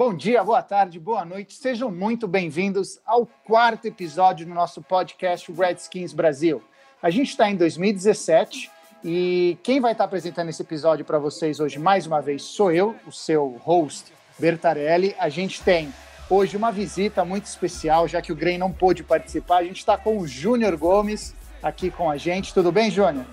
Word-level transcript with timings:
Bom 0.00 0.14
dia, 0.14 0.42
boa 0.42 0.62
tarde, 0.62 0.98
boa 0.98 1.26
noite. 1.26 1.52
Sejam 1.52 1.90
muito 1.90 2.26
bem-vindos 2.26 2.98
ao 3.04 3.26
quarto 3.26 3.84
episódio 3.84 4.46
do 4.46 4.54
nosso 4.54 4.80
podcast 4.80 5.52
Redskins 5.52 6.14
Brasil. 6.14 6.62
A 7.02 7.10
gente 7.10 7.28
está 7.28 7.50
em 7.50 7.54
2017 7.54 8.70
e 9.04 9.58
quem 9.62 9.78
vai 9.78 9.92
estar 9.92 10.04
apresentando 10.04 10.48
esse 10.48 10.62
episódio 10.62 11.04
para 11.04 11.18
vocês 11.18 11.60
hoje, 11.60 11.78
mais 11.78 12.06
uma 12.06 12.22
vez, 12.22 12.44
sou 12.44 12.72
eu, 12.72 12.96
o 13.06 13.12
seu 13.12 13.60
host, 13.62 14.10
Bertarelli. 14.38 15.14
A 15.18 15.28
gente 15.28 15.62
tem 15.62 15.92
hoje 16.30 16.56
uma 16.56 16.72
visita 16.72 17.22
muito 17.22 17.44
especial, 17.44 18.08
já 18.08 18.22
que 18.22 18.32
o 18.32 18.36
Grey 18.36 18.56
não 18.56 18.72
pôde 18.72 19.02
participar. 19.02 19.58
A 19.58 19.64
gente 19.64 19.80
está 19.80 19.98
com 19.98 20.16
o 20.16 20.26
Júnior 20.26 20.78
Gomes 20.78 21.34
aqui 21.62 21.90
com 21.90 22.10
a 22.10 22.16
gente. 22.16 22.54
Tudo 22.54 22.72
bem, 22.72 22.90
Júnior? 22.90 23.26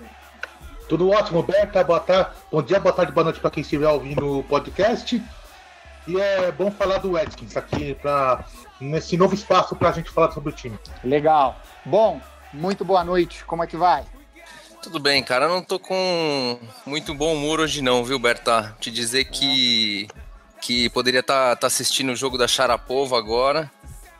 Tudo 0.86 1.08
ótimo, 1.08 1.42
Berta. 1.42 1.82
Boa 1.82 2.00
tarde. 2.00 2.30
Bom 2.52 2.62
dia, 2.62 2.78
boa 2.78 2.94
tarde, 2.94 3.10
boa 3.10 3.24
noite 3.24 3.40
para 3.40 3.50
quem 3.50 3.62
estiver 3.62 3.88
ouvindo 3.88 4.40
o 4.40 4.44
podcast. 4.44 5.18
E 6.08 6.18
é 6.18 6.50
bom 6.50 6.70
falar 6.70 6.98
do 6.98 7.12
Redskins 7.12 7.54
aqui 7.54 7.94
pra, 7.94 8.42
nesse 8.80 9.14
novo 9.14 9.34
espaço 9.34 9.76
para 9.76 9.90
a 9.90 9.92
gente 9.92 10.08
falar 10.08 10.32
sobre 10.32 10.48
o 10.48 10.52
time. 10.56 10.78
Legal. 11.04 11.60
Bom, 11.84 12.18
muito 12.50 12.82
boa 12.82 13.04
noite. 13.04 13.44
Como 13.44 13.62
é 13.62 13.66
que 13.66 13.76
vai? 13.76 14.06
Tudo 14.82 14.98
bem, 14.98 15.22
cara. 15.22 15.44
Eu 15.44 15.50
não 15.50 15.62
tô 15.62 15.78
com 15.78 16.58
muito 16.86 17.14
bom 17.14 17.34
humor 17.34 17.60
hoje 17.60 17.82
não, 17.82 18.02
viu, 18.02 18.18
Berta? 18.18 18.74
Te 18.80 18.90
dizer 18.90 19.26
que 19.26 20.08
que 20.62 20.88
poderia 20.90 21.20
estar 21.20 21.56
assistindo 21.62 22.10
o 22.10 22.16
jogo 22.16 22.36
da 22.36 22.48
Sharapova 22.48 23.16
agora, 23.18 23.70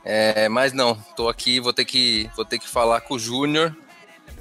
é, 0.04 0.46
mas 0.48 0.74
não. 0.74 0.94
Tô 1.16 1.26
aqui, 1.26 1.58
vou 1.58 1.72
ter 1.72 1.86
que 1.86 2.30
vou 2.36 2.44
ter 2.44 2.58
que 2.58 2.68
falar 2.68 3.00
com 3.00 3.14
o 3.14 3.18
Júnior 3.18 3.74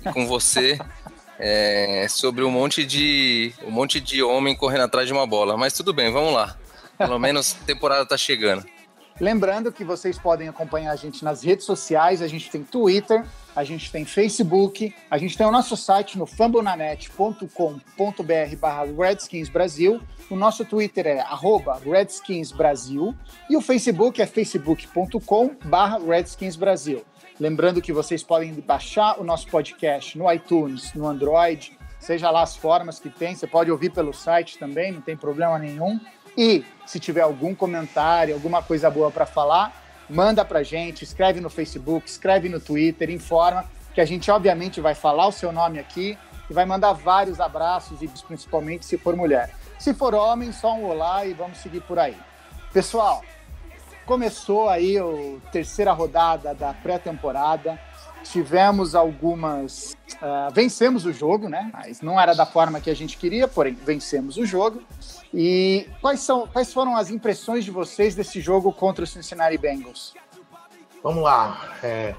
e 0.05 0.11
com 0.11 0.27
você 0.27 0.77
é, 1.39 2.07
sobre 2.09 2.43
um 2.43 2.51
monte 2.51 2.85
de 2.85 3.53
um 3.63 3.71
monte 3.71 4.01
de 4.01 4.21
homem 4.21 4.53
correndo 4.53 4.83
atrás 4.83 5.07
de 5.07 5.13
uma 5.13 5.25
bola. 5.25 5.55
Mas 5.55 5.71
tudo 5.71 5.93
bem, 5.93 6.11
vamos 6.11 6.33
lá. 6.33 6.57
Pelo 6.97 7.19
menos 7.19 7.55
a 7.61 7.65
temporada 7.65 8.05
tá 8.05 8.17
chegando. 8.17 8.65
Lembrando 9.19 9.71
que 9.71 9.83
vocês 9.83 10.19
podem 10.19 10.47
acompanhar 10.47 10.91
a 10.91 10.95
gente 10.95 11.23
nas 11.23 11.41
redes 11.41 11.65
sociais, 11.65 12.21
a 12.21 12.27
gente 12.27 12.51
tem 12.51 12.63
Twitter, 12.63 13.25
a 13.55 13.63
gente 13.63 13.91
tem 13.91 14.05
Facebook, 14.05 14.93
a 15.09 15.17
gente 15.17 15.35
tem 15.35 15.47
o 15.47 15.51
nosso 15.51 15.75
site 15.75 16.19
no 16.19 16.27
fambonanet.com.br 16.27 18.55
barra 18.59 18.85
Redskins 18.85 19.49
Brasil, 19.49 19.99
o 20.29 20.35
nosso 20.35 20.63
Twitter 20.63 21.07
é 21.07 21.19
arroba 21.21 21.81
Redskins 21.83 22.51
Brasil 22.51 23.15
e 23.49 23.57
o 23.57 23.61
Facebook 23.61 24.21
é 24.21 24.27
facebook.com 24.27 25.55
barra 25.65 25.97
Redskins 25.97 26.55
Brasil. 26.55 27.03
Lembrando 27.39 27.81
que 27.81 27.91
vocês 27.91 28.21
podem 28.21 28.53
baixar 28.53 29.19
o 29.19 29.23
nosso 29.23 29.47
podcast 29.47 30.15
no 30.15 30.31
iTunes, 30.31 30.93
no 30.93 31.07
Android, 31.07 31.75
seja 31.99 32.29
lá 32.29 32.43
as 32.43 32.55
formas 32.55 32.99
que 32.99 33.09
tem, 33.09 33.35
você 33.35 33.47
pode 33.47 33.71
ouvir 33.71 33.89
pelo 33.89 34.13
site 34.13 34.59
também, 34.59 34.91
não 34.91 35.01
tem 35.01 35.17
problema 35.17 35.57
nenhum. 35.57 35.99
E 36.37 36.63
se 36.85 36.99
tiver 36.99 37.21
algum 37.21 37.55
comentário, 37.55 38.35
alguma 38.35 38.61
coisa 38.61 38.91
boa 38.91 39.09
para 39.09 39.25
falar, 39.25 39.73
manda 40.07 40.45
para 40.45 40.61
gente, 40.61 41.03
escreve 41.03 41.41
no 41.41 41.49
Facebook, 41.49 42.07
escreve 42.07 42.47
no 42.47 42.59
Twitter, 42.59 43.09
informa 43.09 43.65
que 43.93 43.99
a 43.99 44.05
gente 44.05 44.29
obviamente 44.29 44.79
vai 44.79 44.93
falar 44.93 45.25
o 45.25 45.31
seu 45.31 45.51
nome 45.51 45.79
aqui 45.79 46.15
e 46.47 46.53
vai 46.53 46.65
mandar 46.65 46.93
vários 46.93 47.39
abraços 47.39 48.03
e 48.03 48.07
principalmente 48.07 48.85
se 48.85 48.95
for 48.95 49.15
mulher. 49.15 49.49
Se 49.79 49.93
for 49.93 50.13
homem, 50.13 50.51
só 50.51 50.75
um 50.75 50.85
olá 50.85 51.25
e 51.25 51.33
vamos 51.33 51.57
seguir 51.57 51.81
por 51.81 51.97
aí. 51.97 52.15
Pessoal, 52.71 53.23
começou 54.05 54.69
aí 54.69 54.97
a 54.99 55.51
terceira 55.51 55.91
rodada 55.91 56.53
da 56.53 56.73
pré-temporada. 56.73 57.79
Tivemos 58.31 58.93
algumas. 58.95 59.95
ah, 60.21 60.49
vencemos 60.53 61.05
o 61.05 61.13
jogo, 61.13 61.47
né? 61.49 61.69
Mas 61.73 62.01
não 62.01 62.19
era 62.19 62.33
da 62.35 62.45
forma 62.45 62.79
que 62.81 62.89
a 62.89 62.95
gente 62.95 63.17
queria, 63.17 63.47
porém, 63.47 63.73
vencemos 63.73 64.37
o 64.37 64.45
jogo. 64.45 64.81
E 65.33 65.87
quais, 66.01 66.19
são, 66.21 66.47
quais 66.47 66.73
foram 66.73 66.95
as 66.95 67.09
impressões 67.09 67.63
de 67.65 67.71
vocês 67.71 68.15
desse 68.15 68.39
jogo 68.41 68.71
contra 68.71 69.03
o 69.03 69.07
Cincinnati 69.07 69.57
Bengals? 69.57 70.13
Vamos 71.03 71.23
lá. 71.23 71.75
é, 71.83 72.15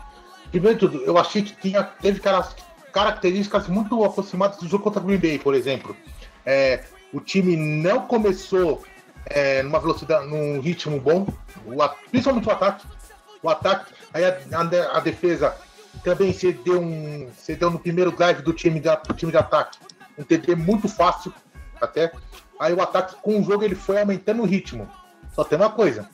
primeiro 0.50 0.78
de 0.78 0.86
tudo, 0.88 1.04
eu 1.04 1.18
achei 1.18 1.42
que 1.42 1.54
tinha, 1.56 1.82
teve 1.84 2.20
cara- 2.20 2.48
características 2.92 3.66
muito 3.68 4.02
aproximadas 4.04 4.58
do 4.58 4.68
jogo 4.68 4.84
contra 4.84 5.00
o 5.00 5.04
Green 5.04 5.18
Bay, 5.18 5.38
por 5.38 5.54
exemplo. 5.54 5.96
É, 6.44 6.84
o 7.12 7.20
time 7.20 7.56
não 7.56 8.06
começou 8.06 8.82
é, 9.26 9.62
numa 9.62 9.78
velocidade, 9.80 10.26
num 10.26 10.60
ritmo 10.60 10.98
bom, 11.00 11.26
o 11.66 11.88
principalmente 12.10 12.48
o 12.48 12.52
ataque. 12.52 12.86
O 13.42 13.48
ataque, 13.48 13.92
aí 14.12 14.24
a, 14.24 14.30
a- 14.30 14.96
a 14.96 15.00
defesa 15.00 15.54
também 15.98 16.32
cedeu, 16.32 16.80
um, 16.80 17.28
cedeu 17.36 17.70
no 17.70 17.78
primeiro 17.78 18.10
drive 18.12 18.42
do 18.42 18.52
time, 18.52 18.80
de, 18.80 18.88
a- 18.88 18.96
do 18.96 19.14
time 19.14 19.32
de 19.32 19.38
ataque. 19.38 19.78
Um 20.16 20.24
TD 20.24 20.54
muito 20.56 20.88
fácil, 20.88 21.32
até. 21.80 22.10
Aí 22.58 22.72
o 22.72 22.82
ataque, 22.82 23.14
com 23.22 23.40
o 23.40 23.44
jogo, 23.44 23.62
ele 23.64 23.74
foi 23.74 24.00
aumentando 24.00 24.42
o 24.42 24.46
ritmo. 24.46 24.88
Só 25.32 25.44
tem 25.44 25.56
uma 25.58 25.70
coisa: 25.70 26.08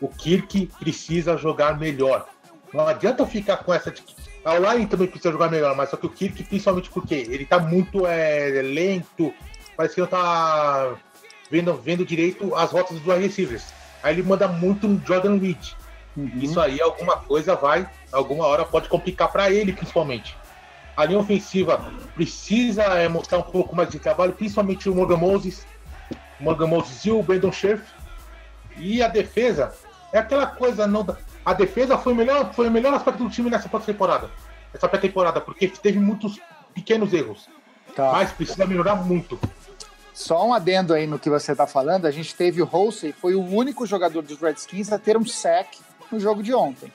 o 0.00 0.08
Kirk 0.08 0.70
precisa 0.78 1.36
jogar 1.36 1.78
melhor. 1.78 2.26
Não 2.72 2.86
adianta 2.86 3.26
ficar 3.26 3.58
com 3.58 3.72
essa. 3.74 3.90
de 3.90 4.02
A 4.44 4.58
Line 4.58 4.86
também 4.86 5.06
precisa 5.06 5.30
jogar 5.30 5.50
melhor, 5.50 5.76
mas 5.76 5.90
só 5.90 5.96
que 5.96 6.06
o 6.06 6.10
Kirk, 6.10 6.42
principalmente 6.44 6.88
porque 6.90 7.14
ele 7.14 7.44
tá 7.44 7.58
muito 7.58 8.06
é, 8.06 8.62
lento, 8.62 9.32
parece 9.76 9.94
que 9.94 10.00
não 10.00 10.08
tá 10.08 10.94
vendo, 11.50 11.74
vendo 11.74 12.04
direito 12.06 12.54
as 12.54 12.70
rotas 12.70 12.98
dos 12.98 13.06
wide 13.06 13.26
receivers. 13.26 13.66
Aí 14.02 14.14
ele 14.14 14.22
manda 14.22 14.48
muito 14.48 14.88
no 14.88 15.00
Jordan 15.06 15.36
Reed. 15.38 15.72
Isso 16.16 16.60
aí, 16.60 16.80
alguma 16.80 17.16
coisa 17.16 17.54
vai, 17.54 17.88
alguma 18.12 18.46
hora 18.46 18.64
pode 18.64 18.88
complicar 18.88 19.30
para 19.32 19.50
ele, 19.50 19.72
principalmente. 19.72 20.36
A 20.96 21.06
linha 21.06 21.18
ofensiva 21.18 21.90
precisa 22.14 22.82
é, 22.82 23.08
mostrar 23.08 23.38
um 23.38 23.42
pouco 23.42 23.74
mais 23.74 23.88
de 23.88 23.98
trabalho, 23.98 24.32
principalmente 24.32 24.88
o 24.90 24.94
Morgan 24.94 25.16
Moses, 25.16 25.66
o 26.38 26.44
Morgan 26.44 26.66
Moses 26.66 27.04
e 27.04 27.10
o 27.10 27.22
Brandon 27.22 27.50
Scherf. 27.50 27.82
E 28.76 29.02
a 29.02 29.08
defesa 29.08 29.72
é 30.12 30.18
aquela 30.18 30.46
coisa 30.46 30.86
não 30.86 31.06
a 31.44 31.54
defesa 31.54 31.98
foi 31.98 32.12
o 32.12 32.16
melhor 32.16 32.52
foi 32.52 32.68
o 32.68 32.70
melhor 32.70 32.94
aspecto 32.94 33.24
do 33.24 33.30
time 33.30 33.50
nessa 33.50 33.68
temporada 33.68 34.30
essa 34.72 34.88
pré-temporada 34.88 35.40
porque 35.40 35.68
teve 35.68 35.98
muitos 35.98 36.38
pequenos 36.74 37.12
erros 37.12 37.48
Tá. 37.96 38.12
mas 38.12 38.32
precisa 38.32 38.64
melhorar 38.64 38.96
muito 38.96 39.38
Só 40.14 40.46
um 40.46 40.54
adendo 40.54 40.94
aí 40.94 41.06
no 41.06 41.18
que 41.18 41.28
você 41.28 41.52
está 41.52 41.66
falando, 41.66 42.06
a 42.06 42.10
gente 42.10 42.34
teve 42.34 42.62
o 42.62 42.68
Halsey, 42.70 43.12
foi 43.12 43.34
o 43.34 43.44
único 43.44 43.84
jogador 43.84 44.22
dos 44.22 44.40
Redskins 44.40 44.90
a 44.92 44.98
ter 44.98 45.16
um 45.16 45.26
sack 45.26 45.78
no 46.12 46.20
jogo 46.20 46.42
de 46.42 46.52
ontem. 46.54 46.92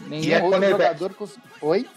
Nenhum 0.00 0.24
E 0.24 0.32
é 0.32 0.42
outro 0.42 0.68
jogador... 0.68 1.14
cons- 1.14 1.38
Oi? 1.60 1.88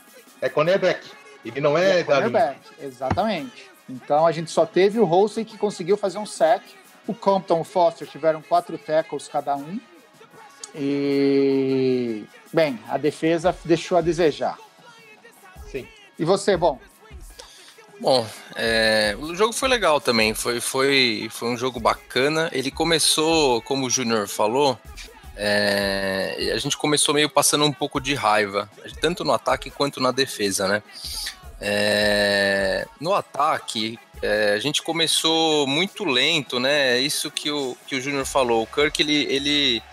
é 0.41 0.49
cornerback 0.49 1.09
ele 1.45 1.59
não 1.59 1.77
é, 1.77 1.99
é 1.99 2.03
cornerback, 2.03 2.59
exatamente. 2.81 3.69
Então 3.89 4.25
a 4.25 4.31
gente 4.31 4.49
só 4.49 4.65
teve 4.65 4.99
o 4.99 5.05
Halsey 5.05 5.43
que 5.43 5.57
conseguiu 5.57 5.97
fazer 5.97 6.17
um 6.17 6.25
sack. 6.25 6.63
O 7.05 7.13
Compton 7.13 7.57
e 7.57 7.61
o 7.61 7.63
Foster 7.65 8.07
tiveram 8.07 8.41
quatro 8.41 8.77
tackles 8.77 9.27
cada 9.27 9.55
um. 9.57 9.77
E, 10.73 12.23
bem, 12.51 12.79
a 12.87 12.97
defesa 12.97 13.55
deixou 13.65 13.97
a 13.97 14.01
desejar. 14.01 14.57
sim 15.69 15.85
E 16.17 16.23
você, 16.23 16.55
bom? 16.55 16.79
Bom, 17.99 18.25
é, 18.55 19.15
o 19.19 19.35
jogo 19.35 19.53
foi 19.53 19.69
legal 19.69 20.01
também, 20.01 20.33
foi, 20.33 20.59
foi, 20.59 21.27
foi 21.29 21.49
um 21.49 21.57
jogo 21.57 21.79
bacana. 21.79 22.49
Ele 22.51 22.71
começou, 22.71 23.61
como 23.61 23.85
o 23.85 23.89
Júnior 23.89 24.27
falou, 24.27 24.79
é, 25.35 26.51
a 26.53 26.57
gente 26.57 26.77
começou 26.77 27.13
meio 27.13 27.29
passando 27.29 27.65
um 27.65 27.71
pouco 27.71 27.99
de 27.99 28.13
raiva, 28.13 28.69
tanto 29.01 29.23
no 29.23 29.33
ataque 29.33 29.69
quanto 29.69 29.99
na 29.99 30.11
defesa, 30.11 30.67
né? 30.67 30.83
É, 31.59 32.85
no 32.99 33.13
ataque, 33.13 33.97
é, 34.21 34.53
a 34.53 34.59
gente 34.59 34.81
começou 34.81 35.65
muito 35.65 36.03
lento, 36.03 36.59
né? 36.59 36.99
Isso 36.99 37.31
que 37.31 37.49
o, 37.49 37.77
que 37.87 37.95
o 37.95 38.01
Júnior 38.01 38.25
falou. 38.25 38.63
O 38.63 38.67
Kirk, 38.67 39.01
ele, 39.01 39.23
ele 39.23 39.83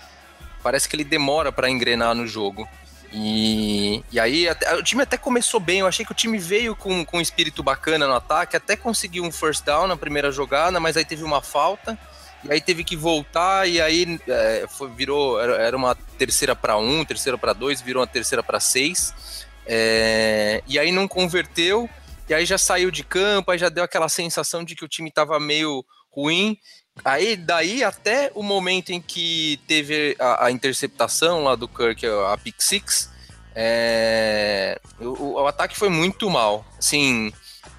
parece 0.62 0.88
que 0.88 0.96
ele 0.96 1.04
demora 1.04 1.52
para 1.52 1.70
engrenar 1.70 2.14
no 2.14 2.26
jogo. 2.26 2.68
E, 3.12 4.04
e 4.12 4.20
aí 4.20 4.48
até- 4.48 4.74
o 4.74 4.82
time 4.82 5.02
até 5.02 5.16
começou 5.16 5.58
bem, 5.58 5.80
eu 5.80 5.86
achei 5.86 6.04
que 6.04 6.12
o 6.12 6.14
time 6.14 6.38
veio 6.38 6.76
com, 6.76 7.04
com 7.04 7.18
um 7.18 7.20
espírito 7.20 7.62
bacana 7.62 8.06
no 8.06 8.14
ataque, 8.14 8.56
até 8.56 8.76
conseguiu 8.76 9.24
um 9.24 9.32
first 9.32 9.64
down 9.64 9.88
na 9.88 9.96
primeira 9.96 10.30
jogada, 10.30 10.78
mas 10.78 10.96
aí 10.96 11.04
teve 11.04 11.24
uma 11.24 11.42
falta, 11.42 11.98
e 12.44 12.52
aí 12.52 12.60
teve 12.60 12.84
que 12.84 12.96
voltar, 12.96 13.68
e 13.68 13.80
aí 13.80 14.18
é, 14.26 14.66
foi- 14.68 14.90
virou, 14.90 15.40
era, 15.40 15.76
uma 15.76 15.94
terceira 15.94 16.56
para 16.56 16.76
um, 16.76 17.04
terceira 17.04 17.36
para 17.36 17.52
dois, 17.52 17.80
virou 17.80 18.00
uma 18.00 18.06
terceira 18.06 18.42
para 18.42 18.60
seis, 18.60 19.46
é, 19.66 20.62
e 20.66 20.78
aí 20.78 20.90
não 20.90 21.06
converteu, 21.06 21.88
e 22.28 22.34
aí 22.34 22.46
já 22.46 22.56
saiu 22.56 22.90
de 22.90 23.02
campo, 23.04 23.50
aí 23.50 23.58
já 23.58 23.68
deu 23.68 23.84
aquela 23.84 24.08
sensação 24.08 24.64
de 24.64 24.74
que 24.74 24.84
o 24.84 24.88
time 24.88 25.10
tava 25.10 25.38
meio 25.40 25.84
ruim. 26.10 26.56
Aí, 27.04 27.36
daí 27.36 27.82
até 27.82 28.30
o 28.34 28.42
momento 28.42 28.90
em 28.90 29.00
que 29.00 29.60
teve 29.66 30.16
a, 30.18 30.46
a 30.46 30.50
interceptação 30.50 31.42
lá 31.42 31.54
do 31.56 31.66
Kirk, 31.66 32.06
a 32.06 32.36
pick 32.36 32.60
six, 32.60 33.10
é, 33.54 34.80
o, 35.00 35.40
o, 35.40 35.46
ataque 35.46 35.76
foi 35.76 35.88
muito 35.88 36.28
mal. 36.30 36.64
Assim, 36.78 37.32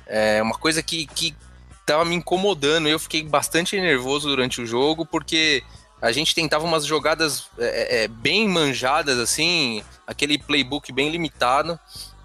é 0.05 0.41
uma 0.41 0.57
coisa 0.57 0.81
que, 0.81 1.05
que 1.07 1.35
tava 1.91 2.05
me 2.05 2.15
incomodando. 2.15 2.87
Eu 2.87 2.99
fiquei 2.99 3.23
bastante 3.23 3.79
nervoso 3.79 4.29
durante 4.29 4.61
o 4.61 4.65
jogo, 4.65 5.05
porque 5.05 5.63
a 6.01 6.11
gente 6.11 6.33
tentava 6.33 6.65
umas 6.65 6.85
jogadas 6.85 7.45
é, 7.59 8.03
é, 8.03 8.07
bem 8.07 8.47
manjadas, 8.47 9.19
assim, 9.19 9.83
aquele 10.07 10.37
playbook 10.37 10.91
bem 10.91 11.09
limitado. 11.09 11.79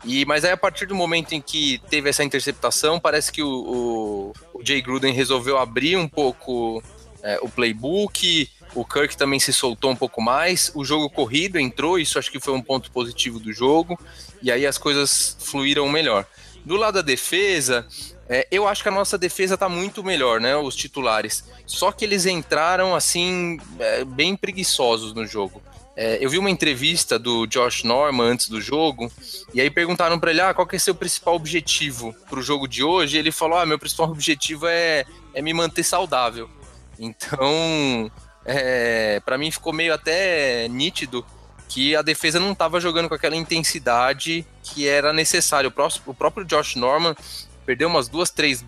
E, 0.04 0.24
mas 0.24 0.44
aí, 0.44 0.52
a 0.52 0.56
partir 0.56 0.86
do 0.86 0.94
momento 0.94 1.32
em 1.32 1.40
que 1.40 1.80
teve 1.90 2.08
essa 2.08 2.22
interceptação, 2.22 3.00
parece 3.00 3.32
que 3.32 3.42
o, 3.42 3.48
o, 3.48 4.32
o 4.54 4.64
Jay 4.64 4.80
Gruden 4.80 5.12
resolveu 5.12 5.58
abrir 5.58 5.96
um 5.96 6.06
pouco 6.06 6.82
é, 7.22 7.38
o 7.42 7.48
playbook, 7.48 8.48
o 8.74 8.84
Kirk 8.84 9.16
também 9.16 9.40
se 9.40 9.52
soltou 9.52 9.90
um 9.90 9.96
pouco 9.96 10.22
mais, 10.22 10.70
o 10.74 10.84
jogo 10.84 11.10
corrido 11.10 11.58
entrou, 11.58 11.98
isso 11.98 12.18
acho 12.18 12.30
que 12.30 12.38
foi 12.38 12.54
um 12.54 12.62
ponto 12.62 12.90
positivo 12.90 13.40
do 13.40 13.52
jogo, 13.52 13.98
e 14.40 14.52
aí 14.52 14.64
as 14.64 14.78
coisas 14.78 15.36
fluíram 15.40 15.88
melhor. 15.88 16.24
Do 16.64 16.76
lado 16.76 16.94
da 16.94 17.02
defesa, 17.02 17.86
é, 18.28 18.46
eu 18.50 18.66
acho 18.66 18.82
que 18.82 18.88
a 18.88 18.92
nossa 18.92 19.16
defesa 19.16 19.56
tá 19.56 19.68
muito 19.68 20.02
melhor, 20.02 20.40
né? 20.40 20.56
Os 20.56 20.74
titulares. 20.74 21.44
Só 21.66 21.92
que 21.92 22.04
eles 22.04 22.26
entraram 22.26 22.94
assim, 22.94 23.58
é, 23.78 24.04
bem 24.04 24.36
preguiçosos 24.36 25.14
no 25.14 25.26
jogo. 25.26 25.62
É, 25.96 26.18
eu 26.20 26.28
vi 26.28 26.36
uma 26.36 26.50
entrevista 26.50 27.18
do 27.18 27.46
Josh 27.46 27.82
Norman 27.82 28.24
antes 28.24 28.48
do 28.48 28.60
jogo, 28.60 29.10
e 29.54 29.60
aí 29.62 29.70
perguntaram 29.70 30.18
para 30.20 30.30
ele: 30.30 30.42
ah, 30.42 30.52
qual 30.52 30.66
que 30.66 30.76
é 30.76 30.78
seu 30.78 30.94
principal 30.94 31.34
objetivo 31.34 32.14
para 32.28 32.38
o 32.38 32.42
jogo 32.42 32.68
de 32.68 32.84
hoje? 32.84 33.16
E 33.16 33.18
ele 33.18 33.32
falou: 33.32 33.58
ah, 33.58 33.64
meu 33.64 33.78
principal 33.78 34.10
objetivo 34.10 34.66
é, 34.66 35.06
é 35.32 35.40
me 35.40 35.54
manter 35.54 35.84
saudável. 35.84 36.50
Então, 36.98 38.10
é, 38.44 39.20
para 39.24 39.38
mim 39.38 39.50
ficou 39.50 39.72
meio 39.72 39.94
até 39.94 40.68
nítido 40.68 41.24
que 41.68 41.96
a 41.96 42.02
defesa 42.02 42.38
não 42.38 42.52
estava 42.52 42.78
jogando 42.78 43.08
com 43.08 43.14
aquela 43.14 43.34
intensidade 43.34 44.46
que 44.62 44.86
era 44.86 45.12
necessário. 45.12 45.72
O, 46.06 46.14
próprio 46.14 46.44
Josh 46.44 46.76
Norman 46.76 47.16
perdeu 47.66 47.88
umas 47.88 48.08
duas, 48.08 48.30
três 48.30 48.64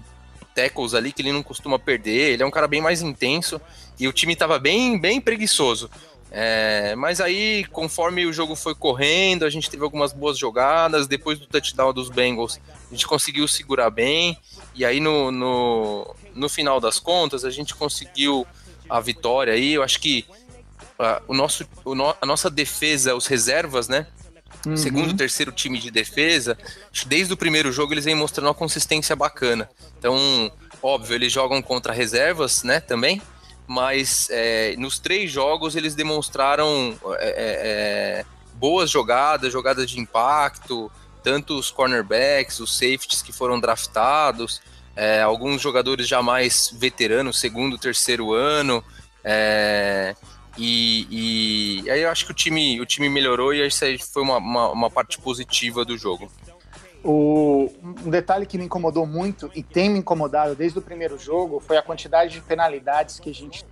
tackles 0.55 0.93
ali 0.93 1.13
que 1.13 1.23
ele 1.23 1.33
não 1.33 1.43
costuma 1.43 1.79
perder. 1.79 2.33
Ele 2.33 2.43
é 2.43 2.47
um 2.47 2.51
cara 2.51 2.67
bem 2.67 2.81
mais 2.81 3.01
intenso 3.01 3.61
e 3.99 4.09
o 4.09 4.13
time 4.13 4.33
estava 4.33 4.59
bem, 4.59 4.99
bem 4.99 5.21
preguiçoso. 5.21 5.89
É, 6.31 6.95
mas 6.97 7.21
aí, 7.21 7.65
conforme 7.73 8.27
o 8.27 8.33
jogo 8.33 8.55
foi 8.55 8.75
correndo, 8.75 9.45
a 9.45 9.51
gente 9.51 9.71
teve 9.71 9.83
algumas 9.83 10.13
boas 10.13 10.37
jogadas. 10.37 11.07
Depois 11.07 11.39
do 11.39 11.47
touchdown 11.47 11.93
dos 11.93 12.11
Bengals, 12.11 12.61
a 12.89 12.91
gente 12.91 13.07
conseguiu 13.07 13.47
segurar 13.49 13.89
bem. 13.89 14.37
E 14.75 14.85
aí, 14.85 15.01
no, 15.01 15.31
no, 15.31 16.15
no 16.35 16.49
final 16.49 16.81
das 16.81 16.99
contas, 16.99 17.45
a 17.45 17.51
gente 17.51 17.75
conseguiu 17.75 18.47
a 18.91 19.01
vitória 19.01 19.55
aí. 19.55 19.75
Eu 19.75 19.83
acho 19.83 20.01
que 20.01 20.27
uh, 20.99 21.23
o 21.27 21.35
nosso, 21.35 21.67
o 21.85 21.95
no, 21.95 22.15
a 22.21 22.27
nossa 22.27 22.51
defesa, 22.51 23.15
os 23.15 23.27
reservas, 23.27 23.89
né? 23.89 24.07
Uhum. 24.67 24.77
Segundo, 24.77 25.17
terceiro 25.17 25.53
time 25.53 25.79
de 25.79 25.91
defesa, 25.91 26.59
desde 27.07 27.33
o 27.33 27.37
primeiro 27.37 27.73
jogo 27.73 27.95
eles 27.95 28.05
vêm 28.05 28.15
mostrando 28.15 28.49
uma 28.49 28.55
consistência 28.55 29.15
bacana. 29.15 29.69
Então, 29.99 30.51
óbvio, 30.83 31.15
eles 31.15 31.33
jogam 31.33 31.63
contra 31.63 31.93
reservas, 31.93 32.63
né? 32.63 32.81
Também 32.81 33.23
mas 33.69 34.29
é, 34.31 34.75
nos 34.79 34.99
três 34.99 35.31
jogos 35.31 35.77
eles 35.77 35.95
demonstraram 35.95 36.99
é, 37.19 37.29
é, 37.29 38.21
é, 38.21 38.25
boas 38.55 38.91
jogadas, 38.91 39.53
jogadas 39.53 39.91
de 39.91 40.01
impacto, 40.01 40.91
tanto 41.23 41.55
os 41.55 41.71
cornerbacks, 41.71 42.61
os 42.61 42.75
safeties 42.75 43.21
que 43.21 43.31
foram 43.31 43.61
draftados, 43.61 44.63
é, 44.97 45.21
alguns 45.21 45.61
jogadores 45.61 46.09
já 46.09 46.23
mais 46.23 46.75
veteranos, 46.75 47.39
segundo, 47.39 47.77
terceiro 47.77 48.33
ano, 48.33 48.83
é, 49.23 50.17
e, 50.59 51.83
e, 51.85 51.91
aí 51.91 52.03
eu 52.03 52.11
acho 52.11 52.27
que 52.27 52.33
o 52.33 52.35
time, 52.35 52.81
o 52.81 52.87
time 52.87 53.09
melhorou 53.09 53.55
e 53.55 53.65
isso 53.65 53.85
aí 53.85 53.97
foi 53.97 54.23
uma, 54.23 54.39
uma, 54.39 54.73
uma 54.73 54.91
parte 54.91 55.19
positiva 55.21 55.85
do 55.85 55.97
jogo. 55.97 56.29
O, 57.05 57.71
um 58.05 58.11
detalhe 58.11 58.45
que 58.45 58.59
me 58.59 58.65
incomodou 58.65 59.07
muito 59.07 59.49
e 59.55 59.63
tem 59.63 59.89
me 59.89 60.01
incomodado 60.01 60.57
desde 60.57 60.81
o 60.81 60.83
primeiro 60.83 61.17
jogo 61.17 61.61
foi 61.61 61.77
a 61.77 61.83
quantidade 61.83 62.33
de 62.33 62.41
penalidades 62.41 63.21
que 63.21 63.31
a 63.31 63.35
gente. 63.35 63.65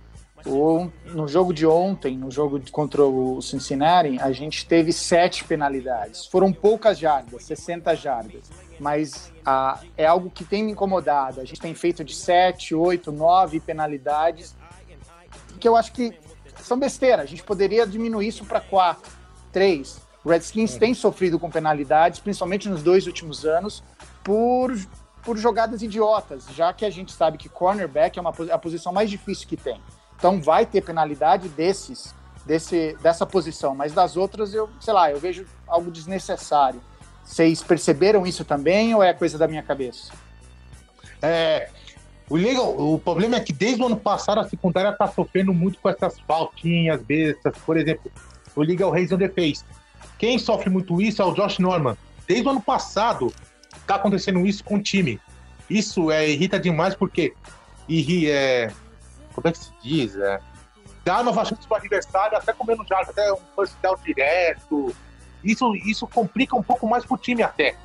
O, 0.45 0.89
no 1.07 1.27
jogo 1.27 1.53
de 1.53 1.65
ontem, 1.65 2.17
no 2.17 2.31
jogo 2.31 2.61
contra 2.71 3.03
o 3.03 3.41
Cincinnati, 3.41 4.17
a 4.21 4.31
gente 4.31 4.65
teve 4.65 4.93
sete 4.93 5.43
penalidades. 5.43 6.25
Foram 6.27 6.53
poucas 6.53 6.97
jardas, 6.97 7.43
60 7.43 7.95
jardas. 7.95 8.43
Mas 8.79 9.33
é 9.97 10.05
algo 10.05 10.29
que 10.29 10.45
tem 10.45 10.63
me 10.63 10.71
incomodado. 10.71 11.41
A 11.41 11.43
gente 11.43 11.59
tem 11.59 11.73
feito 11.73 12.03
de 12.03 12.15
sete, 12.15 12.73
oito, 12.73 13.11
nove 13.11 13.59
penalidades, 13.59 14.55
que 15.59 15.67
eu 15.67 15.75
acho 15.75 15.91
que 15.91 16.13
são 16.61 16.77
besteira. 16.77 17.21
A 17.21 17.25
gente 17.25 17.43
poderia 17.43 17.85
diminuir 17.85 18.27
isso 18.27 18.45
para 18.45 18.59
quatro, 18.59 19.11
três 19.51 20.07
o 20.27 20.29
Redskins 20.29 20.75
é. 20.75 20.79
tem 20.79 20.93
sofrido 20.93 21.39
com 21.39 21.49
penalidades, 21.49 22.19
principalmente 22.19 22.67
nos 22.67 22.83
dois 22.83 23.07
últimos 23.07 23.45
anos, 23.45 23.81
por, 24.25 24.77
por 25.23 25.37
jogadas 25.37 25.81
idiotas, 25.81 26.47
já 26.53 26.73
que 26.73 26.83
a 26.83 26.89
gente 26.89 27.13
sabe 27.13 27.37
que 27.37 27.47
cornerback 27.47 28.19
é 28.19 28.21
uma, 28.21 28.33
a 28.51 28.57
posição 28.57 28.91
mais 28.91 29.09
difícil 29.09 29.47
que 29.47 29.55
tem. 29.55 29.81
Então 30.17 30.41
vai 30.41 30.65
ter 30.65 30.81
penalidade 30.81 31.47
desses, 31.47 32.13
desse, 32.45 32.97
dessa 33.01 33.25
posição, 33.25 33.73
mas 33.73 33.93
das 33.93 34.17
outras 34.17 34.53
eu, 34.53 34.69
sei 34.81 34.93
lá, 34.93 35.09
eu 35.09 35.17
vejo 35.17 35.45
algo 35.65 35.89
desnecessário. 35.89 36.81
Vocês 37.23 37.63
perceberam 37.63 38.27
isso 38.27 38.43
também 38.43 38.93
ou 38.93 39.01
é 39.01 39.13
coisa 39.13 39.37
da 39.37 39.47
minha 39.47 39.63
cabeça? 39.63 40.11
É, 41.21 41.69
o, 42.29 42.35
legal, 42.35 42.75
o 42.77 42.99
problema 42.99 43.37
é 43.37 43.39
que 43.39 43.53
desde 43.53 43.81
o 43.81 43.85
ano 43.85 43.97
passado 43.97 44.39
a 44.39 44.47
secundária 44.47 44.89
está 44.89 45.07
sofrendo 45.07 45.53
muito 45.53 45.79
com 45.79 45.89
essas 45.89 46.19
faltinhas 46.21 47.01
bestas. 47.01 47.57
Por 47.65 47.77
exemplo, 47.77 48.11
o 48.55 48.61
Legal 48.61 48.91
Reis 48.91 49.11
on 49.11 49.17
the 49.17 49.29
Face. 49.29 49.63
Quem 50.17 50.37
sofre 50.39 50.69
muito 50.69 51.01
isso 51.01 51.21
é 51.21 51.25
o 51.25 51.33
Josh 51.33 51.59
Norman. 51.59 51.95
Desde 52.27 52.47
o 52.47 52.51
ano 52.51 52.61
passado 52.61 53.33
tá 53.85 53.95
acontecendo 53.95 54.45
isso 54.45 54.63
com 54.63 54.75
o 54.75 54.81
time. 54.81 55.19
Isso 55.69 56.11
é, 56.11 56.29
irrita 56.29 56.59
demais 56.59 56.95
porque 56.95 57.33
e 57.87 58.29
é, 58.29 58.71
como 59.33 59.47
é 59.47 59.51
que 59.51 59.57
se 59.59 59.71
diz? 59.81 60.15
É, 60.15 60.39
dá 61.05 61.23
nova 61.23 61.45
chance 61.45 61.65
pro 61.65 61.77
adversário, 61.77 62.37
até 62.37 62.51
comendo 62.51 62.83
já, 62.87 62.99
até 62.99 63.31
um 63.31 63.39
first 63.55 63.75
down 63.81 63.95
direto. 64.03 64.93
Isso, 65.43 65.73
isso 65.75 66.07
complica 66.07 66.55
um 66.55 66.63
pouco 66.63 66.87
mais 66.87 67.05
pro 67.05 67.17
time 67.17 67.43
até. 67.43 67.75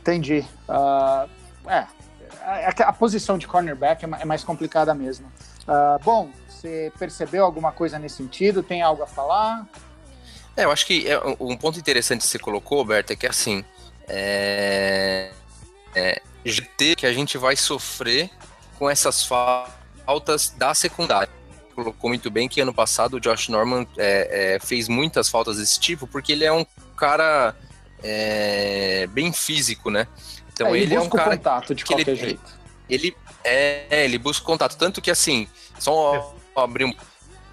Entendi. 0.00 0.44
Uh, 0.68 1.28
é, 1.68 1.86
a, 2.42 2.88
a, 2.88 2.92
posição 2.92 3.38
de 3.38 3.46
cornerback 3.46 4.04
é, 4.04 4.08
é 4.20 4.24
mais 4.24 4.44
complicada 4.44 4.94
mesmo. 4.94 5.26
Uh, 5.62 6.02
bom, 6.04 6.30
você 6.48 6.92
percebeu 6.98 7.44
alguma 7.44 7.72
coisa 7.72 7.98
nesse 7.98 8.16
sentido? 8.16 8.62
Tem 8.62 8.82
algo 8.82 9.02
a 9.02 9.06
falar? 9.06 9.66
É, 10.56 10.64
eu 10.64 10.70
acho 10.70 10.86
que 10.86 11.08
é, 11.08 11.18
um 11.40 11.56
ponto 11.56 11.78
interessante 11.78 12.20
que 12.20 12.26
você 12.26 12.38
colocou, 12.38 12.84
Berta, 12.84 13.12
é 13.12 13.16
que 13.16 13.26
assim, 13.26 13.64
é, 14.08 15.30
é, 15.94 16.20
que 16.96 17.06
a 17.06 17.12
gente 17.12 17.38
vai 17.38 17.56
sofrer 17.56 18.30
com 18.78 18.90
essas 18.90 19.24
faltas 19.24 20.50
da 20.50 20.74
secundária. 20.74 21.32
Colocou 21.74 22.10
muito 22.10 22.30
bem 22.30 22.48
que 22.48 22.60
ano 22.60 22.74
passado 22.74 23.14
o 23.14 23.20
Josh 23.20 23.48
Norman 23.48 23.86
é, 23.96 24.56
é, 24.56 24.58
fez 24.60 24.88
muitas 24.88 25.28
faltas 25.28 25.56
desse 25.56 25.78
tipo, 25.78 26.06
porque 26.06 26.32
ele 26.32 26.44
é 26.44 26.52
um 26.52 26.66
cara 26.96 27.54
é, 28.02 29.06
bem 29.06 29.32
físico, 29.32 29.90
né? 29.90 30.06
Então 30.60 30.74
é, 30.74 30.78
ele, 30.78 30.86
ele 30.86 30.94
é 30.94 31.00
um 31.00 31.08
cara 31.08 31.36
contato 31.36 31.74
de 31.74 31.84
qualquer 31.84 32.08
ele, 32.08 32.20
jeito. 32.20 32.60
Ele, 32.88 33.16
é, 33.42 34.04
ele 34.04 34.18
busca 34.18 34.44
contato, 34.44 34.76
tanto 34.76 35.00
que 35.00 35.10
assim, 35.10 35.48
só 35.78 36.34
abrir 36.54 36.84
um 36.84 36.92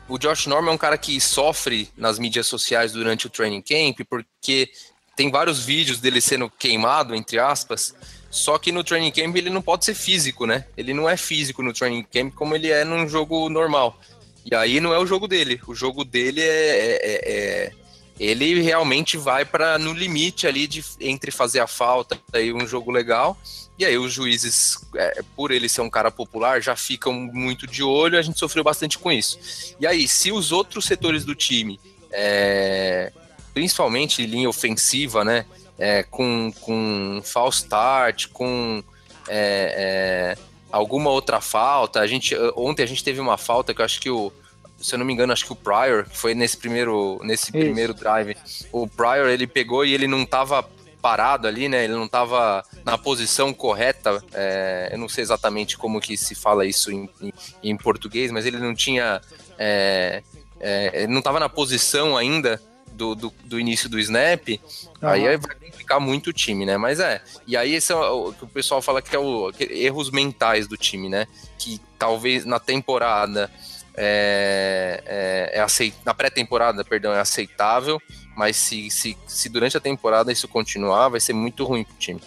o 0.10 0.18
Josh 0.18 0.48
Norman 0.48 0.72
é 0.72 0.74
um 0.74 0.78
cara 0.78 0.98
que 0.98 1.20
sofre 1.20 1.90
nas 1.98 2.18
mídias 2.18 2.48
sociais 2.48 2.94
durante 2.94 3.28
o 3.28 3.30
training 3.30 3.62
camp, 3.62 4.08
porque 4.10 4.72
tem 5.18 5.30
vários 5.30 5.66
vídeos 5.66 6.00
dele 6.00 6.22
sendo 6.22 6.50
queimado, 6.50 7.14
entre 7.14 7.38
aspas, 7.40 7.94
só 8.32 8.58
que 8.58 8.72
no 8.72 8.86
training 8.86 9.12
camp 9.12 9.36
ele 9.36 9.50
não 9.50 9.62
pode 9.62 9.84
ser 9.84 9.94
físico, 9.94 10.46
né? 10.46 10.66
Ele 10.78 10.94
não 10.94 11.10
é 11.10 11.18
físico 11.18 11.62
no 11.62 11.74
training 11.74 12.04
camp 12.04 12.34
como 12.36 12.56
ele 12.56 12.72
é 12.72 12.86
num 12.86 13.08
jogo 13.08 13.50
normal. 13.50 14.00
E 14.46 14.56
aí 14.56 14.80
não 14.80 14.94
é 14.94 14.98
o 14.98 15.06
jogo 15.06 15.28
dele. 15.28 15.60
O 15.68 15.76
jogo 15.76 16.06
dele 16.06 16.42
é, 16.42 16.46
é, 16.46 17.00
é, 17.04 17.30
é 17.30 17.72
ele 18.20 18.62
realmente 18.62 19.18
vai 19.18 19.46
para 19.46 19.78
no 19.78 19.94
limite 19.94 20.48
ali 20.48 20.68
de 20.68 20.84
entre 21.00 21.32
fazer 21.32 21.60
a 21.60 21.68
falta 21.68 22.20
e 22.34 22.52
um 22.52 22.66
jogo 22.66 22.92
legal 22.92 23.38
e 23.78 23.86
aí 23.86 23.96
os 23.96 24.12
juízes, 24.12 24.80
é, 24.96 25.22
por 25.36 25.52
ele 25.52 25.70
ser 25.70 25.82
um 25.82 25.90
cara 25.90 26.10
popular, 26.10 26.62
já 26.62 26.76
ficam 26.76 27.14
muito 27.14 27.68
de 27.68 27.84
olho, 27.84 28.18
a 28.18 28.22
gente 28.24 28.40
sofreu 28.40 28.64
bastante 28.64 28.98
com 28.98 29.12
isso. 29.12 29.76
E 29.80 29.86
aí, 29.86 30.08
se 30.08 30.32
os 30.32 30.52
outros 30.52 30.86
setores 30.86 31.24
do 31.24 31.36
time, 31.36 31.80
é, 32.12 33.12
principalmente 33.54 34.26
linha 34.26 34.50
ofensiva, 34.50 35.24
né, 35.24 35.46
é, 35.78 36.02
com, 36.02 36.52
com 36.60 37.22
false 37.24 37.60
start, 37.60 38.28
com 38.34 38.84
é, 39.28 40.36
é, 40.36 40.44
alguma 40.72 41.12
outra 41.12 41.40
falta, 41.40 42.00
a 42.00 42.08
gente, 42.08 42.36
ontem 42.56 42.82
a 42.82 42.88
gente 42.88 43.04
teve 43.04 43.20
uma 43.20 43.38
falta 43.38 43.76
que 43.76 43.82
eu 43.82 43.86
acho 43.86 44.02
que 44.02 44.10
o, 44.10 44.34
se 44.80 44.94
eu 44.94 45.00
não 45.00 45.06
me 45.06 45.14
engano, 45.14 45.34
acho 45.34 45.46
que 45.46 45.54
o 45.54 45.56
Pryor, 45.56 46.06
que 46.06 46.18
foi 46.18 46.36
nesse 46.36 46.58
primeiro, 46.58 47.20
nesse 47.24 47.52
primeiro 47.52 47.94
drive, 47.94 48.36
o 48.72 48.88
Pryor 48.88 49.28
ele 49.28 49.48
pegou 49.48 49.86
e 49.86 49.94
ele 49.94 50.08
não 50.08 50.24
estava 50.24 50.68
parado 51.02 51.48
ali, 51.48 51.70
né? 51.70 51.84
Ele 51.84 51.94
não 51.94 52.06
estava 52.06 52.64
na 52.84 52.98
posição 52.98 53.54
correta. 53.54 54.24
É, 54.34 54.90
eu 54.92 54.98
não 54.98 55.08
sei 55.08 55.24
exatamente 55.24 55.78
como 55.78 56.02
que 56.02 56.18
se 56.18 56.36
fala 56.36 56.66
isso 56.66 56.92
em, 56.92 57.10
em, 57.22 57.34
em 57.64 57.78
português, 57.78 58.32
mas 58.32 58.46
ele 58.46 58.58
não 58.58 58.76
tinha. 58.76 59.22
É, 59.58 60.22
é, 60.60 61.04
ele 61.04 61.12
não 61.12 61.20
estava 61.20 61.40
na 61.40 61.50
posição 61.50 62.18
ainda 62.18 62.62
do, 62.92 63.16
do, 63.16 63.34
do, 63.46 63.60
início 63.60 63.88
do 63.88 64.00
snap. 64.00 64.50
Uhum. 64.50 65.10
Aí 65.10 65.38
vai 65.38 65.56
complicar 65.56 66.00
muito 66.00 66.32
o 66.32 66.34
time, 66.34 66.66
né? 66.66 66.78
Mas 66.78 67.00
é. 67.00 67.22
E 67.46 67.56
aí 67.56 67.74
esse 67.74 67.92
é 67.92 67.96
o 67.96 68.34
que 68.34 68.44
o 68.44 68.48
pessoal 68.48 68.82
fala 68.82 69.02
que 69.02 69.16
é 69.16 69.20
o 69.20 69.52
que, 69.52 69.64
erros 69.64 70.12
mentais 70.12 70.68
do 70.68 70.76
time, 70.76 71.08
né? 71.08 71.28
Que 71.58 71.80
talvez 71.98 72.44
na 72.44 72.60
temporada 72.60 73.50
é, 73.98 75.04
é, 75.06 75.58
é 75.58 75.62
aceit... 75.62 75.96
na 76.06 76.14
pré-temporada, 76.14 76.86
perdão, 76.86 77.14
é 77.14 77.20
aceitável, 77.20 78.00
mas 78.36 78.56
se, 78.56 78.90
se, 78.92 79.18
se 79.26 79.50
durante 79.50 79.76
a 79.76 79.80
temporada 79.80 80.32
isso 80.32 80.48
continuar, 80.48 81.10
vai 81.10 81.20
ser 81.20 81.34
muito 81.34 81.66
ruim 81.66 81.84
pro 81.84 81.96
time. 81.96 82.22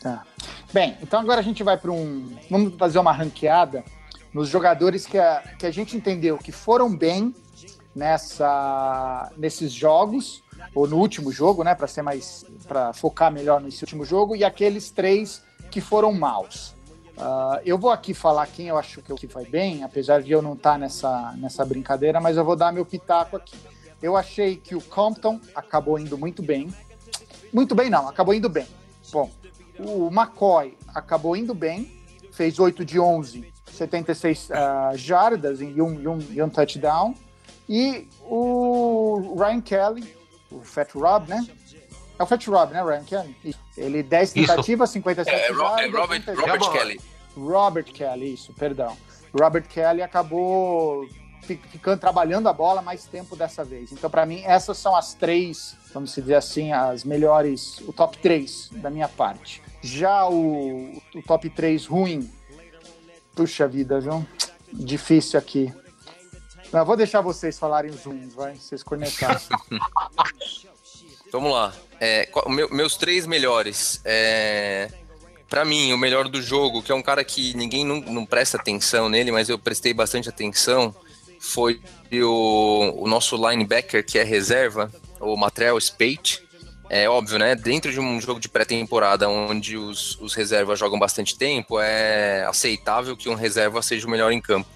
Tá. 0.00 0.24
Bem, 0.72 0.96
então 1.02 1.20
agora 1.20 1.40
a 1.40 1.42
gente 1.42 1.62
vai 1.62 1.76
para 1.76 1.90
um. 1.90 2.36
Vamos 2.48 2.74
fazer 2.76 3.00
uma 3.00 3.12
ranqueada 3.12 3.84
nos 4.32 4.48
jogadores 4.48 5.06
que 5.06 5.18
a, 5.18 5.42
que 5.58 5.66
a 5.66 5.70
gente 5.70 5.96
entendeu 5.96 6.38
que 6.38 6.52
foram 6.52 6.94
bem 6.94 7.34
nessa, 7.94 9.32
nesses 9.36 9.72
jogos, 9.72 10.44
ou 10.72 10.86
no 10.86 10.96
último 10.96 11.32
jogo, 11.32 11.64
né? 11.64 11.74
Para 11.74 11.88
ser 11.88 12.02
mais. 12.02 12.44
para 12.68 12.92
focar 12.92 13.32
melhor 13.32 13.60
nesse 13.60 13.82
último 13.82 14.04
jogo, 14.04 14.36
e 14.36 14.44
aqueles 14.44 14.90
três 14.90 15.42
que 15.70 15.80
foram 15.80 16.12
maus. 16.12 16.77
Uh, 17.18 17.60
eu 17.64 17.76
vou 17.76 17.90
aqui 17.90 18.14
falar 18.14 18.46
quem 18.46 18.68
eu 18.68 18.78
acho 18.78 19.02
que 19.02 19.26
foi 19.26 19.44
bem, 19.44 19.82
apesar 19.82 20.22
de 20.22 20.30
eu 20.30 20.40
não 20.40 20.52
estar 20.52 20.72
tá 20.72 20.78
nessa, 20.78 21.32
nessa 21.36 21.64
brincadeira, 21.64 22.20
mas 22.20 22.36
eu 22.36 22.44
vou 22.44 22.54
dar 22.54 22.72
meu 22.72 22.86
pitaco 22.86 23.36
aqui. 23.36 23.56
Eu 24.00 24.16
achei 24.16 24.56
que 24.56 24.76
o 24.76 24.80
Compton 24.80 25.40
acabou 25.52 25.98
indo 25.98 26.16
muito 26.16 26.42
bem. 26.42 26.72
Muito 27.52 27.74
bem, 27.74 27.90
não, 27.90 28.08
acabou 28.08 28.32
indo 28.32 28.48
bem. 28.48 28.68
Bom, 29.10 29.28
o 29.80 30.06
McCoy 30.06 30.78
acabou 30.94 31.36
indo 31.36 31.54
bem, 31.54 31.90
fez 32.30 32.60
8 32.60 32.84
de 32.84 33.00
11, 33.00 33.52
76 33.72 34.50
uh, 34.50 34.96
jardas 34.96 35.60
em 35.60 35.80
um, 35.80 36.12
um, 36.12 36.44
um 36.44 36.48
touchdown. 36.48 37.14
E 37.68 38.06
o 38.22 39.34
Ryan 39.36 39.60
Kelly, 39.60 40.14
o 40.52 40.60
Fat 40.60 40.94
Rob, 40.94 41.28
né? 41.28 41.44
É 42.18 42.22
o 42.22 42.26
Fat 42.26 42.44
Rob, 42.48 42.72
né, 42.72 42.82
Ryan 42.82 43.04
Kelly? 43.04 43.56
Ele 43.76 44.02
10 44.02 44.32
tentativas, 44.32 44.90
57 44.90 45.30
é, 45.30 45.34
é, 45.34 45.54
jardas. 45.54 45.78
É 45.78 45.86
Robert, 45.86 46.24
Robert 46.36 46.72
Kelly. 46.72 47.00
Robert 47.36 47.84
Kelly, 47.84 48.34
isso, 48.34 48.52
perdão. 48.52 48.96
Robert 49.32 49.68
Kelly 49.68 50.02
acabou 50.02 51.06
ficando 51.42 51.98
trabalhando 51.98 52.48
a 52.48 52.52
bola 52.52 52.82
mais 52.82 53.04
tempo 53.04 53.36
dessa 53.36 53.64
vez. 53.64 53.92
Então, 53.92 54.10
para 54.10 54.26
mim, 54.26 54.42
essas 54.44 54.76
são 54.76 54.94
as 54.94 55.14
três, 55.14 55.76
vamos 55.94 56.14
dizer 56.14 56.34
assim, 56.34 56.72
as 56.72 57.04
melhores, 57.04 57.80
o 57.86 57.92
top 57.92 58.18
3 58.18 58.70
da 58.72 58.90
minha 58.90 59.08
parte. 59.08 59.62
Já 59.80 60.28
o, 60.28 61.00
o 61.14 61.22
top 61.26 61.48
3 61.48 61.86
ruim, 61.86 62.30
puxa 63.34 63.68
vida, 63.68 64.00
viu? 64.00 64.26
Difícil 64.72 65.38
aqui. 65.38 65.72
Não, 66.72 66.84
vou 66.84 66.96
deixar 66.96 67.20
vocês 67.22 67.58
falarem 67.58 67.90
os 67.90 68.04
ruins, 68.04 68.34
vai, 68.34 68.56
vocês 68.56 68.82
conectarem. 68.82 69.38
Vamos 71.32 71.52
lá. 71.52 71.74
É, 72.00 72.28
meus 72.70 72.96
três 72.96 73.26
melhores. 73.26 74.00
É, 74.04 74.88
para 75.48 75.64
mim, 75.64 75.92
o 75.92 75.98
melhor 75.98 76.28
do 76.28 76.42
jogo, 76.42 76.82
que 76.82 76.92
é 76.92 76.94
um 76.94 77.02
cara 77.02 77.24
que 77.24 77.56
ninguém 77.56 77.84
não, 77.84 78.00
não 78.00 78.26
presta 78.26 78.56
atenção 78.56 79.08
nele, 79.08 79.32
mas 79.32 79.48
eu 79.48 79.58
prestei 79.58 79.94
bastante 79.94 80.28
atenção, 80.28 80.94
foi 81.40 81.80
o, 82.12 83.04
o 83.04 83.08
nosso 83.08 83.36
linebacker, 83.36 84.04
que 84.04 84.18
é 84.18 84.22
reserva, 84.22 84.92
o 85.20 85.36
Matrell 85.36 85.78
Spate. 85.78 86.46
É 86.90 87.08
óbvio, 87.08 87.38
né? 87.38 87.54
Dentro 87.54 87.92
de 87.92 88.00
um 88.00 88.18
jogo 88.18 88.40
de 88.40 88.48
pré-temporada 88.48 89.28
onde 89.28 89.76
os, 89.76 90.18
os 90.20 90.34
reservas 90.34 90.78
jogam 90.78 90.98
bastante 90.98 91.36
tempo, 91.36 91.78
é 91.78 92.44
aceitável 92.46 93.14
que 93.14 93.28
um 93.28 93.34
reserva 93.34 93.82
seja 93.82 94.06
o 94.06 94.10
melhor 94.10 94.32
em 94.32 94.40
campo. 94.40 94.68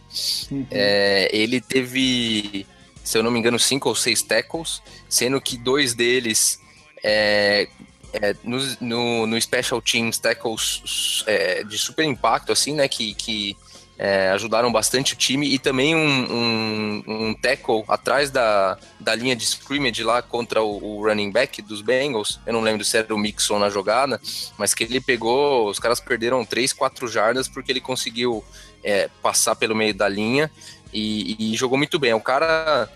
Uhum. 0.51 0.67
É, 0.71 1.31
ele 1.33 1.59
teve, 1.59 2.67
se 3.05 3.19
eu 3.19 3.23
não 3.23 3.31
me 3.31 3.39
engano, 3.39 3.59
cinco 3.59 3.89
ou 3.89 3.95
seis 3.95 4.23
tackles, 4.23 4.83
sendo 5.09 5.41
que 5.41 5.57
dois 5.57 5.95
deles 5.95 6.61
é, 7.03 7.69
é, 8.13 8.37
no, 8.45 8.59
no, 8.81 9.27
no, 9.27 9.41
Special 9.41 9.81
Teams 9.81 10.19
tackles 10.19 11.25
é, 11.27 11.65
de 11.65 11.79
super 11.79 12.05
impacto, 12.05 12.53
assim, 12.53 12.75
né? 12.75 12.87
Que, 12.87 13.15
que 13.15 13.57
é, 13.99 14.31
ajudaram 14.31 14.73
bastante 14.73 15.15
o 15.15 15.17
time 15.17 15.47
e 15.49 15.59
também 15.59 15.95
um, 15.95 16.33
um, 16.33 17.03
um, 17.07 17.35
tackle 17.35 17.85
atrás 17.89 18.31
da, 18.31 18.77
da 18.99 19.15
linha 19.15 19.37
de 19.37 19.45
scrimmage 19.45 20.03
lá 20.03 20.21
contra 20.21 20.63
o, 20.63 20.83
o, 20.83 21.03
running 21.05 21.31
back 21.31 21.63
dos 21.63 21.81
Bengals. 21.83 22.41
Eu 22.47 22.53
não 22.53 22.61
lembro 22.61 22.85
se 22.85 22.97
era 22.97 23.15
o 23.15 23.19
Mixon 23.19 23.59
na 23.59 23.71
jogada, 23.71 24.21
mas 24.59 24.75
que 24.75 24.85
ele 24.85 25.01
pegou, 25.01 25.69
os 25.69 25.79
caras 25.79 26.01
perderam 26.01 26.45
3, 26.45 26.73
4 26.73 27.07
jardas 27.09 27.49
porque 27.49 27.71
ele 27.71 27.81
conseguiu 27.81 28.45
é, 28.83 29.09
passar 29.23 29.55
pelo 29.57 29.75
meio 29.75 29.95
da 29.95 30.09
linha 30.09 30.51
e, 30.93 31.53
e 31.53 31.57
jogou 31.57 31.79
muito 31.79 31.99
bem. 31.99 32.13
O 32.15 32.21
cara, 32.21 32.89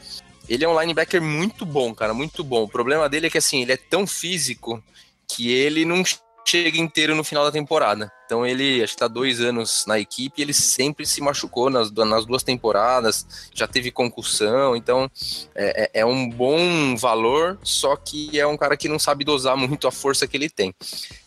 ele 0.49 0.65
é 0.65 0.69
um 0.69 0.79
linebacker 0.79 1.23
muito 1.23 1.65
bom, 1.65 1.95
cara, 1.95 2.13
muito 2.15 2.45
bom. 2.45 2.65
O 2.65 2.69
problema 2.69 3.09
dele 3.09 3.27
é 3.27 3.31
que 3.31 3.39
assim, 3.39 3.63
ele 3.63 3.73
é 3.73 3.77
tão 3.77 4.07
físico 4.07 4.83
que 5.29 5.51
ele 5.51 5.85
não 5.85 6.03
chega 6.47 6.79
inteiro 6.79 7.17
no 7.17 7.25
final 7.25 7.45
da 7.45 7.51
temporada. 7.51 8.11
Então 8.25 8.47
ele, 8.47 8.83
acho 8.83 8.93
que 8.93 8.99
tá 8.99 9.09
dois 9.09 9.41
anos 9.41 9.85
na 9.87 9.99
equipe, 9.99 10.41
ele 10.41 10.53
sempre 10.53 11.05
se 11.05 11.21
machucou 11.21 11.69
nas, 11.69 11.91
nas 11.91 12.25
duas 12.25 12.45
temporadas, 12.45 13.27
já 13.53 13.67
teve 13.67 13.91
concussão, 13.91 14.77
então 14.77 15.11
é, 15.55 15.91
é, 15.95 16.01
é 16.01 16.07
um 16.07 16.29
bom 16.29 16.97
valor, 16.97 17.59
só 17.63 17.97
que 17.97 18.39
é 18.39 18.47
um 18.47 18.57
cara 18.57 18.77
que 18.77 18.89
não 18.89 18.99
sabe 18.99 19.25
dosar 19.25 19.57
muito 19.57 19.89
a 19.89 19.93
força 19.93 20.27
que 20.27 20.37
ele 20.37 20.49
tem. 20.49 20.73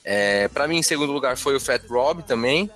É, 0.03 0.47
para 0.47 0.67
mim, 0.67 0.77
em 0.77 0.83
segundo 0.83 1.11
lugar, 1.11 1.37
foi 1.37 1.55
o 1.55 1.59
Fat 1.59 1.85
Rob 1.89 2.23
também. 2.23 2.69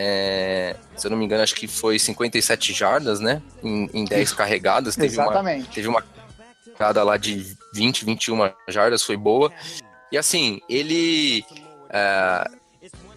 É, 0.00 0.76
se 0.96 1.06
eu 1.06 1.10
não 1.10 1.18
me 1.18 1.24
engano, 1.24 1.42
acho 1.42 1.56
que 1.56 1.66
foi 1.66 1.98
57 1.98 2.72
jardas, 2.72 3.18
né? 3.18 3.42
Em, 3.64 3.90
em 3.92 4.04
10 4.04 4.32
carregadas. 4.32 4.94
Teve 4.94 5.08
Exatamente. 5.08 5.64
Uma, 5.64 5.74
teve 5.74 5.88
uma 5.88 6.04
carregada 6.76 7.02
lá 7.02 7.16
de 7.16 7.56
20, 7.74 8.04
21 8.04 8.52
jardas, 8.68 9.02
foi 9.02 9.16
boa. 9.16 9.52
E 10.12 10.16
assim, 10.16 10.60
ele 10.68 11.44
a 11.90 12.48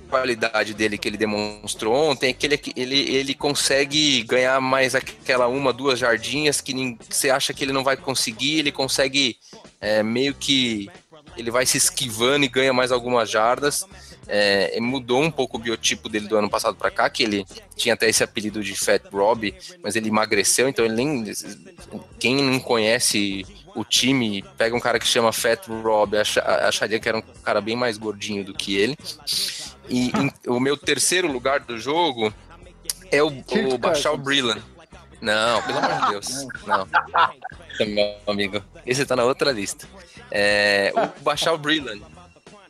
qualidade 0.10 0.74
dele 0.74 0.98
que 0.98 1.08
ele 1.08 1.18
demonstrou 1.18 1.94
ontem 1.94 2.32
é 2.32 2.34
que 2.34 2.46
ele, 2.46 2.60
ele, 2.76 3.16
ele 3.16 3.34
consegue 3.34 4.24
ganhar 4.24 4.60
mais 4.60 4.94
aquela 4.94 5.48
uma, 5.48 5.72
duas 5.72 5.98
jardinhas 6.00 6.60
que 6.60 6.98
você 7.10 7.30
acha 7.30 7.54
que 7.54 7.64
ele 7.64 7.72
não 7.72 7.84
vai 7.84 7.96
conseguir, 7.96 8.60
ele 8.60 8.72
consegue 8.72 9.38
é, 9.80 10.04
meio 10.04 10.34
que 10.34 10.90
ele 11.38 11.50
vai 11.50 11.66
se 11.66 11.78
esquivando 11.78 12.44
e 12.44 12.50
ganha 12.50 12.74
mais 12.74 12.92
algumas 12.92 13.30
jardas. 13.30 13.86
É, 14.28 14.80
mudou 14.80 15.22
um 15.22 15.32
pouco 15.32 15.58
o 15.58 15.60
biotipo 15.60 16.08
dele 16.08 16.28
do 16.28 16.38
ano 16.38 16.50
passado 16.50 16.76
para 16.76 16.92
cá, 16.92 17.10
que 17.10 17.24
ele 17.24 17.46
tinha 17.76 17.96
até 17.96 18.08
esse 18.08 18.24
apelido 18.24 18.64
de 18.64 18.76
Fat 18.76 19.02
Rob, 19.12 19.54
mas 19.84 19.96
ele 19.96 20.10
emagreceu, 20.10 20.70
então 20.70 20.86
ele 20.86 20.96
nem. 20.96 21.34
Quem 22.20 22.36
não 22.36 22.60
conhece 22.60 23.46
o 23.76 23.84
time 23.84 24.44
pega 24.58 24.76
um 24.76 24.80
cara 24.80 25.00
que 25.00 25.08
chama 25.08 25.32
Fat 25.32 25.68
Rob, 25.68 26.16
acharia 26.18 27.00
que 27.00 27.10
era 27.10 27.18
um 27.18 27.24
cara 27.44 27.62
bem 27.62 27.76
mais 27.76 27.98
gordinho 27.98 28.44
do 28.44 28.54
que 28.54 28.76
ele. 28.76 28.98
E 29.90 30.08
em, 30.08 30.32
o 30.48 30.60
meu 30.60 30.78
terceiro 30.78 31.32
lugar 31.32 31.62
do 31.62 31.78
jogo 31.78 32.34
é 33.12 33.22
o, 33.22 33.28
o 33.28 33.78
Bachal 33.78 34.18
Brillan. 34.18 34.62
Não, 35.20 35.62
pelo 35.62 35.78
amor 35.78 36.02
de 36.02 36.12
Deus. 36.12 36.48
Não. 36.66 36.88
Meu 37.88 38.16
amigo. 38.28 38.64
Esse 38.86 39.06
tá 39.06 39.16
na 39.16 39.24
outra 39.24 39.52
lista. 39.52 39.88
É, 40.32 40.92
o 40.96 41.22
Bachal 41.22 41.58
Brillan. 41.58 42.00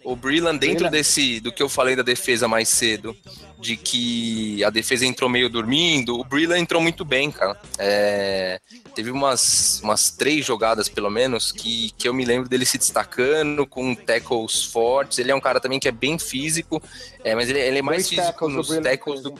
O 0.04 0.16
Brillan, 0.16 0.56
dentro 0.56 0.90
desse 0.90 1.40
do 1.40 1.52
que 1.52 1.62
eu 1.62 1.70
falei 1.70 1.96
da 1.96 2.02
defesa 2.02 2.48
mais 2.48 2.70
cedo, 2.70 3.16
de 3.60 3.78
que 3.78 4.64
a 4.64 4.70
defesa 4.70 5.06
entrou 5.06 5.30
meio 5.30 5.50
dormindo, 5.50 6.20
o 6.20 6.24
Brillan 6.24 6.58
entrou 6.58 6.82
muito 6.82 7.06
bem, 7.06 7.30
cara. 7.30 7.56
É, 7.78 8.60
teve 8.96 9.12
umas, 9.12 9.80
umas 9.84 10.10
três 10.10 10.46
jogadas, 10.46 10.90
pelo 10.90 11.10
menos, 11.10 11.52
que, 11.52 11.92
que 11.98 12.08
eu 12.08 12.14
me 12.14 12.26
lembro 12.26 12.50
dele 12.50 12.66
se 12.66 12.78
destacando 12.78 13.66
com 13.68 13.94
tackles 13.94 14.64
fortes. 14.64 15.20
Ele 15.20 15.32
é 15.32 15.36
um 15.36 15.42
cara 15.42 15.60
também 15.60 15.80
que 15.80 15.88
é 15.88 15.92
bem 15.92 16.18
físico, 16.18 16.82
é, 17.24 17.36
mas 17.36 17.50
ele, 17.50 17.60
ele 17.60 17.80
é 17.80 17.82
mais 17.84 18.10
Dois 18.10 18.10
físico 18.10 18.50
nos 18.50 18.68
tackles 18.80 19.22
do 19.22 19.36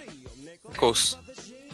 tackles. 0.70 1.18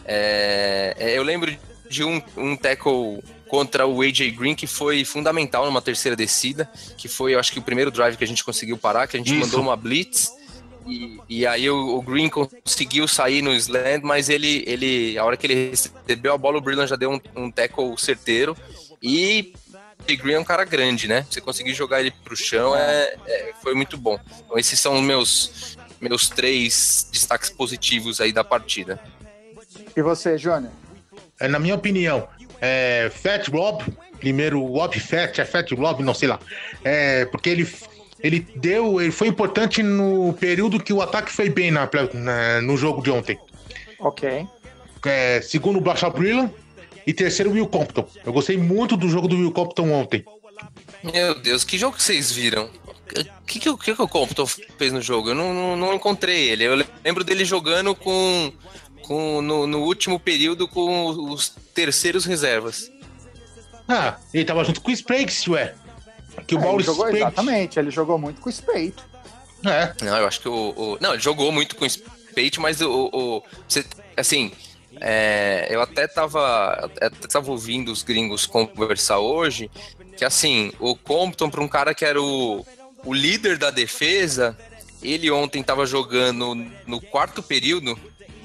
É, 0.04 0.94
é, 0.98 1.18
eu 1.18 1.22
lembro 1.22 1.54
de 1.88 2.04
um, 2.04 2.20
um 2.36 2.56
tackle 2.56 3.22
contra 3.48 3.86
o 3.86 4.02
AJ 4.02 4.30
Green, 4.36 4.54
que 4.54 4.66
foi 4.66 5.04
fundamental 5.04 5.64
numa 5.64 5.82
terceira 5.82 6.14
descida, 6.14 6.70
que 6.96 7.08
foi, 7.08 7.34
eu 7.34 7.40
acho 7.40 7.52
que 7.52 7.58
o 7.58 7.62
primeiro 7.62 7.90
drive 7.90 8.16
que 8.16 8.24
a 8.24 8.26
gente 8.26 8.44
conseguiu 8.44 8.76
parar, 8.76 9.06
que 9.06 9.16
a 9.16 9.18
gente 9.18 9.32
Isso. 9.32 9.40
mandou 9.40 9.60
uma 9.60 9.76
blitz, 9.76 10.32
e, 10.86 11.20
e 11.28 11.46
aí 11.46 11.68
o, 11.68 11.98
o, 11.98 12.02
Green 12.02 12.28
conseguiu 12.28 13.06
sair 13.06 13.42
no 13.42 13.52
slant, 13.54 14.02
mas 14.02 14.28
ele, 14.28 14.64
ele, 14.66 15.18
a 15.18 15.24
hora 15.24 15.36
que 15.36 15.46
ele 15.46 15.70
recebeu 15.70 16.32
a 16.32 16.38
bola, 16.38 16.58
o 16.58 16.60
Brillan 16.60 16.86
já 16.86 16.96
deu 16.96 17.10
um, 17.10 17.20
um 17.36 17.50
tackle 17.50 17.96
certeiro, 17.98 18.56
e 19.02 19.52
o 20.08 20.16
Green 20.16 20.34
é 20.34 20.40
um 20.40 20.44
cara 20.44 20.64
grande, 20.64 21.06
né? 21.06 21.26
Você 21.30 21.40
conseguir 21.40 21.74
jogar 21.74 22.00
ele 22.00 22.10
pro 22.10 22.36
chão 22.36 22.74
é, 22.74 23.14
é, 23.26 23.52
foi 23.62 23.74
muito 23.74 23.98
bom. 23.98 24.18
Então 24.44 24.58
esses 24.58 24.80
são 24.80 24.94
os 24.94 25.02
meus, 25.02 25.76
meus 26.00 26.28
três 26.28 27.08
destaques 27.12 27.50
positivos 27.50 28.20
aí 28.20 28.32
da 28.32 28.42
partida. 28.42 28.98
E 29.94 30.02
você, 30.02 30.38
Jônia? 30.38 30.70
É, 31.40 31.48
na 31.48 31.58
minha 31.58 31.74
opinião, 31.74 32.28
é, 32.60 33.10
Fat 33.14 33.48
Rob, 33.48 33.84
primeiro 34.18 34.64
Rob 34.64 34.98
Fat, 34.98 35.38
é 35.38 35.44
Fat 35.44 35.70
Rob, 35.72 36.02
não 36.02 36.14
sei 36.14 36.28
lá, 36.28 36.38
é, 36.84 37.24
porque 37.26 37.48
ele 37.48 37.68
ele 38.20 38.40
deu, 38.56 39.00
ele 39.00 39.12
foi 39.12 39.28
importante 39.28 39.82
no 39.82 40.32
período 40.32 40.82
que 40.82 40.92
o 40.92 41.00
ataque 41.00 41.30
foi 41.32 41.48
bem 41.48 41.70
na, 41.70 41.88
na 42.14 42.60
no 42.60 42.76
jogo 42.76 43.00
de 43.00 43.10
ontem. 43.10 43.38
Ok. 44.00 44.46
É, 45.06 45.40
segundo 45.40 45.78
o 45.78 46.10
Brillan 46.10 46.50
e 47.06 47.12
terceiro 47.12 47.50
o 47.50 47.54
Will 47.54 47.68
Compton. 47.68 48.06
Eu 48.24 48.32
gostei 48.32 48.56
muito 48.56 48.96
do 48.96 49.08
jogo 49.08 49.28
do 49.28 49.36
Will 49.36 49.52
Compton 49.52 49.92
ontem. 49.92 50.24
Meu 51.02 51.38
Deus, 51.40 51.64
que 51.64 51.78
jogo 51.78 51.96
que 51.96 52.02
vocês 52.02 52.32
viram? 52.32 52.68
O 52.68 53.44
que, 53.46 53.58
que, 53.58 53.76
que, 53.78 53.94
que 53.94 54.02
o 54.02 54.08
Compton 54.08 54.46
fez 54.46 54.92
no 54.92 55.00
jogo? 55.00 55.30
Eu 55.30 55.34
não, 55.34 55.54
não, 55.54 55.76
não, 55.76 55.94
encontrei 55.94 56.50
ele. 56.50 56.64
Eu 56.64 56.74
lembro 57.04 57.24
dele 57.24 57.44
jogando 57.44 57.94
com, 57.94 58.52
com 59.08 59.40
no, 59.40 59.66
no 59.66 59.80
último 59.80 60.20
período 60.20 60.68
com 60.68 61.08
os 61.32 61.48
terceiros 61.74 62.26
reservas. 62.26 62.92
Ah, 63.88 64.18
ele 64.34 64.44
tava 64.44 64.62
junto 64.62 64.82
com 64.82 64.90
o 64.90 64.94
Spragues, 64.94 65.48
ué. 65.48 65.74
Que 66.46 66.54
o 66.54 66.58
é, 66.58 66.60
Mauro 66.60 66.82
jogou, 66.84 67.08
Exatamente, 67.08 67.78
ele 67.78 67.90
jogou 67.90 68.18
muito 68.18 68.40
com 68.42 68.50
o 68.50 68.52
Spade. 68.52 68.94
É. 69.64 69.94
Não, 70.02 70.16
eu 70.18 70.26
acho 70.26 70.40
que 70.40 70.48
o, 70.48 70.74
o, 70.76 70.98
Não, 71.00 71.14
ele 71.14 71.22
jogou 71.22 71.50
muito 71.50 71.74
com 71.74 71.86
o 71.86 71.90
Spade, 71.90 72.60
mas 72.60 72.82
o. 72.82 73.10
o 73.10 73.42
você, 73.66 73.82
assim, 74.14 74.52
é, 75.00 75.66
eu 75.70 75.80
até 75.80 76.06
tava, 76.06 76.90
até 77.00 77.28
tava 77.28 77.50
ouvindo 77.50 77.90
os 77.90 78.02
gringos 78.02 78.44
conversar 78.44 79.18
hoje, 79.20 79.70
que 80.18 80.24
assim, 80.24 80.70
o 80.78 80.94
Compton, 80.94 81.48
para 81.48 81.62
um 81.62 81.68
cara 81.68 81.94
que 81.94 82.04
era 82.04 82.20
o, 82.20 82.64
o 83.04 83.14
líder 83.14 83.56
da 83.56 83.70
defesa, 83.70 84.56
ele 85.02 85.30
ontem 85.30 85.62
tava 85.62 85.86
jogando 85.86 86.54
no 86.86 87.00
quarto 87.00 87.42
período, 87.42 87.98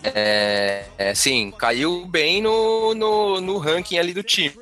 é, 0.03 0.86
é, 0.98 1.10
assim, 1.12 1.51
caiu 1.51 2.05
bem 2.05 2.41
no, 2.41 2.93
no, 2.93 3.41
no, 3.41 3.57
ranking 3.57 3.98
ali 3.98 4.13
do 4.13 4.24
time. 4.24 4.53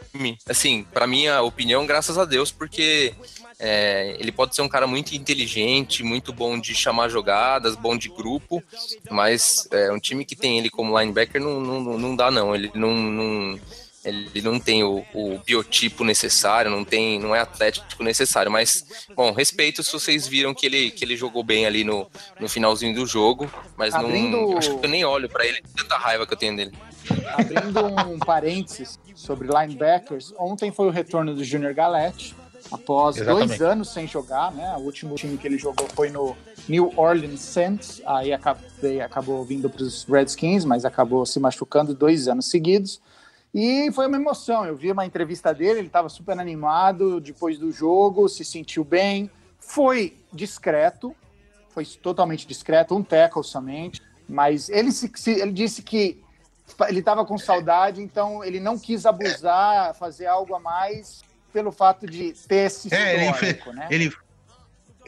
Assim, 0.47 0.85
para 0.93 1.07
minha 1.07 1.41
opinião, 1.41 1.85
graças 1.85 2.17
a 2.17 2.25
Deus, 2.25 2.51
porque 2.51 3.13
é, 3.59 4.15
ele 4.19 4.31
pode 4.31 4.55
ser 4.55 4.61
um 4.61 4.69
cara 4.69 4.85
muito 4.85 5.13
inteligente, 5.13 6.03
muito 6.03 6.31
bom 6.31 6.59
de 6.59 6.75
chamar 6.75 7.09
jogadas, 7.09 7.75
bom 7.75 7.97
de 7.97 8.09
grupo, 8.09 8.63
mas 9.09 9.67
é, 9.71 9.91
um 9.91 9.99
time 9.99 10.25
que 10.25 10.35
tem 10.35 10.59
ele 10.59 10.69
como 10.69 10.97
linebacker 10.97 11.41
não, 11.41 11.59
não, 11.59 11.97
não 11.97 12.15
dá, 12.15 12.29
não. 12.29 12.53
Ele 12.53 12.71
não, 12.75 12.93
não 12.93 13.59
ele 14.03 14.41
não 14.41 14.59
tem 14.59 14.83
o, 14.83 15.03
o, 15.13 15.37
biotipo 15.45 16.03
necessário, 16.03 16.71
não 16.71 16.83
tem, 16.83 17.19
não 17.19 17.35
é 17.35 17.39
atlético 17.39 18.03
necessário, 18.03 18.51
mas 18.51 18.85
bom, 19.15 19.31
respeito 19.31 19.83
se 19.83 19.91
vocês 19.91 20.27
viram 20.27 20.53
que 20.53 20.65
ele, 20.65 20.91
que 20.91 21.05
ele 21.05 21.15
jogou 21.15 21.43
bem 21.43 21.65
ali 21.65 21.83
no, 21.83 22.09
no 22.39 22.49
finalzinho 22.49 22.95
do 22.95 23.05
jogo, 23.05 23.51
mas 23.77 23.93
Abrindo... 23.93 24.37
não, 24.37 24.57
acho 24.57 24.77
que 24.77 24.85
eu 24.85 24.89
nem 24.89 25.05
olho 25.05 25.29
para 25.29 25.45
ele, 25.45 25.61
tanta 25.75 25.97
raiva 25.97 26.25
que 26.25 26.33
eu 26.33 26.37
tenho 26.37 26.55
dele. 26.55 26.71
Abrindo 27.33 27.85
um 27.85 28.19
parênteses 28.19 28.99
sobre 29.15 29.47
linebackers, 29.47 30.33
ontem 30.37 30.71
foi 30.71 30.87
o 30.87 30.91
retorno 30.91 31.35
do 31.35 31.43
Junior 31.43 31.73
Galete, 31.73 32.35
após 32.71 33.17
Exatamente. 33.17 33.47
dois 33.47 33.61
anos 33.61 33.89
sem 33.89 34.07
jogar, 34.07 34.51
né? 34.51 34.75
O 34.77 34.81
último 34.81 35.15
time 35.15 35.37
que 35.37 35.47
ele 35.47 35.57
jogou 35.57 35.87
foi 35.93 36.09
no 36.09 36.35
New 36.67 36.93
Orleans 36.95 37.39
Saints, 37.39 38.01
aí 38.05 38.33
acabou, 38.33 38.63
acabou 39.03 39.43
vindo 39.43 39.69
para 39.69 39.83
os 39.83 40.05
Redskins, 40.05 40.65
mas 40.65 40.85
acabou 40.85 41.25
se 41.25 41.39
machucando 41.39 41.93
dois 41.93 42.27
anos 42.27 42.45
seguidos. 42.45 43.01
E 43.53 43.91
foi 43.91 44.07
uma 44.07 44.17
emoção. 44.17 44.65
Eu 44.65 44.75
vi 44.75 44.91
uma 44.91 45.05
entrevista 45.05 45.53
dele, 45.53 45.79
ele 45.79 45.87
estava 45.87 46.09
super 46.09 46.39
animado 46.39 47.19
depois 47.19 47.57
do 47.57 47.71
jogo, 47.71 48.29
se 48.29 48.45
sentiu 48.45 48.83
bem. 48.83 49.29
Foi 49.59 50.17
discreto, 50.31 51.15
foi 51.69 51.85
totalmente 51.85 52.47
discreto, 52.47 52.95
um 52.95 53.03
tackle 53.03 53.43
somente. 53.43 54.01
Mas 54.27 54.69
ele, 54.69 54.91
se, 54.91 55.11
ele 55.29 55.51
disse 55.51 55.81
que 55.81 56.21
ele 56.87 56.99
estava 56.99 57.25
com 57.25 57.37
saudade, 57.37 58.01
então 58.01 58.43
ele 58.43 58.59
não 58.59 58.79
quis 58.79 59.05
abusar, 59.05 59.93
fazer 59.95 60.27
algo 60.27 60.55
a 60.55 60.59
mais 60.59 61.21
pelo 61.51 61.71
fato 61.71 62.07
de 62.07 62.31
ter 62.47 62.67
esse 62.67 62.93
é, 62.93 63.29
histórico, 63.29 63.69
ele, 63.69 63.77
né? 63.77 63.87
Ele 63.91 64.13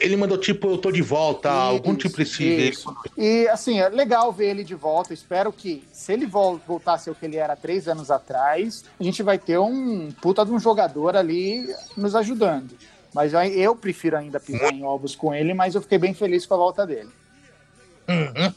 ele 0.04 0.16
mandou 0.16 0.36
tipo, 0.36 0.68
eu 0.68 0.78
tô 0.78 0.92
de 0.92 1.02
volta, 1.02 1.48
isso, 1.48 1.58
algum 1.58 1.94
tipo 1.94 2.22
de. 2.22 2.68
Isso. 2.68 2.94
E 3.16 3.48
assim, 3.48 3.80
é 3.80 3.88
legal 3.88 4.32
ver 4.32 4.50
ele 4.50 4.62
de 4.62 4.74
volta. 4.74 5.14
Espero 5.14 5.52
que, 5.52 5.82
se 5.92 6.12
ele 6.12 6.26
voltar 6.26 6.94
a 6.94 6.98
ser 6.98 7.10
o 7.10 7.14
que 7.14 7.24
ele 7.24 7.36
era 7.36 7.56
três 7.56 7.88
anos 7.88 8.10
atrás, 8.10 8.84
a 8.98 9.02
gente 9.02 9.22
vai 9.22 9.38
ter 9.38 9.58
um 9.58 10.12
puta 10.20 10.44
de 10.44 10.52
um 10.52 10.58
jogador 10.58 11.16
ali 11.16 11.66
nos 11.96 12.14
ajudando. 12.14 12.76
Mas 13.14 13.32
eu 13.32 13.74
prefiro 13.76 14.16
ainda 14.16 14.40
pisar 14.40 14.72
em 14.72 14.84
ovos 14.84 15.14
com 15.14 15.34
ele, 15.34 15.54
mas 15.54 15.74
eu 15.74 15.80
fiquei 15.80 15.98
bem 15.98 16.12
feliz 16.12 16.44
com 16.44 16.54
a 16.54 16.58
volta 16.58 16.86
dele. 16.86 17.10
Uhum. 18.08 18.52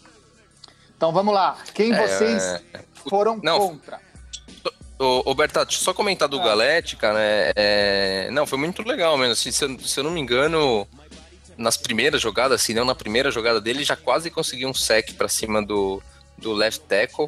Então 0.96 1.12
vamos 1.12 1.34
lá. 1.34 1.58
Quem 1.74 1.94
é, 1.94 2.08
vocês 2.08 2.44
é... 2.44 2.84
foram 3.08 3.40
Não, 3.44 3.60
contra? 3.60 4.00
Ô, 5.00 5.36
Bertato, 5.36 5.76
só 5.76 5.94
comentar 5.94 6.28
do 6.28 6.40
ah. 6.40 6.44
Galete, 6.44 6.96
cara, 6.96 7.20
é, 7.22 7.54
é, 7.56 8.32
não, 8.32 8.48
foi 8.48 8.58
muito 8.58 8.82
legal 8.82 9.16
mesmo. 9.16 9.34
Assim, 9.34 9.52
se, 9.52 9.64
eu, 9.64 9.80
se 9.80 10.00
eu 10.00 10.04
não 10.04 10.10
me 10.10 10.20
engano, 10.20 10.88
nas 11.58 11.76
primeiras 11.76 12.22
jogadas, 12.22 12.62
se 12.62 12.74
não 12.74 12.86
na 12.86 12.96
primeira 12.96 13.32
jogada 13.32 13.60
dele, 13.60 13.84
já 13.84 13.96
quase 13.96 14.30
conseguiu 14.30 14.70
um 14.70 14.74
sec 14.74 15.14
para 15.14 15.28
cima 15.28 15.66
do, 15.66 16.02
do 16.38 16.54
left 16.54 16.82
tackle. 16.88 17.28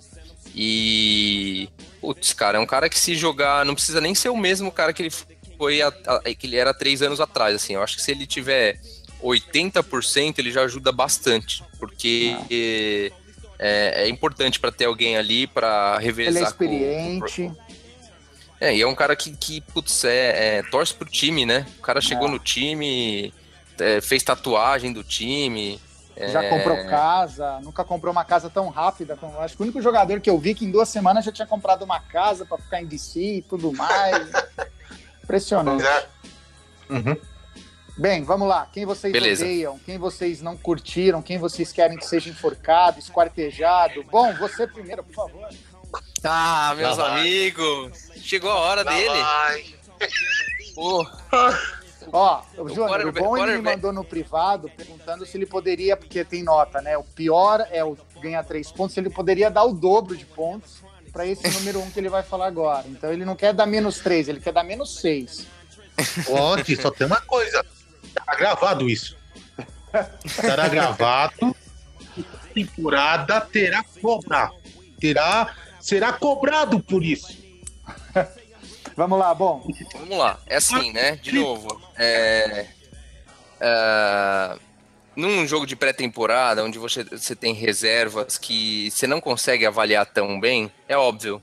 E. 0.55 1.69
Putz, 1.99 2.33
cara, 2.33 2.57
é 2.57 2.61
um 2.61 2.65
cara 2.65 2.89
que 2.89 2.97
se 2.97 3.15
jogar. 3.15 3.65
Não 3.65 3.75
precisa 3.75 3.99
nem 3.99 4.15
ser 4.15 4.29
o 4.29 4.37
mesmo 4.37 4.71
cara 4.71 4.93
que 4.93 5.03
ele 5.03 5.13
foi. 5.57 5.81
A, 5.81 5.87
a, 5.87 6.21
que 6.33 6.47
ele 6.47 6.55
era 6.55 6.73
três 6.73 7.01
anos 7.01 7.19
atrás. 7.19 7.55
Assim, 7.55 7.73
eu 7.73 7.83
acho 7.83 7.97
que 7.97 8.01
se 8.01 8.11
ele 8.11 8.25
tiver 8.25 8.79
80%, 9.21 10.39
ele 10.39 10.51
já 10.51 10.63
ajuda 10.63 10.91
bastante. 10.91 11.63
Porque. 11.79 12.35
Ah. 13.13 13.19
É, 13.61 14.05
é, 14.05 14.07
importante 14.07 14.57
para 14.57 14.71
ter 14.71 14.85
alguém 14.85 15.17
ali 15.17 15.45
para 15.45 15.97
revezar. 15.97 16.33
Ele 16.33 16.45
é 16.45 16.47
experiente. 16.47 17.41
Com, 17.41 17.57
é, 18.61 18.75
e 18.75 18.81
é 18.81 18.87
um 18.87 18.95
cara 18.95 19.17
que, 19.17 19.35
que 19.35 19.59
putz, 19.59 20.05
é, 20.05 20.59
é 20.59 20.63
torce 20.63 20.93
pro 20.93 21.09
time, 21.09 21.45
né? 21.45 21.65
O 21.77 21.81
cara 21.81 21.99
chegou 21.99 22.29
é. 22.29 22.31
no 22.31 22.39
time, 22.39 23.33
é, 23.79 24.01
fez 24.01 24.23
tatuagem 24.23 24.93
do 24.93 25.03
time. 25.03 25.79
Já 26.27 26.43
é... 26.43 26.49
comprou 26.49 26.75
casa, 26.85 27.59
nunca 27.61 27.83
comprou 27.83 28.11
uma 28.11 28.25
casa 28.25 28.49
tão 28.49 28.67
rápida. 28.67 29.15
Como, 29.15 29.39
acho 29.39 29.55
que 29.55 29.61
o 29.61 29.63
único 29.63 29.81
jogador 29.81 30.19
que 30.19 30.29
eu 30.29 30.37
vi 30.37 30.53
que 30.53 30.65
em 30.65 30.71
duas 30.71 30.89
semanas 30.89 31.23
já 31.23 31.31
tinha 31.31 31.47
comprado 31.47 31.83
uma 31.83 31.99
casa 31.99 32.45
para 32.45 32.57
ficar 32.57 32.81
em 32.81 32.85
DC 32.85 33.19
e 33.19 33.41
tudo 33.41 33.71
mais. 33.71 34.29
Impressionante. 35.23 35.85
Uhum. 36.89 37.15
Bem, 37.97 38.23
vamos 38.23 38.47
lá. 38.47 38.67
Quem 38.71 38.85
vocês 38.85 39.13
Beleza. 39.13 39.43
odeiam? 39.43 39.79
Quem 39.85 39.97
vocês 39.97 40.41
não 40.41 40.57
curtiram? 40.57 41.21
Quem 41.21 41.37
vocês 41.37 41.71
querem 41.71 41.97
que 41.97 42.05
seja 42.05 42.29
enforcado, 42.29 42.99
esquartejado? 42.99 44.03
Bom, 44.03 44.33
você 44.35 44.65
primeiro, 44.65 45.03
por 45.03 45.13
favor. 45.13 45.49
Ah, 46.23 46.73
meus 46.75 46.99
amigos. 46.99 48.09
Chegou 48.17 48.51
a 48.51 48.55
hora 48.55 48.83
Lá 48.83 48.91
dele. 48.91 49.07
Vai. 49.07 49.65
Pô. 50.75 51.05
Ó, 52.11 52.41
o 52.57 52.69
Júnior, 52.69 53.07
o 53.07 53.11
bom 53.11 53.37
ele 53.37 53.57
me 53.57 53.61
mandou 53.61 53.93
no 53.93 54.03
privado 54.03 54.69
perguntando 54.75 55.25
se 55.25 55.37
ele 55.37 55.45
poderia, 55.45 55.95
porque 55.95 56.23
tem 56.23 56.43
nota, 56.43 56.81
né? 56.81 56.97
O 56.97 57.03
pior 57.03 57.67
é 57.71 57.83
o 57.83 57.97
ganhar 58.21 58.43
três 58.43 58.71
pontos, 58.71 58.93
se 58.93 58.99
ele 58.99 59.09
poderia 59.09 59.49
dar 59.49 59.63
o 59.63 59.73
dobro 59.73 60.15
de 60.15 60.25
pontos 60.25 60.83
para 61.11 61.25
esse 61.25 61.47
número 61.59 61.79
um 61.79 61.89
que 61.89 61.99
ele 61.99 62.09
vai 62.09 62.23
falar 62.23 62.47
agora. 62.47 62.85
Então 62.87 63.11
ele 63.11 63.25
não 63.25 63.35
quer 63.35 63.53
dar 63.53 63.65
menos 63.65 63.99
três, 63.99 64.27
ele 64.27 64.39
quer 64.39 64.53
dar 64.53 64.63
menos 64.63 64.99
seis. 64.99 65.47
Pode, 66.25 66.75
só 66.81 66.91
tem 66.91 67.07
uma 67.07 67.21
coisa. 67.21 67.65
Tá 68.13 68.35
gravado 68.35 68.89
isso. 68.89 69.17
Estará 70.23 70.67
gravado. 70.67 71.55
Temporada 72.53 73.41
terá 73.41 73.83
cobrar. 74.01 74.51
Terá, 74.99 75.53
será 75.79 76.13
cobrado 76.13 76.79
por 76.79 77.03
isso. 77.03 77.48
Vamos 78.99 79.17
lá, 79.17 79.33
bom. 79.33 79.65
Vamos 79.93 80.17
lá. 80.17 80.38
É 80.45 80.57
assim, 80.57 80.91
né? 80.91 81.15
De 81.15 81.31
novo. 81.31 81.81
É, 81.97 82.65
é, 83.62 84.59
num 85.15 85.47
jogo 85.47 85.65
de 85.65 85.73
pré-temporada, 85.73 86.65
onde 86.65 86.77
você, 86.77 87.05
você 87.05 87.33
tem 87.33 87.53
reservas 87.53 88.38
que 88.38 88.91
você 88.91 89.07
não 89.07 89.21
consegue 89.21 89.65
avaliar 89.65 90.05
tão 90.05 90.38
bem, 90.38 90.69
é 90.85 90.97
óbvio. 90.97 91.41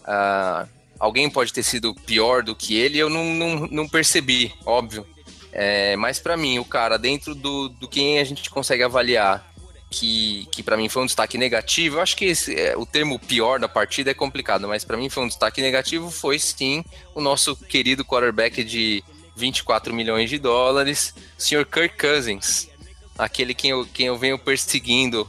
Uh, 0.00 0.68
alguém 1.00 1.30
pode 1.30 1.50
ter 1.50 1.62
sido 1.62 1.94
pior 1.94 2.42
do 2.42 2.54
que 2.54 2.76
ele, 2.76 2.98
eu 2.98 3.08
não, 3.08 3.24
não, 3.24 3.66
não 3.68 3.88
percebi, 3.88 4.52
óbvio. 4.66 5.06
É, 5.50 5.96
mas 5.96 6.18
para 6.18 6.36
mim, 6.36 6.58
o 6.58 6.64
cara, 6.64 6.98
dentro 6.98 7.34
do, 7.34 7.70
do 7.70 7.88
quem 7.88 8.18
a 8.18 8.24
gente 8.24 8.50
consegue 8.50 8.82
avaliar, 8.82 9.47
que, 9.90 10.46
que 10.52 10.62
para 10.62 10.76
mim 10.76 10.88
foi 10.88 11.02
um 11.02 11.06
destaque 11.06 11.38
negativo. 11.38 11.96
Eu 11.96 12.02
acho 12.02 12.16
que 12.16 12.26
esse, 12.26 12.54
é, 12.54 12.76
o 12.76 12.84
termo 12.84 13.18
pior 13.18 13.58
da 13.58 13.68
partida 13.68 14.10
é 14.10 14.14
complicado, 14.14 14.68
mas 14.68 14.84
para 14.84 14.96
mim 14.96 15.08
foi 15.08 15.24
um 15.24 15.28
destaque 15.28 15.60
negativo. 15.62 16.10
Foi 16.10 16.38
sim 16.38 16.84
o 17.14 17.20
nosso 17.20 17.56
querido 17.56 18.04
quarterback 18.04 18.62
de 18.62 19.02
24 19.36 19.94
milhões 19.94 20.28
de 20.28 20.38
dólares, 20.38 21.14
senhor 21.36 21.64
Kirk 21.64 21.96
Cousins, 21.96 22.68
aquele 23.16 23.54
quem 23.54 23.70
eu, 23.70 23.86
quem 23.86 24.06
eu 24.06 24.18
venho 24.18 24.38
perseguindo 24.38 25.28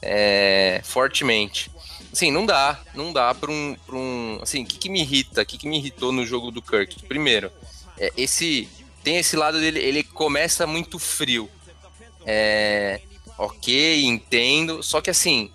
é, 0.00 0.80
fortemente. 0.82 1.70
Assim, 2.12 2.30
não 2.32 2.44
dá, 2.44 2.80
não 2.94 3.12
dá 3.12 3.32
para 3.34 3.50
um, 3.50 3.76
um. 3.88 4.38
Assim, 4.42 4.64
o 4.64 4.66
que, 4.66 4.78
que 4.78 4.88
me 4.88 5.00
irrita? 5.00 5.42
O 5.42 5.46
que, 5.46 5.58
que 5.58 5.68
me 5.68 5.78
irritou 5.78 6.10
no 6.10 6.26
jogo 6.26 6.50
do 6.50 6.60
Kirk? 6.60 7.06
Primeiro, 7.06 7.52
é, 7.98 8.12
esse 8.16 8.68
tem 9.04 9.18
esse 9.18 9.36
lado 9.36 9.60
dele, 9.60 9.78
ele 9.78 10.02
começa 10.02 10.66
muito 10.66 10.98
frio. 10.98 11.48
É, 12.26 13.00
ok, 13.40 14.04
entendo. 14.04 14.82
Só 14.82 15.00
que 15.00 15.10
assim, 15.10 15.50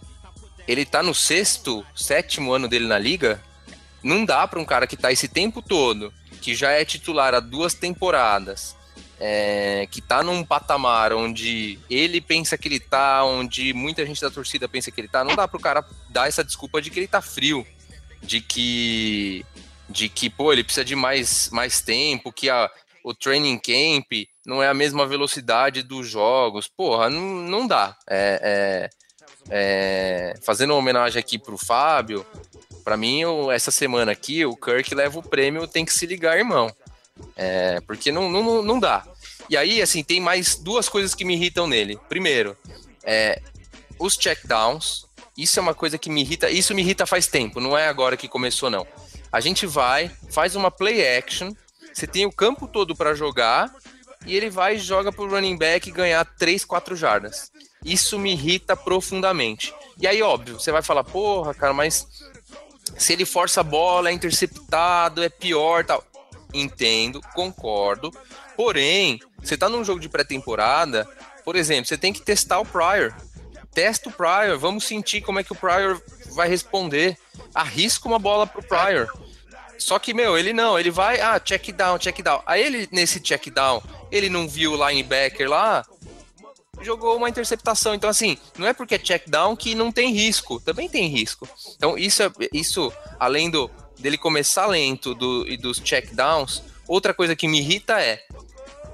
ele 0.68 0.86
tá 0.86 1.04
no 1.04 1.14
sexto, 1.14 1.86
sétimo 1.96 2.52
ano 2.52 2.68
dele 2.68 2.88
na 2.88 2.98
liga. 2.98 3.42
Não 4.04 4.26
dá 4.26 4.48
para 4.48 4.60
um 4.60 4.66
cara 4.66 4.88
que 4.88 4.98
tá 4.98 5.12
esse 5.12 5.28
tempo 5.28 5.62
todo, 5.62 6.14
que 6.42 6.56
já 6.56 6.72
é 6.72 6.84
titular 6.84 7.34
há 7.34 7.40
duas 7.40 7.74
temporadas, 7.74 8.76
é, 9.20 9.88
que 9.90 10.02
tá 10.02 10.22
num 10.22 10.44
patamar 10.44 11.14
onde 11.14 11.80
ele 11.90 12.22
pensa 12.22 12.58
que 12.58 12.68
ele 12.68 12.80
tá, 12.80 13.24
onde 13.24 13.74
muita 13.74 14.06
gente 14.06 14.22
da 14.22 14.30
torcida 14.30 14.70
pensa 14.70 14.92
que 14.92 15.02
ele 15.02 15.08
tá, 15.08 15.24
não 15.24 15.36
dá 15.36 15.48
pro 15.48 15.60
cara 15.60 15.84
dar 16.10 16.28
essa 16.28 16.44
desculpa 16.44 16.82
de 16.82 16.92
que 16.92 17.00
ele 17.00 17.08
tá 17.08 17.22
frio, 17.22 17.66
de 18.22 18.42
que 18.42 19.46
de 19.88 20.10
que, 20.10 20.30
pô, 20.30 20.52
ele 20.52 20.64
precisa 20.64 20.84
de 20.84 20.96
mais, 20.96 21.50
mais 21.52 21.80
tempo, 21.80 22.32
que 22.32 22.50
a, 22.50 22.70
o 23.04 23.14
training 23.14 23.60
camp 23.60 24.12
não 24.46 24.62
é 24.62 24.68
a 24.68 24.74
mesma 24.74 25.08
velocidade 25.08 25.82
dos 25.82 26.08
jogos. 26.08 26.68
Porra, 26.68 27.10
não, 27.10 27.22
não 27.22 27.68
dá. 27.68 27.98
É, 28.08 28.90
é, 29.50 30.34
é, 30.34 30.34
fazendo 30.44 30.72
uma 30.72 30.80
homenagem 30.80 31.20
aqui 31.20 31.40
pro 31.40 31.58
Fábio, 31.58 32.26
para 32.84 32.96
mim, 32.96 33.22
eu, 33.22 33.52
essa 33.52 33.72
semana 33.72 34.12
aqui, 34.12 34.46
o 34.46 34.56
Kirk 34.56 34.94
leva 34.94 35.18
o 35.18 35.24
prêmio, 35.24 35.68
tem 35.68 35.84
que 35.84 35.94
se 35.94 36.06
ligar, 36.06 36.38
irmão. 36.38 36.72
É, 37.36 37.82
porque 37.82 38.12
não, 38.12 38.30
não, 38.30 38.62
não 38.62 38.80
dá. 38.80 39.04
E 39.50 39.58
aí, 39.58 39.82
assim, 39.82 40.04
tem 40.04 40.20
mais 40.20 40.56
duas 40.56 40.88
coisas 40.88 41.16
que 41.16 41.26
me 41.26 41.34
irritam 41.34 41.66
nele. 41.66 42.00
Primeiro, 42.08 42.56
é, 43.04 43.42
os 43.98 44.14
checkdowns. 44.14 45.06
Isso 45.38 45.60
é 45.60 45.62
uma 45.62 45.74
coisa 45.74 45.98
que 45.98 46.10
me 46.10 46.22
irrita. 46.22 46.50
Isso 46.50 46.74
me 46.74 46.82
irrita 46.82 47.06
faz 47.06 47.28
tempo, 47.28 47.60
não 47.60 47.78
é 47.78 47.88
agora 47.88 48.16
que 48.16 48.28
começou, 48.28 48.70
não. 48.70 48.88
A 49.32 49.42
gente 49.42 49.66
vai, 49.66 50.10
faz 50.30 50.56
uma 50.56 50.72
play 50.72 51.18
action, 51.18 51.52
você 51.94 52.08
tem 52.08 52.26
o 52.26 52.32
campo 52.32 52.68
todo 52.68 52.96
para 52.96 53.14
jogar, 53.14 53.74
e 54.26 54.36
ele 54.36 54.50
vai 54.50 54.76
e 54.76 54.80
joga 54.80 55.12
pro 55.12 55.30
running 55.30 55.58
back 55.58 55.90
ganhar 55.92 56.26
3, 56.26 56.66
4 56.66 56.96
jardas. 56.96 57.52
Isso 57.84 58.18
me 58.18 58.32
irrita 58.32 58.76
profundamente. 58.76 59.74
E 60.00 60.08
aí, 60.08 60.22
óbvio, 60.22 60.60
você 60.60 60.72
vai 60.72 60.82
falar, 60.82 61.04
porra, 61.04 61.54
cara, 61.54 61.74
mas 61.74 62.08
se 62.98 63.14
ele 63.14 63.26
força 63.26 63.62
a 63.62 63.64
bola, 63.64 64.10
é 64.10 64.14
interceptado, 64.14 65.24
é 65.24 65.30
pior 65.30 65.86
tal. 65.86 66.04
Entendo, 66.54 67.22
concordo. 67.34 68.12
Porém, 68.56 69.20
você 69.42 69.58
tá 69.58 69.70
num 69.70 69.84
jogo 69.84 70.00
de 70.00 70.10
pré-temporada, 70.10 71.08
por 71.44 71.56
exemplo, 71.56 71.86
você 71.86 71.98
tem 71.98 72.12
que 72.12 72.22
testar 72.22 72.60
o 72.60 72.66
Prior. 72.66 73.14
Testa 73.74 74.10
o 74.10 74.12
Prior, 74.12 74.58
vamos 74.58 74.86
sentir 74.86 75.22
como 75.22 75.40
é 75.40 75.44
que 75.44 75.52
o 75.52 75.56
Prior 75.56 76.02
vai 76.34 76.48
responder. 76.48 77.18
Arrisca 77.54 78.08
uma 78.08 78.18
bola 78.18 78.48
pro 78.48 78.64
Prior. 78.64 79.08
Só 79.78 80.00
que, 80.00 80.14
meu, 80.14 80.38
ele 80.38 80.54
não, 80.54 80.80
ele 80.80 80.92
vai, 80.92 81.20
ah, 81.20 81.40
check 81.40 81.72
down, 81.72 81.98
check 81.98 82.22
down. 82.22 82.42
Aí 82.46 82.64
ele, 82.64 82.88
nesse 82.92 83.20
check 83.20 83.50
down, 83.50 83.82
ele 84.12 84.30
não 84.30 84.48
viu 84.48 84.74
o 84.74 84.88
linebacker 84.90 85.50
lá, 85.50 85.86
jogou 86.82 87.18
uma 87.18 87.30
interceptação. 87.30 87.94
Então, 87.94 88.10
assim, 88.10 88.38
não 88.58 88.68
é 88.68 88.74
porque 88.74 88.96
é 88.96 89.00
check 89.00 89.28
down 89.28 89.56
que 89.56 89.76
não 89.76 89.92
tem 89.92 90.12
risco, 90.12 90.60
também 90.60 90.90
tem 90.90 91.08
risco. 91.08 91.48
Então, 91.76 91.98
isso, 91.98 92.24
é, 92.24 92.32
isso 92.54 92.92
além 93.20 93.50
do, 93.50 93.70
dele 94.00 94.18
começar 94.18 94.68
lento 94.68 95.14
do, 95.14 95.46
e 95.48 95.58
dos 95.58 95.80
check 95.80 96.14
downs, 96.14 96.64
outra 96.88 97.14
coisa 97.14 97.36
que 97.36 97.48
me 97.48 97.60
irrita 97.60 98.00
é, 98.00 98.24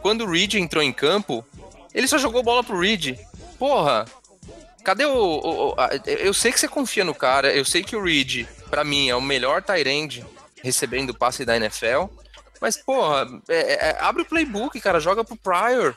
quando 0.01 0.25
o 0.25 0.29
Reed 0.29 0.55
entrou 0.55 0.83
em 0.83 0.93
campo, 0.93 1.45
ele 1.93 2.07
só 2.07 2.17
jogou 2.17 2.43
bola 2.43 2.63
pro 2.63 2.79
Reed. 2.79 3.17
Porra, 3.59 4.05
cadê 4.83 5.05
o, 5.05 5.13
o, 5.13 5.69
o 5.69 5.75
a, 5.77 5.89
eu 6.05 6.33
sei 6.33 6.51
que 6.51 6.59
você 6.59 6.67
confia 6.67 7.03
no 7.03 7.13
cara, 7.13 7.53
eu 7.53 7.65
sei 7.65 7.83
que 7.83 7.95
o 7.95 8.03
Reed, 8.03 8.47
para 8.69 8.83
mim, 8.83 9.09
é 9.09 9.15
o 9.15 9.21
melhor 9.21 9.61
tight 9.61 9.87
end 9.87 10.25
recebendo 10.61 11.13
passe 11.13 11.45
da 11.45 11.55
NFL. 11.57 12.05
Mas, 12.61 12.77
porra, 12.77 13.27
é, 13.49 13.55
é, 13.55 13.89
é, 13.89 13.97
abre 13.99 14.21
o 14.21 14.25
playbook, 14.25 14.79
cara, 14.79 14.99
joga 14.99 15.23
pro 15.23 15.35
Pryor. 15.35 15.95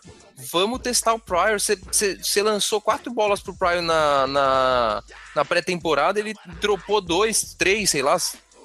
Vamos 0.51 0.81
testar 0.81 1.13
o 1.13 1.19
Pryor. 1.19 1.59
Você 1.61 2.43
lançou 2.43 2.81
quatro 2.81 3.13
bolas 3.13 3.43
pro 3.43 3.55
Pryor 3.55 3.83
na, 3.83 4.27
na, 4.27 5.03
na 5.37 5.45
pré-temporada, 5.45 6.19
ele 6.19 6.33
dropou 6.63 7.03
dois, 7.03 7.55
três, 7.59 7.91
sei 7.91 8.01
lá. 8.01 8.17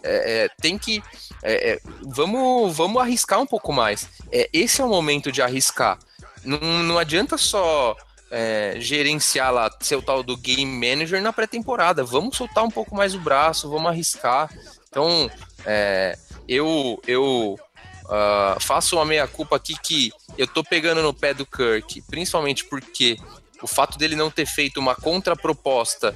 É, 0.01 0.45
é 0.45 0.49
tem 0.61 0.77
que. 0.77 1.03
É, 1.43 1.77
vamos, 2.03 2.73
vamos 2.75 3.01
arriscar 3.01 3.41
um 3.41 3.45
pouco 3.45 3.73
mais. 3.73 4.07
esse 4.31 4.79
é 4.79 4.85
o 4.85 4.89
momento 4.89 5.29
de 5.29 5.41
arriscar. 5.41 5.99
Não, 6.45 6.57
não 6.83 6.97
adianta 6.97 7.37
só 7.37 7.97
gerenciar 8.77 9.51
lá, 9.51 9.69
seu 9.81 10.01
tal 10.01 10.23
do 10.23 10.37
game 10.37 10.71
manager 10.71 11.21
na 11.21 11.33
pré-temporada. 11.33 12.01
Vamos 12.01 12.37
soltar 12.37 12.63
um 12.63 12.71
pouco 12.71 12.95
mais 12.95 13.13
o 13.13 13.19
braço, 13.19 13.69
vamos 13.69 13.89
arriscar. 13.89 14.49
Então, 14.87 15.29
é, 15.65 16.17
eu 16.47 17.01
eu 17.07 17.57
uh, 18.05 18.59
faço 18.59 18.95
uma 18.95 19.05
meia-culpa 19.05 19.55
aqui 19.55 19.75
que 19.81 20.11
eu 20.37 20.47
tô 20.47 20.63
pegando 20.63 21.01
no 21.01 21.13
pé 21.13 21.33
do 21.33 21.45
Kirk, 21.45 22.01
principalmente 22.03 22.65
porque 22.65 23.17
o 23.61 23.67
fato 23.67 23.97
dele 23.97 24.15
não 24.15 24.31
ter 24.31 24.45
feito 24.45 24.79
uma 24.79 24.95
contraproposta 24.95 26.15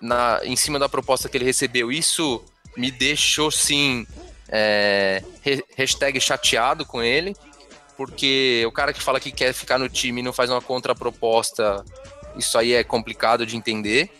na, 0.00 0.40
em 0.44 0.56
cima 0.56 0.78
da 0.78 0.88
proposta 0.88 1.28
que 1.28 1.36
ele 1.36 1.44
recebeu, 1.44 1.90
isso 1.90 2.42
me 2.76 2.90
deixou 2.90 3.50
sim 3.50 4.06
é, 4.48 5.22
chateado 6.20 6.84
com 6.84 7.02
ele, 7.02 7.34
porque 7.96 8.64
o 8.66 8.72
cara 8.72 8.92
que 8.92 9.02
fala 9.02 9.20
que 9.20 9.32
quer 9.32 9.52
ficar 9.52 9.78
no 9.78 9.88
time 9.88 10.20
e 10.20 10.24
não 10.24 10.32
faz 10.32 10.50
uma 10.50 10.60
contraproposta, 10.60 11.84
isso 12.36 12.58
aí 12.58 12.72
é 12.72 12.84
complicado 12.84 13.46
de 13.46 13.56
entender. 13.56 14.10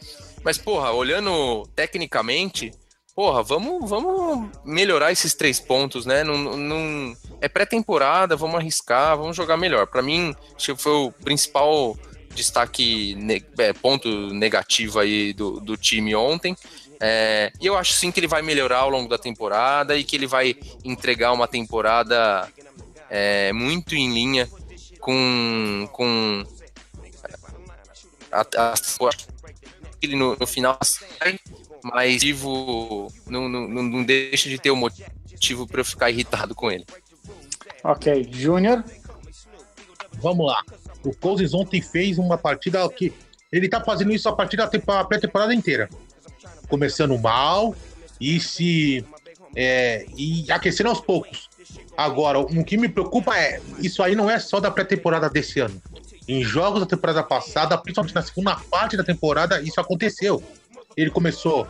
Mas, 0.44 0.58
porra, 0.58 0.90
olhando 0.90 1.68
tecnicamente, 1.74 2.72
porra, 3.14 3.42
vamos, 3.42 3.88
vamos 3.88 4.50
melhorar 4.64 5.12
esses 5.12 5.34
três 5.34 5.60
pontos, 5.60 6.06
né? 6.06 6.24
Não, 6.24 6.56
não, 6.56 7.16
é 7.40 7.48
pré-temporada, 7.48 8.36
vamos 8.36 8.56
arriscar, 8.56 9.16
vamos 9.16 9.36
jogar 9.36 9.56
melhor. 9.56 9.86
Para 9.86 10.02
mim, 10.02 10.34
acho 10.56 10.74
que 10.74 10.82
foi 10.82 10.92
o 10.92 11.12
principal 11.12 11.96
destaque, 12.34 13.16
é, 13.58 13.72
ponto 13.72 14.08
negativo 14.32 14.98
aí 14.98 15.32
do, 15.32 15.60
do 15.60 15.76
time 15.76 16.14
ontem. 16.14 16.56
É, 17.00 17.52
e 17.60 17.66
eu 17.66 17.76
acho 17.76 17.94
sim 17.94 18.12
que 18.12 18.20
ele 18.20 18.28
vai 18.28 18.42
melhorar 18.42 18.78
ao 18.78 18.90
longo 18.90 19.08
da 19.08 19.18
temporada 19.18 19.96
e 19.96 20.04
que 20.04 20.14
ele 20.14 20.26
vai 20.26 20.56
entregar 20.84 21.32
uma 21.32 21.48
temporada 21.48 22.48
é, 23.10 23.52
muito 23.52 23.94
em 23.96 24.12
linha 24.14 24.48
com, 25.00 25.88
com 25.92 26.44
a, 28.30 28.40
a, 28.40 28.74
ele 30.00 30.16
no, 30.16 30.36
no 30.36 30.46
final 30.46 30.78
mas 31.82 32.22
não, 33.26 33.48
não, 33.48 33.68
não 33.68 34.04
deixa 34.04 34.48
de 34.48 34.58
ter 34.58 34.70
um 34.70 34.76
motivo 34.76 35.66
para 35.66 35.80
eu 35.80 35.84
ficar 35.84 36.10
irritado 36.10 36.54
com 36.54 36.70
ele. 36.70 36.86
Ok, 37.82 38.28
Júnior. 38.30 38.84
Vamos 40.14 40.46
lá. 40.46 40.62
O 41.04 41.14
Cousins 41.14 41.52
ontem 41.52 41.82
fez 41.82 42.18
uma 42.18 42.38
partida 42.38 42.88
que 42.88 43.12
ele 43.50 43.68
tá 43.68 43.80
fazendo 43.80 44.12
isso 44.12 44.28
a 44.28 44.32
partir 44.32 44.56
da 44.56 44.68
pré-temporada 45.04 45.52
inteira. 45.52 45.88
Começando 46.68 47.18
mal 47.18 47.74
e 48.20 48.38
se 48.38 49.04
é, 49.54 50.06
e 50.16 50.50
aquecendo 50.50 50.90
aos 50.90 51.00
poucos. 51.00 51.50
Agora, 51.96 52.38
o 52.38 52.64
que 52.64 52.76
me 52.76 52.88
preocupa 52.88 53.36
é 53.36 53.60
isso 53.78 54.02
aí 54.02 54.14
não 54.14 54.30
é 54.30 54.38
só 54.38 54.60
da 54.60 54.70
pré-temporada 54.70 55.28
desse 55.28 55.60
ano. 55.60 55.82
Em 56.28 56.44
jogos 56.44 56.80
da 56.80 56.86
temporada 56.86 57.22
passada, 57.22 57.76
principalmente 57.76 58.14
na 58.14 58.22
segunda 58.22 58.56
parte 58.70 58.96
da 58.96 59.02
temporada, 59.02 59.60
isso 59.60 59.80
aconteceu 59.80 60.42
ele 60.96 61.10
começou 61.10 61.66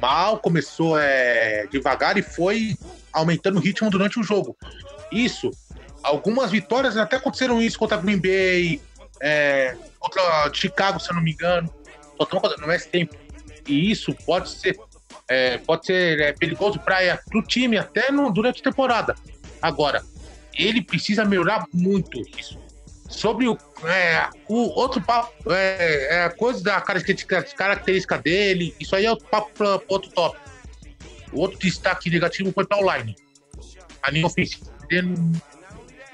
mal, 0.00 0.38
começou 0.38 0.98
é, 0.98 1.66
devagar 1.66 2.16
e 2.16 2.22
foi 2.22 2.76
aumentando 3.12 3.56
o 3.56 3.60
ritmo 3.60 3.90
durante 3.90 4.20
o 4.20 4.22
jogo. 4.22 4.56
Isso, 5.10 5.50
algumas 6.02 6.50
vitórias 6.50 6.96
até 6.96 7.16
aconteceram 7.16 7.62
isso 7.62 7.78
contra 7.78 7.96
Green 7.96 8.18
Bay, 8.18 8.80
é, 9.20 9.76
contra 9.98 10.50
Chicago, 10.52 11.00
se 11.00 11.10
eu 11.10 11.14
não 11.14 11.22
me 11.22 11.32
engano, 11.32 11.72
só 12.18 12.70
é 12.70 12.76
esse 12.76 12.88
tempo. 12.88 13.16
E 13.66 13.90
isso 13.90 14.14
pode 14.26 14.50
ser 14.50 14.78
é, 15.28 15.58
pode 15.58 15.86
ser 15.86 16.20
é, 16.20 16.32
perigoso 16.32 16.78
para 16.78 17.18
o 17.34 17.42
time 17.42 17.76
até 17.76 18.12
no, 18.12 18.30
durante 18.30 18.60
a 18.60 18.64
temporada. 18.64 19.14
Agora, 19.60 20.04
ele 20.54 20.82
precisa 20.82 21.24
melhorar 21.24 21.66
muito 21.72 22.20
isso. 22.38 22.58
Sobre 23.08 23.48
o, 23.48 23.56
é, 23.84 24.28
o 24.48 24.78
outro 24.78 25.00
papo, 25.00 25.52
é, 25.52 26.16
é, 26.16 26.24
a 26.24 26.30
coisa 26.30 26.62
da 26.62 26.80
característica, 26.80 27.42
característica 27.42 28.18
dele, 28.18 28.74
isso 28.80 28.96
aí 28.96 29.06
é 29.06 29.10
outro 29.10 29.26
papo 29.28 29.50
para 29.56 29.80
outro 29.88 30.10
tópico. 30.10 30.44
O 31.32 31.40
outro 31.40 31.58
destaque 31.58 32.10
negativo 32.10 32.52
foi 32.52 32.66
para 32.66 32.82
o 32.82 32.96
line. 32.96 33.16
A 34.02 34.10
linha 34.10 34.26
ofensiva 34.26 34.66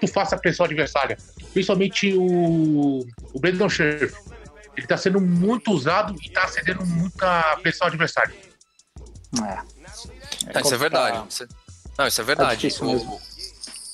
muito 0.02 0.12
fácil 0.12 0.36
a 0.36 0.40
pressão 0.40 0.66
adversária. 0.66 1.16
Principalmente 1.52 2.12
o, 2.14 3.06
o 3.32 3.40
Brandon 3.40 3.68
Scherf. 3.68 4.14
Ele 4.74 4.86
está 4.86 4.96
sendo 4.96 5.20
muito 5.20 5.70
usado 5.70 6.16
e 6.20 6.26
está 6.26 6.48
cedendo 6.48 6.84
muita 6.86 7.56
pressão 7.62 7.86
adversária. 7.86 8.34
É. 9.38 10.58
é 10.58 10.60
isso 10.60 10.74
é 10.74 10.78
verdade. 10.78 11.46
Não, 11.98 12.06
isso 12.06 12.20
é 12.20 12.24
verdade. 12.24 12.66
É 12.66 12.84
o, 12.84 13.20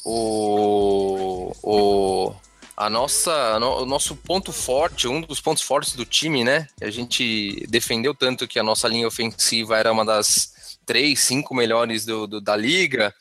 o, 0.04 1.52
o, 1.62 2.34
a 2.80 2.88
nossa, 2.88 3.58
o 3.58 3.84
nosso 3.84 4.14
ponto 4.14 4.52
forte, 4.52 5.08
um 5.08 5.20
dos 5.20 5.40
pontos 5.40 5.64
fortes 5.64 5.96
do 5.96 6.06
time, 6.06 6.44
né? 6.44 6.68
A 6.80 6.90
gente 6.90 7.66
defendeu 7.68 8.14
tanto 8.14 8.46
que 8.46 8.56
a 8.56 8.62
nossa 8.62 8.86
linha 8.86 9.08
ofensiva 9.08 9.76
era 9.76 9.90
uma 9.90 10.04
das 10.04 10.78
três, 10.86 11.18
cinco 11.18 11.56
melhores 11.56 12.04
do, 12.04 12.28
do 12.28 12.40
da 12.40 12.54
liga. 12.54 13.12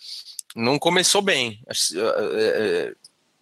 Não 0.55 0.77
começou 0.77 1.23
bem. 1.23 1.59
É, 1.67 1.73
é, 1.95 2.93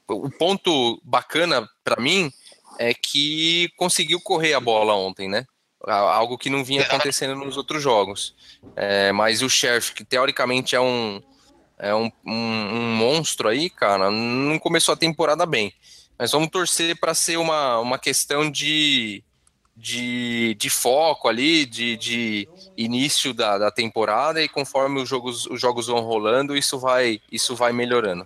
o 0.07 0.29
ponto 0.29 1.01
bacana 1.03 1.67
para 1.83 2.01
mim 2.01 2.31
é 2.79 2.93
que 2.93 3.69
conseguiu 3.75 4.21
correr 4.21 4.53
a 4.53 4.59
bola 4.61 4.95
ontem, 4.95 5.27
né? 5.27 5.45
Algo 5.85 6.37
que 6.37 6.49
não 6.49 6.63
vinha 6.63 6.83
acontecendo 6.83 7.35
nos 7.35 7.57
outros 7.57 7.83
jogos. 7.83 8.33
É, 8.73 9.11
mas 9.11 9.41
o 9.41 9.49
Sheriff, 9.49 9.93
que 9.93 10.05
teoricamente 10.05 10.77
é 10.77 10.79
um, 10.79 11.21
é 11.77 11.93
um, 11.93 12.09
um, 12.25 12.33
um 12.33 12.95
monstro 12.95 13.49
aí, 13.49 13.69
cara, 13.69 14.09
não 14.09 14.57
começou 14.57 14.93
a 14.93 14.97
temporada 14.97 15.45
bem. 15.45 15.73
Mas 16.17 16.31
vamos 16.31 16.49
torcer 16.49 16.97
para 16.99 17.13
ser 17.13 17.37
uma, 17.37 17.79
uma 17.79 17.99
questão 17.99 18.49
de, 18.49 19.23
de, 19.75 20.55
de 20.55 20.69
foco 20.69 21.27
ali, 21.27 21.65
de, 21.65 21.97
de 21.97 22.49
início 22.77 23.33
da, 23.33 23.57
da 23.57 23.71
temporada, 23.71 24.41
e 24.41 24.47
conforme 24.47 25.01
os 25.01 25.09
jogos, 25.09 25.45
os 25.47 25.59
jogos 25.59 25.87
vão 25.87 25.99
rolando, 25.99 26.55
isso 26.55 26.79
vai, 26.79 27.19
isso 27.31 27.55
vai 27.55 27.73
melhorando. 27.73 28.25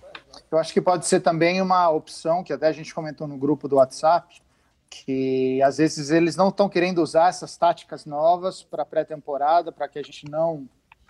Eu 0.52 0.58
acho 0.58 0.73
que 0.73 0.82
pode 0.82 1.06
ser 1.06 1.19
também 1.19 1.62
uma 1.62 1.89
opção, 1.89 2.43
que 2.43 2.54
até 2.54 2.67
a 2.67 2.71
gente 2.71 2.93
comentou 2.93 3.28
no 3.28 3.38
grupo 3.38 3.67
do 3.67 3.75
WhatsApp, 3.78 4.41
que 4.89 5.62
às 5.62 5.78
vezes 5.78 6.10
eles 6.10 6.36
não 6.36 6.49
estão 6.49 6.67
querendo 6.67 7.02
usar 7.02 7.30
essas 7.30 7.56
táticas 7.56 8.06
novas 8.06 8.63
para 8.63 8.84
pré-temporada, 8.86 9.71
para 9.71 9.88
que 9.88 9.99
a 9.99 10.04
gente 10.04 10.30
não, 10.30 10.67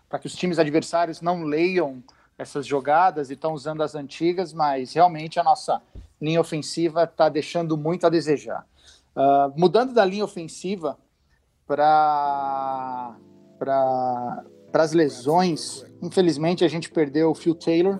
para 0.09 0.19
que 0.19 0.27
os 0.27 0.35
times 0.35 0.59
adversários 0.59 1.21
não 1.21 1.43
leiam 1.43 2.03
essas 2.37 2.65
jogadas 2.65 3.29
e 3.29 3.33
estão 3.33 3.53
usando 3.53 3.81
as 3.81 3.95
antigas, 3.95 4.53
mas 4.53 4.93
realmente 4.93 5.39
a 5.39 5.43
nossa 5.43 5.81
linha 6.21 6.41
ofensiva 6.41 7.03
está 7.03 7.29
deixando 7.29 7.77
muito 7.77 8.05
a 8.05 8.09
desejar. 8.09 8.65
Uh, 9.15 9.51
mudando 9.57 9.93
da 9.93 10.05
linha 10.05 10.23
ofensiva 10.23 10.97
para 11.65 13.15
para 13.57 14.83
as 14.83 14.93
lesões, 14.93 15.85
infelizmente 16.01 16.63
a 16.63 16.67
gente 16.67 16.89
perdeu 16.89 17.31
o 17.31 17.35
Phil 17.35 17.55
Taylor, 17.55 17.99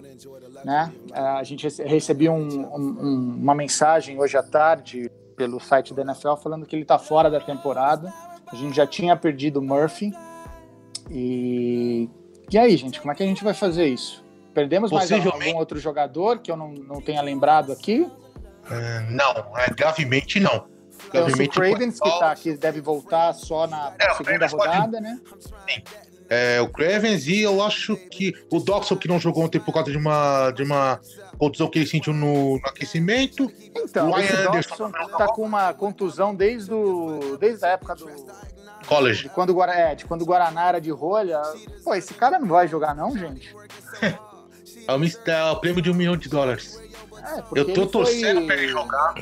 né? 0.63 0.93
Uh, 1.09 1.15
a 1.15 1.43
gente 1.43 1.67
recebeu 1.83 2.31
um, 2.31 2.61
um, 2.75 3.37
uma 3.41 3.55
mensagem 3.55 4.19
hoje 4.19 4.37
à 4.37 4.43
tarde 4.43 5.11
pelo 5.35 5.59
site 5.59 5.93
da 5.93 6.01
NFL 6.01 6.35
falando 6.35 6.65
que 6.65 6.75
ele 6.75 6.83
está 6.83 6.99
fora 6.99 7.29
da 7.29 7.39
temporada. 7.39 8.13
A 8.47 8.55
gente 8.55 8.75
já 8.75 8.85
tinha 8.85 9.15
perdido 9.15 9.59
o 9.59 9.61
Murphy. 9.61 10.13
E, 11.09 12.09
e 12.51 12.57
aí, 12.57 12.75
gente, 12.77 12.99
como 12.99 13.11
é 13.11 13.15
que 13.15 13.23
a 13.23 13.25
gente 13.25 13.43
vai 13.43 13.53
fazer 13.53 13.87
isso? 13.87 14.23
Perdemos 14.59 14.91
mais 14.91 15.09
algum 15.09 15.55
outro 15.55 15.79
jogador 15.79 16.39
que 16.39 16.51
eu 16.51 16.57
não, 16.57 16.73
não 16.73 16.99
tenha 16.99 17.21
lembrado 17.21 17.71
aqui? 17.71 18.01
Uh, 18.01 19.09
não, 19.09 19.57
é, 19.57 19.69
gravemente 19.73 20.37
não. 20.37 20.67
Tem 21.09 21.21
o 21.21 21.49
Cravens, 21.49 21.97
que, 21.97 22.19
tá, 22.19 22.35
que 22.35 22.53
deve 22.57 22.81
voltar 22.81 23.31
só 23.33 23.65
na 23.65 23.93
é, 23.97 24.13
segunda 24.15 24.47
rodada, 24.47 24.97
pode... 24.97 25.01
né? 25.01 25.19
Sim. 25.39 25.81
É, 26.29 26.59
o 26.59 26.67
Cravens 26.67 27.25
e 27.25 27.39
eu 27.41 27.63
acho 27.63 27.95
que 27.95 28.33
o 28.51 28.59
Doxon 28.59 28.97
que 28.97 29.07
não 29.07 29.17
jogou 29.17 29.45
ontem 29.45 29.59
por 29.59 29.73
causa 29.73 29.89
de 29.89 29.97
uma, 29.97 30.51
de 30.51 30.61
uma 30.61 30.99
contusão 31.37 31.69
que 31.69 31.79
ele 31.79 31.87
sentiu 31.87 32.11
no, 32.11 32.59
no 32.59 32.67
aquecimento. 32.67 33.49
Então, 33.73 34.11
o 34.11 34.15
Anderson 34.15 34.91
tá 34.91 35.27
com 35.27 35.43
uma 35.43 35.73
contusão 35.73 36.35
desde, 36.35 36.73
o, 36.73 37.37
desde 37.39 37.65
a 37.65 37.69
época 37.69 37.95
do 37.95 38.07
college. 38.85 39.23
De 39.23 39.29
quando, 39.29 39.63
é, 39.63 39.95
de 39.95 40.05
quando 40.05 40.23
o 40.23 40.25
Guaraná 40.25 40.67
era 40.67 40.81
de 40.81 40.91
rolha. 40.91 41.41
Pô, 41.83 41.95
esse 41.95 42.13
cara 42.13 42.37
não 42.37 42.47
vai 42.47 42.67
jogar 42.67 42.93
não, 42.93 43.17
gente? 43.17 43.55
é, 44.89 44.95
o, 44.95 45.31
é 45.31 45.51
o 45.51 45.55
prêmio 45.57 45.81
de 45.81 45.89
um 45.89 45.93
milhão 45.93 46.17
de 46.17 46.29
dólares. 46.29 46.81
É, 47.23 47.43
eu 47.55 47.73
tô 47.73 47.85
torcendo 47.85 48.37
foi... 48.37 48.45
pra 48.47 48.55
ele 48.55 48.67
jogar. 48.69 49.13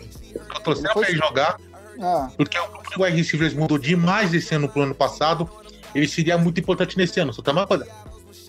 Tô 0.54 0.60
torcendo 0.62 0.94
foi... 0.94 1.04
pra 1.04 1.12
ele 1.12 1.20
jogar. 1.20 1.58
Ah. 2.02 2.30
Porque 2.38 2.58
o 2.60 2.68
grupo 2.68 2.90
de 2.90 3.02
wide 3.02 3.18
receivers 3.18 3.54
mudou 3.54 3.78
demais 3.78 4.34
esse 4.34 4.54
ano 4.54 4.70
pro 4.70 4.84
ano 4.84 4.96
passado. 4.96 5.50
Ele 5.96 6.08
seria 6.08 6.38
muito 6.38 6.60
importante 6.60 6.98
nesse 6.98 7.20
ano. 7.20 7.34
Só 7.34 7.42
tem 7.42 7.54
uma 7.54 7.66
coisa. 7.66 7.88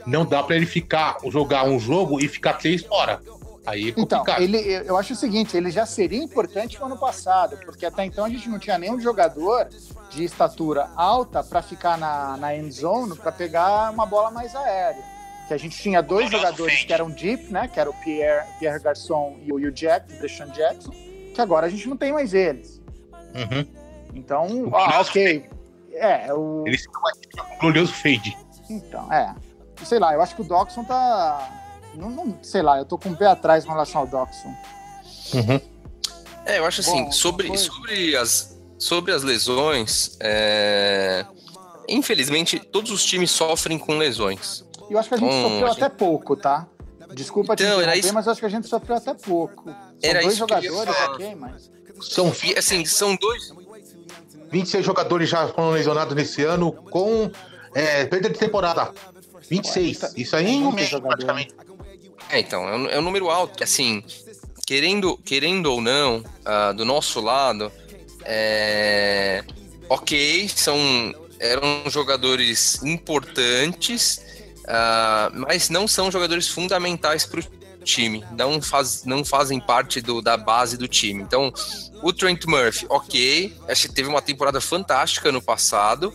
Não 0.06 0.24
dá 0.24 0.42
para 0.42 0.56
ele 0.56 0.66
ficar, 0.66 1.18
jogar 1.30 1.64
um 1.64 1.78
jogo 1.78 2.20
e 2.20 2.28
ficar 2.28 2.54
três 2.54 2.82
fora. 2.82 3.20
Aí 3.66 3.90
é 3.90 3.94
então, 4.00 4.24
ele, 4.38 4.58
eu 4.86 4.96
acho 4.96 5.12
o 5.12 5.16
seguinte, 5.16 5.54
ele 5.54 5.70
já 5.70 5.84
seria 5.84 6.22
importante 6.22 6.78
no 6.80 6.86
ano 6.86 6.96
passado, 6.96 7.58
porque 7.66 7.84
até 7.84 8.02
então 8.02 8.24
a 8.24 8.28
gente 8.30 8.48
não 8.48 8.58
tinha 8.58 8.78
nenhum 8.78 8.98
jogador 8.98 9.68
de 10.08 10.24
estatura 10.24 10.88
alta 10.96 11.44
para 11.44 11.60
ficar 11.60 11.98
na, 11.98 12.38
na 12.38 12.56
end 12.56 12.72
zone 12.72 13.14
para 13.16 13.30
pegar 13.30 13.92
uma 13.92 14.06
bola 14.06 14.30
mais 14.30 14.54
aérea. 14.56 15.04
Que 15.48 15.54
a 15.54 15.56
gente 15.56 15.78
tinha 15.78 16.02
dois 16.02 16.30
jogadores 16.30 16.84
que 16.84 16.92
eram 16.92 17.10
deep, 17.10 17.50
né? 17.50 17.66
Que 17.66 17.80
era 17.80 17.88
o 17.88 17.94
Pierre, 17.94 18.46
Pierre 18.58 18.78
Garçon 18.80 19.38
e 19.42 19.50
o 19.50 19.56
Hugh 19.56 19.72
Jack, 19.72 20.12
o 20.12 20.20
Deshaun 20.20 20.50
Jackson, 20.50 20.92
que 21.34 21.40
agora 21.40 21.66
a 21.66 21.70
gente 21.70 21.88
não 21.88 21.96
tem 21.96 22.12
mais 22.12 22.34
eles. 22.34 22.82
Uhum. 23.34 23.66
Então, 24.14 24.70
ah, 24.74 25.00
ok. 25.00 25.48
É, 25.92 26.32
o. 26.34 26.64
Eles 26.66 26.80
estão 26.80 27.02
um 27.54 27.58
glorioso 27.58 27.92
fade. 27.94 28.36
Então, 28.68 29.10
é. 29.12 29.34
Sei 29.84 29.98
lá, 29.98 30.12
eu 30.12 30.20
acho 30.20 30.34
que 30.34 30.42
o 30.42 30.44
Doxon 30.44 30.84
tá. 30.84 31.50
Não, 31.94 32.10
não, 32.10 32.38
sei 32.42 32.60
lá, 32.60 32.78
eu 32.78 32.84
tô 32.84 32.98
com 32.98 33.10
o 33.10 33.16
pé 33.16 33.26
atrás 33.26 33.64
em 33.64 33.68
relação 33.68 34.02
ao 34.02 34.06
Doxon. 34.06 34.54
Uhum. 35.34 35.60
É, 36.44 36.58
eu 36.58 36.64
acho 36.64 36.80
assim, 36.80 37.04
Bom, 37.04 37.12
sobre, 37.12 37.56
sobre, 37.58 38.16
as, 38.16 38.58
sobre 38.78 39.12
as 39.12 39.22
lesões, 39.22 40.16
é... 40.20 41.26
infelizmente 41.86 42.58
todos 42.58 42.90
os 42.90 43.04
times 43.04 43.30
sofrem 43.30 43.78
com 43.78 43.98
lesões. 43.98 44.64
Eu 44.90 44.98
acho 44.98 45.08
que 45.08 45.14
a 45.14 45.18
gente 45.18 45.32
sofreu 45.32 45.68
gente... 45.68 45.84
até 45.84 45.88
pouco, 45.88 46.36
tá? 46.36 46.66
Desculpa 47.14 47.54
então, 47.54 47.66
te 47.66 47.72
interromper, 47.72 47.98
isso... 47.98 48.14
mas 48.14 48.26
eu 48.26 48.32
acho 48.32 48.40
que 48.40 48.46
a 48.46 48.50
gente 48.50 48.68
sofreu 48.68 48.96
até 48.96 49.14
pouco. 49.14 49.64
São 49.64 49.76
era 50.02 50.22
dois 50.22 50.36
jogadores, 50.36 50.94
ok, 51.08 51.34
mas... 51.34 51.70
São, 52.00 52.32
assim, 52.56 52.84
são 52.84 53.16
dois... 53.16 53.52
26 54.50 54.84
jogadores 54.84 55.28
já 55.28 55.46
foram 55.48 55.70
lesionados 55.70 56.14
nesse 56.14 56.42
ano 56.42 56.72
com 56.72 57.30
é, 57.74 58.06
perda 58.06 58.30
de 58.30 58.38
temporada. 58.38 58.92
26. 59.48 60.14
Isso 60.16 60.36
aí 60.36 60.48
em 60.48 60.72
meio, 60.72 61.00
praticamente. 61.02 61.54
É, 62.30 62.40
então, 62.40 62.68
é 62.68 62.76
um, 62.76 62.86
é 62.88 62.98
um, 62.98 63.02
número 63.02 63.30
alto, 63.30 63.56
que 63.56 63.64
assim, 63.64 64.02
querendo, 64.66 65.16
querendo 65.18 65.66
ou 65.66 65.80
não, 65.80 66.18
uh, 66.18 66.74
do 66.74 66.84
nosso 66.84 67.20
lado, 67.20 67.72
é, 68.24 69.42
ok, 69.88 70.48
são, 70.54 70.78
eram 71.40 71.84
jogadores 71.88 72.82
importantes, 72.82 74.20
uh, 74.68 75.32
mas 75.34 75.70
não 75.70 75.88
são 75.88 76.10
jogadores 76.10 76.48
fundamentais 76.48 77.24
para 77.24 77.40
o 77.40 77.84
time, 77.84 78.24
não, 78.36 78.60
faz, 78.60 79.04
não 79.04 79.24
fazem 79.24 79.58
parte 79.58 80.00
do, 80.00 80.20
da 80.20 80.36
base 80.36 80.76
do 80.76 80.86
time. 80.86 81.22
Então, 81.22 81.52
o 82.02 82.12
Trent 82.12 82.44
Murphy, 82.44 82.86
ok, 82.88 83.56
teve 83.94 84.08
uma 84.08 84.20
temporada 84.20 84.60
fantástica 84.60 85.32
no 85.32 85.40
passado, 85.40 86.12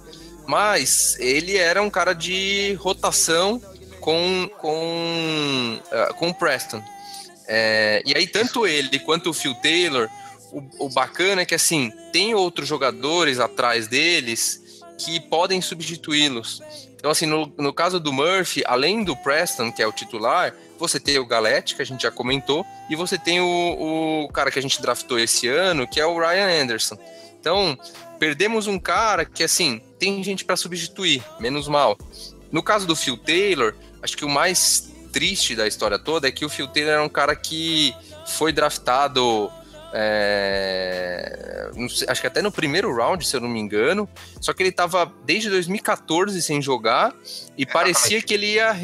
mas 0.48 1.18
ele 1.20 1.58
era 1.58 1.82
um 1.82 1.89
cara 1.89 2.13
de 2.13 2.74
rotação 2.80 3.62
com, 4.00 4.50
com, 4.60 5.80
uh, 5.92 6.13
com 6.16 6.30
o 6.30 6.34
Preston. 6.34 6.84
É, 7.48 8.02
e 8.06 8.16
aí, 8.16 8.28
tanto 8.28 8.66
ele 8.68 9.00
quanto 9.00 9.30
o 9.30 9.34
Phil 9.34 9.54
Taylor, 9.56 10.10
o, 10.52 10.86
o 10.86 10.89
bacana 10.89 11.42
é 11.42 11.46
que 11.46 11.56
assim, 11.56 11.92
tem 12.12 12.34
outros 12.36 12.68
jogadores 12.68 13.39
atrás 13.39 13.88
deles 13.88 14.62
que 14.98 15.20
podem 15.20 15.62
substituí-los. 15.62 16.62
Então, 17.04 17.12
assim, 17.12 17.26
no, 17.26 17.54
no 17.58 17.74
caso 17.74 18.00
do 18.00 18.13
Murphy, 18.13 18.63
além 18.66 19.04
do 19.04 19.13
Preston, 19.13 19.74
que 19.74 19.84
é 19.84 19.86
o 19.86 19.92
titular, 19.92 20.56
você 20.80 21.02
tem 21.02 21.20
o 21.20 21.26
Galete, 21.26 21.76
que 21.76 21.82
a 21.82 21.86
gente 21.86 22.04
já 22.04 22.10
comentou, 22.10 22.66
e 22.89 22.96
você 22.96 23.18
tem 23.18 23.42
o, 23.42 24.24
o 24.24 24.30
cara 24.30 24.50
que 24.50 24.58
a 24.58 24.62
gente 24.62 24.82
draftou 24.82 25.20
esse 25.20 25.50
ano, 25.50 25.86
que 25.86 26.00
é 26.00 26.06
o 26.06 26.18
Ryan 26.18 26.63
Anderson. 26.63 26.98
Então, 27.38 27.78
perdemos 28.18 28.68
um 28.68 28.80
cara 28.80 29.26
que, 29.26 29.44
assim, 29.44 29.82
tem 30.00 30.24
gente 30.24 30.46
para 30.46 30.56
substituir, 30.56 31.22
menos 31.42 31.68
mal. 31.68 31.98
No 32.50 32.63
caso 32.63 32.88
do 32.88 32.96
Phil 32.96 33.18
Taylor, 33.18 33.76
acho 34.02 34.16
que 34.16 34.24
o 34.24 34.30
mais 34.30 34.89
triste 35.12 35.58
da 35.58 35.68
história 35.68 36.00
toda 36.00 36.30
é 36.30 36.32
que 36.32 36.46
o 36.46 36.50
Phil 36.50 36.70
Taylor 36.70 36.94
era 36.94 37.04
um 37.04 37.10
cara 37.10 37.36
que 37.36 37.94
foi 38.26 38.54
draftado. 38.54 39.52
É, 39.95 41.69
sei, 41.89 42.08
acho 42.10 42.21
que 42.21 42.27
até 42.27 42.41
no 42.41 42.51
primeiro 42.51 42.93
round, 42.95 43.25
se 43.25 43.36
eu 43.36 43.41
não 43.41 43.47
me 43.47 43.60
engano. 43.60 44.10
Só 44.41 44.53
que 44.53 44.63
ele 44.63 44.69
estava 44.69 45.12
desde 45.23 45.49
2014 45.49 46.41
sem 46.41 46.62
jogar 46.62 47.13
e 47.58 47.65
parecia 47.65 48.21
que 48.21 48.34
ele 48.34 48.53
ia, 48.53 48.75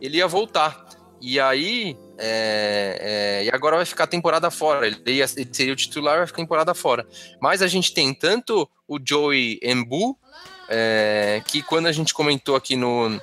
ele 0.00 0.18
ia 0.18 0.28
voltar. 0.28 0.86
E 1.20 1.40
aí, 1.40 1.96
é, 2.18 3.40
é, 3.40 3.44
e 3.44 3.50
agora 3.50 3.76
vai 3.76 3.84
ficar 3.84 4.04
a 4.04 4.08
temporada 4.08 4.50
fora. 4.50 4.86
Ele, 4.86 5.00
ia, 5.06 5.26
ele 5.36 5.48
seria 5.50 5.72
o 5.72 5.76
titular, 5.76 6.18
vai 6.18 6.26
ficar 6.26 6.42
a 6.42 6.44
temporada 6.44 6.74
fora. 6.74 7.06
Mas 7.40 7.62
a 7.62 7.66
gente 7.66 7.92
tem 7.92 8.14
tanto 8.14 8.68
o 8.86 8.98
Joey 9.02 9.58
Embu, 9.62 10.16
é, 10.68 11.42
que 11.46 11.62
quando 11.62 11.86
a 11.86 11.92
gente 11.92 12.12
comentou 12.12 12.54
aqui 12.54 12.76
no, 12.76 13.20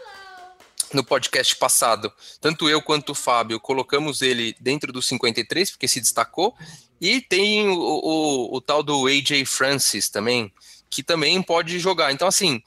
no 0.93 1.03
podcast 1.03 1.55
passado, 1.55 2.11
tanto 2.39 2.69
eu 2.69 2.81
quanto 2.81 3.11
o 3.11 3.15
Fábio 3.15 3.59
colocamos 3.59 4.21
ele 4.21 4.55
dentro 4.59 4.91
dos 4.91 5.07
53, 5.07 5.71
porque 5.71 5.87
se 5.87 5.99
destacou. 5.99 6.55
E 6.99 7.21
tem 7.21 7.67
o, 7.67 7.77
o, 7.77 8.55
o 8.55 8.61
tal 8.61 8.81
do 8.81 9.07
AJ 9.07 9.45
Francis 9.45 10.09
também, 10.09 10.51
que 10.89 11.03
também 11.03 11.41
pode 11.41 11.77
jogar. 11.79 12.11
Então, 12.11 12.27
assim, 12.27 12.61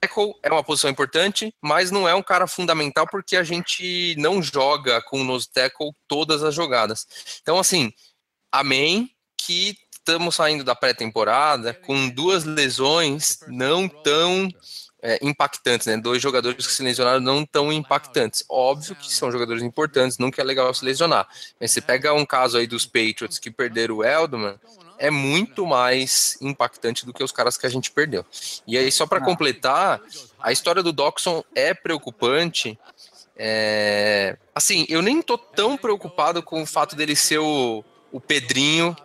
tackle 0.00 0.34
é 0.42 0.50
uma 0.50 0.64
posição 0.64 0.90
importante, 0.90 1.54
mas 1.60 1.90
não 1.90 2.08
é 2.08 2.14
um 2.14 2.22
cara 2.22 2.46
fundamental 2.46 3.06
porque 3.06 3.36
a 3.36 3.44
gente 3.44 4.14
não 4.18 4.42
joga 4.42 5.00
com 5.02 5.20
o 5.20 5.24
nose 5.24 5.48
tackle 5.50 5.92
todas 6.06 6.42
as 6.42 6.54
jogadas. 6.54 7.06
Então, 7.40 7.58
assim, 7.58 7.92
amém 8.52 9.10
que 9.36 9.76
estamos 9.92 10.34
saindo 10.34 10.62
da 10.62 10.74
pré-temporada 10.74 11.72
com 11.72 12.08
duas 12.08 12.44
lesões 12.44 13.38
não 13.48 13.88
tão 13.88 14.48
é, 15.06 15.18
impactantes, 15.20 15.86
né? 15.86 15.98
Dois 15.98 16.22
jogadores 16.22 16.66
que 16.66 16.72
se 16.72 16.82
lesionaram 16.82 17.20
não 17.20 17.44
tão 17.44 17.70
impactantes. 17.70 18.42
Óbvio 18.48 18.96
que 18.96 19.12
são 19.12 19.30
jogadores 19.30 19.62
importantes, 19.62 20.16
nunca 20.16 20.40
é 20.40 20.44
legal 20.44 20.72
se 20.72 20.82
lesionar. 20.82 21.28
Mas 21.60 21.72
você 21.72 21.82
pega 21.82 22.14
um 22.14 22.24
caso 22.24 22.56
aí 22.56 22.66
dos 22.66 22.86
Patriots 22.86 23.38
que 23.38 23.50
perderam 23.50 23.96
o 23.96 24.04
Eldman, 24.04 24.58
é 24.98 25.10
muito 25.10 25.66
mais 25.66 26.38
impactante 26.40 27.04
do 27.04 27.12
que 27.12 27.22
os 27.22 27.32
caras 27.32 27.58
que 27.58 27.66
a 27.66 27.68
gente 27.68 27.90
perdeu. 27.90 28.24
E 28.66 28.78
aí, 28.78 28.90
só 28.90 29.06
para 29.06 29.20
completar, 29.20 30.00
a 30.40 30.50
história 30.52 30.82
do 30.82 30.92
Doxon 30.92 31.44
é 31.54 31.74
preocupante 31.74 32.78
É, 33.36 34.36
assim, 34.54 34.86
eu 34.88 35.02
nem 35.02 35.20
tô 35.20 35.36
tão 35.36 35.76
preocupado 35.76 36.40
com 36.40 36.62
o 36.62 36.66
fato 36.66 36.94
dele 36.94 37.16
ser 37.16 37.38
o, 37.38 37.84
o 38.12 38.20
Pedrinho, 38.20 38.96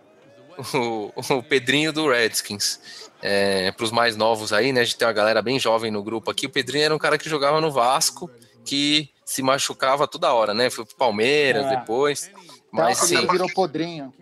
o, 0.74 1.12
o 1.38 1.42
Pedrinho 1.42 1.92
do 1.92 2.08
Redskins. 2.10 2.80
É, 3.22 3.70
para 3.72 3.84
os 3.84 3.90
mais 3.90 4.16
novos 4.16 4.52
aí, 4.52 4.72
né? 4.72 4.80
A 4.80 4.84
gente 4.84 4.96
tem 4.96 5.06
uma 5.06 5.12
galera 5.12 5.42
bem 5.42 5.58
jovem 5.60 5.90
no 5.90 6.02
grupo 6.02 6.30
aqui. 6.30 6.46
O 6.46 6.50
Pedrinho 6.50 6.84
era 6.86 6.94
um 6.94 6.98
cara 6.98 7.18
que 7.18 7.28
jogava 7.28 7.60
no 7.60 7.70
Vasco, 7.70 8.30
que 8.64 9.10
se 9.24 9.42
machucava 9.42 10.08
toda 10.08 10.32
hora, 10.32 10.54
né? 10.54 10.70
Foi 10.70 10.84
pro 10.86 10.96
Palmeiras 10.96 11.66
É. 11.66 11.76
depois. 11.76 12.30
Mas 12.72 13.00
Mas 13.00 13.10
ele 13.12 13.20
sim, 13.22 13.26
virou 13.28 13.48
podrinho. 13.52 14.12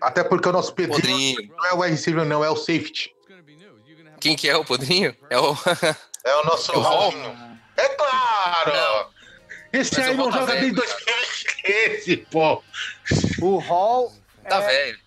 Até 0.00 0.24
porque 0.24 0.48
o 0.48 0.52
nosso 0.52 0.72
Pedrinho 0.74 1.36
Podrinho. 1.36 1.54
não 1.56 1.66
é 1.66 1.72
o 1.74 1.80
receiver, 1.80 2.24
não, 2.24 2.44
é 2.44 2.50
o 2.50 2.56
safety. 2.56 3.14
Quem 4.20 4.34
que 4.34 4.48
é 4.48 4.56
o 4.56 4.64
Podrinho? 4.64 5.14
É 5.30 5.38
o. 5.38 5.56
É 6.24 6.34
o 6.34 6.44
nosso 6.44 6.72
É 6.72 6.76
o 6.76 6.80
Hall? 6.80 7.10
Raulzinho. 7.10 7.58
É 7.76 7.88
claro! 7.90 9.08
Esse 9.72 9.96
Mas 9.98 10.08
aí 10.08 10.16
não 10.16 10.30
tá 10.30 10.40
joga 10.40 10.52
desde 10.56 10.72
2013, 10.72 12.16
pô. 12.30 12.62
O 13.40 13.58
Hall. 13.58 14.12
tá 14.48 14.56
é- 14.62 14.66
velho. 14.66 14.98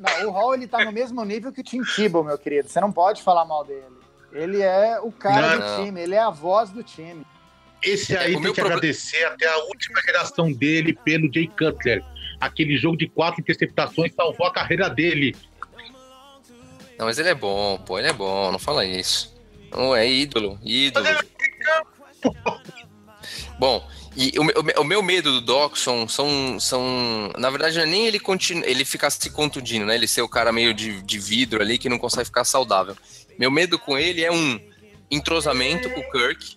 Não, 0.00 0.28
o 0.28 0.30
Hall 0.30 0.54
ele 0.54 0.66
tá 0.66 0.82
no 0.82 0.90
mesmo 0.90 1.22
nível 1.24 1.52
que 1.52 1.60
o 1.60 1.64
Tim 1.64 1.82
Tebow, 1.84 2.24
meu 2.24 2.38
querido. 2.38 2.68
Você 2.70 2.80
não 2.80 2.90
pode 2.90 3.22
falar 3.22 3.44
mal 3.44 3.62
dele. 3.64 3.84
Ele 4.32 4.62
é 4.62 4.98
o 4.98 5.12
cara 5.12 5.50
Não, 5.50 5.58
do 5.58 5.64
não. 5.66 5.84
time, 5.84 6.00
ele 6.00 6.14
é 6.14 6.20
a 6.20 6.30
voz 6.30 6.70
do 6.70 6.82
time. 6.82 7.26
Esse 7.82 8.14
É, 8.16 8.20
aí 8.20 8.34
o 8.36 8.40
tem 8.40 8.52
que 8.52 8.60
agradecer 8.60 9.24
até 9.24 9.46
a 9.46 9.58
última 9.64 10.00
geração 10.02 10.50
dele 10.50 10.94
pelo 11.04 11.30
Jay 11.32 11.48
Cutler. 11.48 12.02
Aquele 12.40 12.78
jogo 12.78 12.96
de 12.96 13.08
quatro 13.08 13.40
interceptações 13.42 14.14
salvou 14.14 14.46
a 14.46 14.52
carreira 14.52 14.88
dele. 14.88 15.36
Não, 16.98 17.06
mas 17.06 17.18
ele 17.18 17.28
é 17.30 17.34
bom, 17.34 17.76
pô, 17.78 17.98
ele 17.98 18.08
é 18.08 18.12
bom, 18.12 18.50
não 18.52 18.58
fala 18.58 18.84
isso. 18.86 19.38
Não 19.70 19.94
é 19.94 20.08
ídolo, 20.08 20.58
ídolo. 20.62 21.06
Bom, 23.58 23.86
e 24.16 24.38
o, 24.38 24.44
meu- 24.44 24.54
o 24.58 24.62
o 24.80 24.84
meu 24.84 25.02
medo 25.02 25.32
do 25.32 25.40
Doxon 25.40 26.08
são, 26.08 26.58
são. 26.58 27.30
Na 27.38 27.48
verdade, 27.50 27.76
não 27.76 27.84
é 27.84 27.86
nem 27.86 28.06
ele 28.06 28.18
continu, 28.18 28.64
ele 28.64 28.84
ficar 28.84 29.10
se 29.10 29.30
contundindo, 29.30 29.86
né? 29.86 29.94
Ele 29.94 30.08
ser 30.08 30.22
o 30.22 30.28
cara 30.28 30.50
meio 30.52 30.74
de, 30.74 31.00
de 31.02 31.18
vidro 31.18 31.62
ali 31.62 31.78
que 31.78 31.88
não 31.88 31.98
consegue 31.98 32.24
ficar 32.26 32.44
saudável. 32.44 32.96
Meu 33.38 33.50
medo 33.50 33.78
com 33.78 33.96
ele 33.96 34.24
é 34.24 34.30
um 34.32 34.60
entrosamento 35.10 35.88
com 35.90 36.00
o 36.00 36.10
Kirk. 36.10 36.56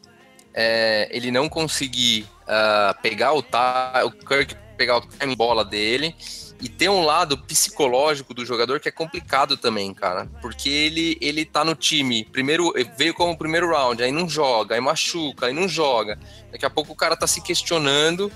é, 0.54 1.08
ele 1.12 1.32
não 1.32 1.48
conseguir 1.50 2.28
ah, 2.48 2.96
pegar 3.02 3.34
o, 3.34 3.40
o 3.40 4.12
Kirk 4.12 4.56
pegar 4.78 4.98
o 4.98 5.02
time 5.02 5.36
bola 5.36 5.64
dele 5.64 6.16
e 6.64 6.70
tem 6.70 6.88
um 6.88 7.04
lado 7.04 7.38
psicológico 7.38 8.34
do 8.34 8.46
jogador 8.46 8.80
que 8.80 8.88
é 8.88 8.92
complicado 8.92 9.58
também, 9.58 9.94
cara. 9.94 10.30
Porque 10.42 10.70
ele, 10.70 11.18
ele 11.20 11.44
tá 11.44 11.66
no 11.66 11.76
time, 11.76 12.24
primeiro 12.24 12.74
veio 12.98 13.14
como 13.14 13.38
primeiro 13.38 13.70
round, 13.70 14.02
aí 14.02 14.14
não 14.14 14.30
joga, 14.30 14.74
aí 14.74 14.80
machuca, 14.80 15.48
aí 15.48 15.54
não 15.54 15.68
joga. 15.68 16.18
Daqui 16.50 16.66
a 16.66 16.70
pouco 16.70 16.94
o 16.94 16.96
cara 16.96 17.18
tá 17.18 17.28
se 17.28 17.42
questionando 17.42 18.32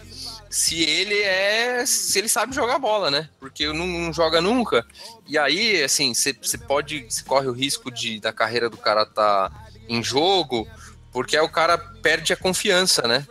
se 0.50 0.84
ele 0.84 1.22
é. 1.22 1.86
se 1.86 2.20
ele 2.20 2.28
sabe 2.28 2.54
jogar 2.54 2.80
bola, 2.80 3.10
né? 3.10 3.30
Porque 3.40 3.66
não, 3.68 3.88
não 3.88 4.12
joga 4.12 4.42
nunca. 4.42 4.86
E 5.26 5.38
aí, 5.38 5.82
assim, 5.82 6.14
você 6.14 6.34
pode. 6.68 7.06
Você 7.10 7.24
corre 7.24 7.48
o 7.48 7.54
risco 7.54 7.90
de 7.90 8.20
da 8.20 8.34
carreira 8.34 8.70
do 8.70 8.78
cara 8.78 9.06
tá 9.06 9.50
em 9.88 10.04
jogo, 10.04 10.68
porque 11.14 11.38
aí 11.38 11.44
o 11.44 11.50
cara 11.50 11.78
perde 11.78 12.34
a 12.34 12.38
confiança, 12.38 13.08
né? 13.08 13.26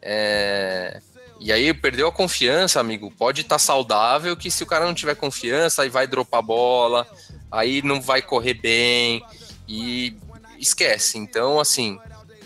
É, 0.00 1.00
e 1.40 1.52
aí 1.52 1.72
perdeu 1.74 2.08
a 2.08 2.12
confiança, 2.12 2.80
amigo. 2.80 3.10
Pode 3.16 3.42
estar 3.42 3.58
saudável, 3.58 4.36
que 4.36 4.50
se 4.50 4.62
o 4.62 4.66
cara 4.66 4.84
não 4.86 4.94
tiver 4.94 5.14
confiança, 5.14 5.82
aí 5.82 5.88
vai 5.88 6.06
dropar 6.06 6.42
bola, 6.42 7.06
aí 7.50 7.80
não 7.82 8.00
vai 8.00 8.20
correr 8.22 8.54
bem 8.54 9.24
e 9.68 10.14
esquece. 10.58 11.18
Então, 11.18 11.60
assim, 11.60 11.98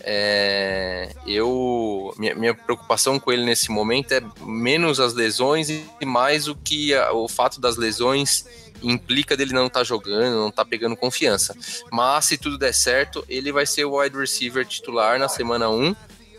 é, 0.03 1.09
eu 1.25 2.13
minha, 2.17 2.35
minha 2.35 2.53
preocupação 2.53 3.19
com 3.19 3.31
ele 3.31 3.43
nesse 3.45 3.71
momento 3.71 4.11
é 4.11 4.21
menos 4.41 4.99
as 4.99 5.13
lesões 5.13 5.69
e 5.69 6.05
mais 6.05 6.47
o 6.47 6.55
que 6.55 6.93
a- 6.93 7.13
o 7.13 7.27
fato 7.27 7.59
das 7.59 7.77
lesões 7.77 8.45
implica 8.83 9.37
dele 9.37 9.53
não 9.53 9.67
estar 9.67 9.83
jogando, 9.85 10.35
não 10.35 10.49
estar 10.49 10.65
pegando 10.65 10.95
confiança. 10.97 11.55
Mas 11.89 12.25
se 12.25 12.37
tudo 12.37 12.57
der 12.57 12.73
certo, 12.73 13.23
ele 13.29 13.49
vai 13.51 13.65
ser 13.65 13.85
o 13.85 13.97
wide 13.97 14.17
receiver 14.17 14.65
titular 14.65 15.17
na 15.17 15.29
semana 15.29 15.69
1. 15.69 15.95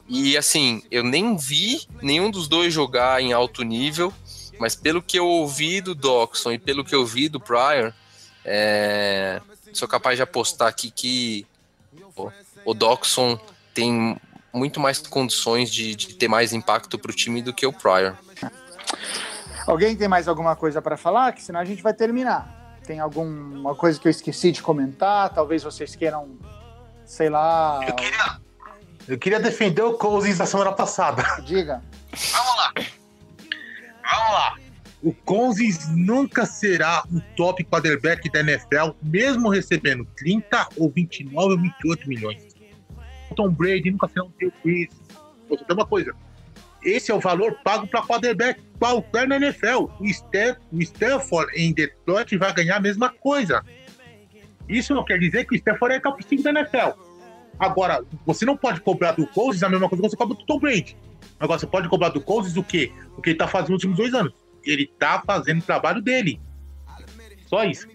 E 0.08 0.36
assim, 0.36 0.82
eu 0.90 1.02
nem 1.02 1.36
vi 1.36 1.86
nenhum 2.02 2.30
dos 2.30 2.46
dois 2.46 2.72
jogar 2.72 3.22
em 3.22 3.32
alto 3.32 3.62
nível, 3.62 4.12
mas 4.58 4.74
pelo 4.76 5.02
que 5.02 5.18
eu 5.18 5.26
ouvi 5.26 5.80
do 5.80 5.94
Doxon 5.94 6.52
e 6.52 6.58
pelo 6.58 6.84
que 6.84 6.94
eu 6.94 7.06
vi 7.06 7.28
do 7.28 7.40
Pryor, 7.40 7.92
é, 8.44 9.40
sou 9.72 9.88
capaz 9.88 10.16
de 10.16 10.22
apostar 10.22 10.68
aqui 10.68 10.90
que 10.90 11.46
o, 12.16 12.30
o 12.64 12.74
Doxon 12.74 13.38
tem 13.72 14.16
muito 14.52 14.78
mais 14.78 14.98
condições 14.98 15.70
de, 15.70 15.94
de 15.94 16.14
ter 16.14 16.28
mais 16.28 16.52
impacto 16.52 16.98
para 16.98 17.10
o 17.10 17.14
time 17.14 17.42
do 17.42 17.52
que 17.52 17.66
o 17.66 17.72
Pryor. 17.72 18.16
Alguém 19.66 19.96
tem 19.96 20.06
mais 20.06 20.28
alguma 20.28 20.54
coisa 20.54 20.82
para 20.82 20.96
falar? 20.96 21.32
Que 21.32 21.42
senão 21.42 21.58
a 21.58 21.64
gente 21.64 21.82
vai 21.82 21.94
terminar. 21.94 22.78
Tem 22.86 23.00
alguma 23.00 23.74
coisa 23.74 23.98
que 23.98 24.06
eu 24.06 24.10
esqueci 24.10 24.52
de 24.52 24.60
comentar? 24.62 25.32
Talvez 25.32 25.62
vocês 25.62 25.96
queiram, 25.96 26.38
sei 27.06 27.30
lá, 27.30 27.80
Eu 27.88 27.94
queria, 27.94 28.40
eu 29.06 29.18
queria 29.18 29.40
defender 29.40 29.82
o 29.82 29.94
Cousins 29.94 30.38
da 30.38 30.46
semana 30.46 30.72
passada. 30.72 31.22
diga. 31.44 31.82
Vamos 32.32 32.56
lá. 32.56 32.72
Vamos 32.76 34.32
lá. 34.32 34.56
O 35.02 35.12
Cousins 35.12 35.88
nunca 35.94 36.46
será 36.46 37.04
o 37.12 37.20
top 37.36 37.62
quarterback 37.64 38.30
da 38.32 38.40
NFL, 38.40 38.92
mesmo 39.02 39.50
recebendo 39.50 40.06
30 40.16 40.68
ou 40.78 40.90
29 40.90 41.52
ou 41.52 41.60
28 41.60 42.08
milhões. 42.08 42.54
O 43.30 43.34
Tom 43.34 43.50
Brady 43.50 43.90
nunca 43.90 44.08
será 44.08 44.24
um 44.24 44.32
Drew 44.38 44.52
Brees. 44.62 44.88
Vou 45.48 45.58
uma 45.70 45.86
coisa. 45.86 46.14
Esse 46.82 47.10
é 47.10 47.14
o 47.14 47.20
valor 47.20 47.58
pago 47.62 47.86
para 47.86 48.02
quarterback 48.02 48.60
qualquer 48.78 49.26
na 49.28 49.36
NFL. 49.36 49.88
O, 50.00 50.06
Stan, 50.06 50.56
o 50.72 50.80
Stanford 50.80 51.50
em 51.54 51.72
Detroit 51.72 52.36
vai 52.36 52.52
ganhar 52.54 52.76
a 52.76 52.80
mesma 52.80 53.10
coisa. 53.10 53.62
Isso 54.68 54.94
não 54.94 55.04
quer 55.04 55.18
dizer 55.18 55.46
que 55.46 55.54
o 55.54 55.56
Stanford 55.56 55.96
é 55.96 56.00
top 56.00 56.24
5 56.26 56.42
da 56.42 56.50
NFL. 56.50 56.98
Agora, 57.58 58.04
você 58.26 58.44
não 58.44 58.56
pode 58.56 58.80
cobrar 58.80 59.12
do 59.12 59.26
Cousins 59.26 59.62
a 59.62 59.68
mesma 59.68 59.88
coisa 59.88 60.02
que 60.02 60.10
você 60.10 60.16
cobra 60.16 60.36
do 60.36 60.44
Tom 60.44 60.58
Brady. 60.58 60.96
Agora, 61.38 61.58
você 61.58 61.66
pode 61.66 61.88
cobrar 61.88 62.08
do 62.08 62.20
Cousins 62.20 62.56
o 62.56 62.62
quê? 62.62 62.92
O 63.16 63.22
que 63.22 63.30
ele 63.30 63.38
tá 63.38 63.46
fazendo 63.46 63.70
nos 63.70 63.84
últimos 63.84 63.96
dois 63.96 64.14
anos. 64.14 64.32
Ele 64.64 64.86
tá 64.86 65.22
fazendo 65.26 65.60
o 65.60 65.64
trabalho 65.64 66.00
dele. 66.00 66.40
Só 67.46 67.64
isso. 67.64 67.86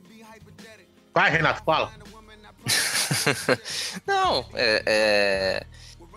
Vai, 1.14 1.32
Renato, 1.32 1.64
fala. 1.64 1.92
Não, 4.06 4.46
é, 4.54 4.84
é, 4.86 5.66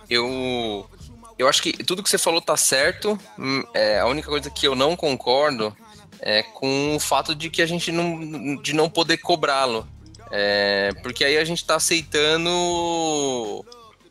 eu 0.08 0.88
eu 1.38 1.48
acho 1.48 1.62
que 1.62 1.72
tudo 1.84 2.02
que 2.02 2.10
você 2.10 2.18
falou 2.18 2.40
tá 2.40 2.56
certo. 2.56 3.18
Hum, 3.38 3.64
é, 3.74 3.98
a 3.98 4.06
única 4.06 4.28
coisa 4.28 4.50
que 4.50 4.66
eu 4.66 4.74
não 4.74 4.94
concordo 4.94 5.76
é 6.20 6.42
com 6.42 6.94
o 6.94 7.00
fato 7.00 7.34
de 7.34 7.50
que 7.50 7.62
a 7.62 7.66
gente 7.66 7.90
não 7.90 8.56
de 8.56 8.72
não 8.72 8.88
poder 8.88 9.18
cobrá-lo, 9.18 9.88
É, 10.34 10.92
porque 11.02 11.24
aí 11.24 11.36
a 11.36 11.44
gente 11.44 11.62
tá 11.62 11.76
aceitando 11.76 12.48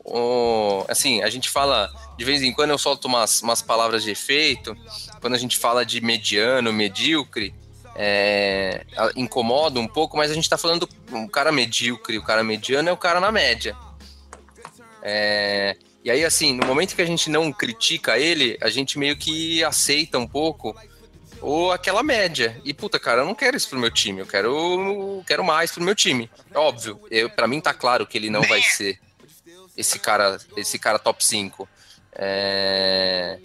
o- 0.04 0.84
assim, 0.88 1.20
a 1.20 1.28
gente 1.28 1.50
fala 1.50 1.92
de 2.16 2.24
vez 2.24 2.42
em 2.42 2.52
quando 2.52 2.70
eu 2.70 2.78
solto 2.78 3.06
umas, 3.06 3.42
umas 3.42 3.60
palavras 3.60 4.04
de 4.04 4.10
efeito. 4.12 4.76
Quando 5.20 5.34
a 5.34 5.38
gente 5.38 5.58
fala 5.58 5.84
de 5.84 6.00
mediano, 6.00 6.72
medíocre, 6.72 7.52
é, 7.96 8.86
incomoda 9.16 9.80
um 9.80 9.86
pouco, 9.88 10.16
mas 10.16 10.30
a 10.30 10.34
gente 10.34 10.48
tá 10.48 10.56
falando 10.56 10.88
um 11.10 11.26
cara 11.26 11.50
medíocre, 11.50 12.18
o 12.18 12.22
cara 12.22 12.44
mediano 12.44 12.88
é 12.88 12.92
o 12.92 12.96
cara 12.96 13.18
na 13.20 13.32
média. 13.32 13.76
É, 15.02 15.76
e 16.04 16.10
aí, 16.10 16.24
assim, 16.24 16.52
no 16.54 16.66
momento 16.66 16.94
que 16.94 17.02
a 17.02 17.06
gente 17.06 17.28
não 17.28 17.52
critica 17.52 18.18
ele, 18.18 18.56
a 18.60 18.70
gente 18.70 18.98
meio 18.98 19.16
que 19.16 19.62
aceita 19.64 20.18
um 20.18 20.26
pouco 20.26 20.76
ou 21.42 21.72
aquela 21.72 22.02
média. 22.02 22.60
E 22.64 22.72
puta, 22.72 22.98
cara, 22.98 23.22
eu 23.22 23.26
não 23.26 23.34
quero 23.34 23.56
isso 23.56 23.68
pro 23.68 23.78
meu 23.78 23.90
time, 23.90 24.20
eu 24.20 24.26
quero, 24.26 25.22
quero 25.26 25.44
mais 25.44 25.70
pro 25.72 25.82
meu 25.82 25.94
time. 25.94 26.30
Óbvio, 26.54 27.00
eu, 27.10 27.28
para 27.28 27.46
mim 27.46 27.60
tá 27.60 27.74
claro 27.74 28.06
que 28.06 28.16
ele 28.16 28.30
não 28.30 28.42
vai 28.42 28.62
ser 28.62 28.98
esse 29.76 29.98
cara, 29.98 30.38
esse 30.56 30.78
cara 30.78 30.98
top 30.98 31.24
5. 31.24 31.68
É, 32.14 33.38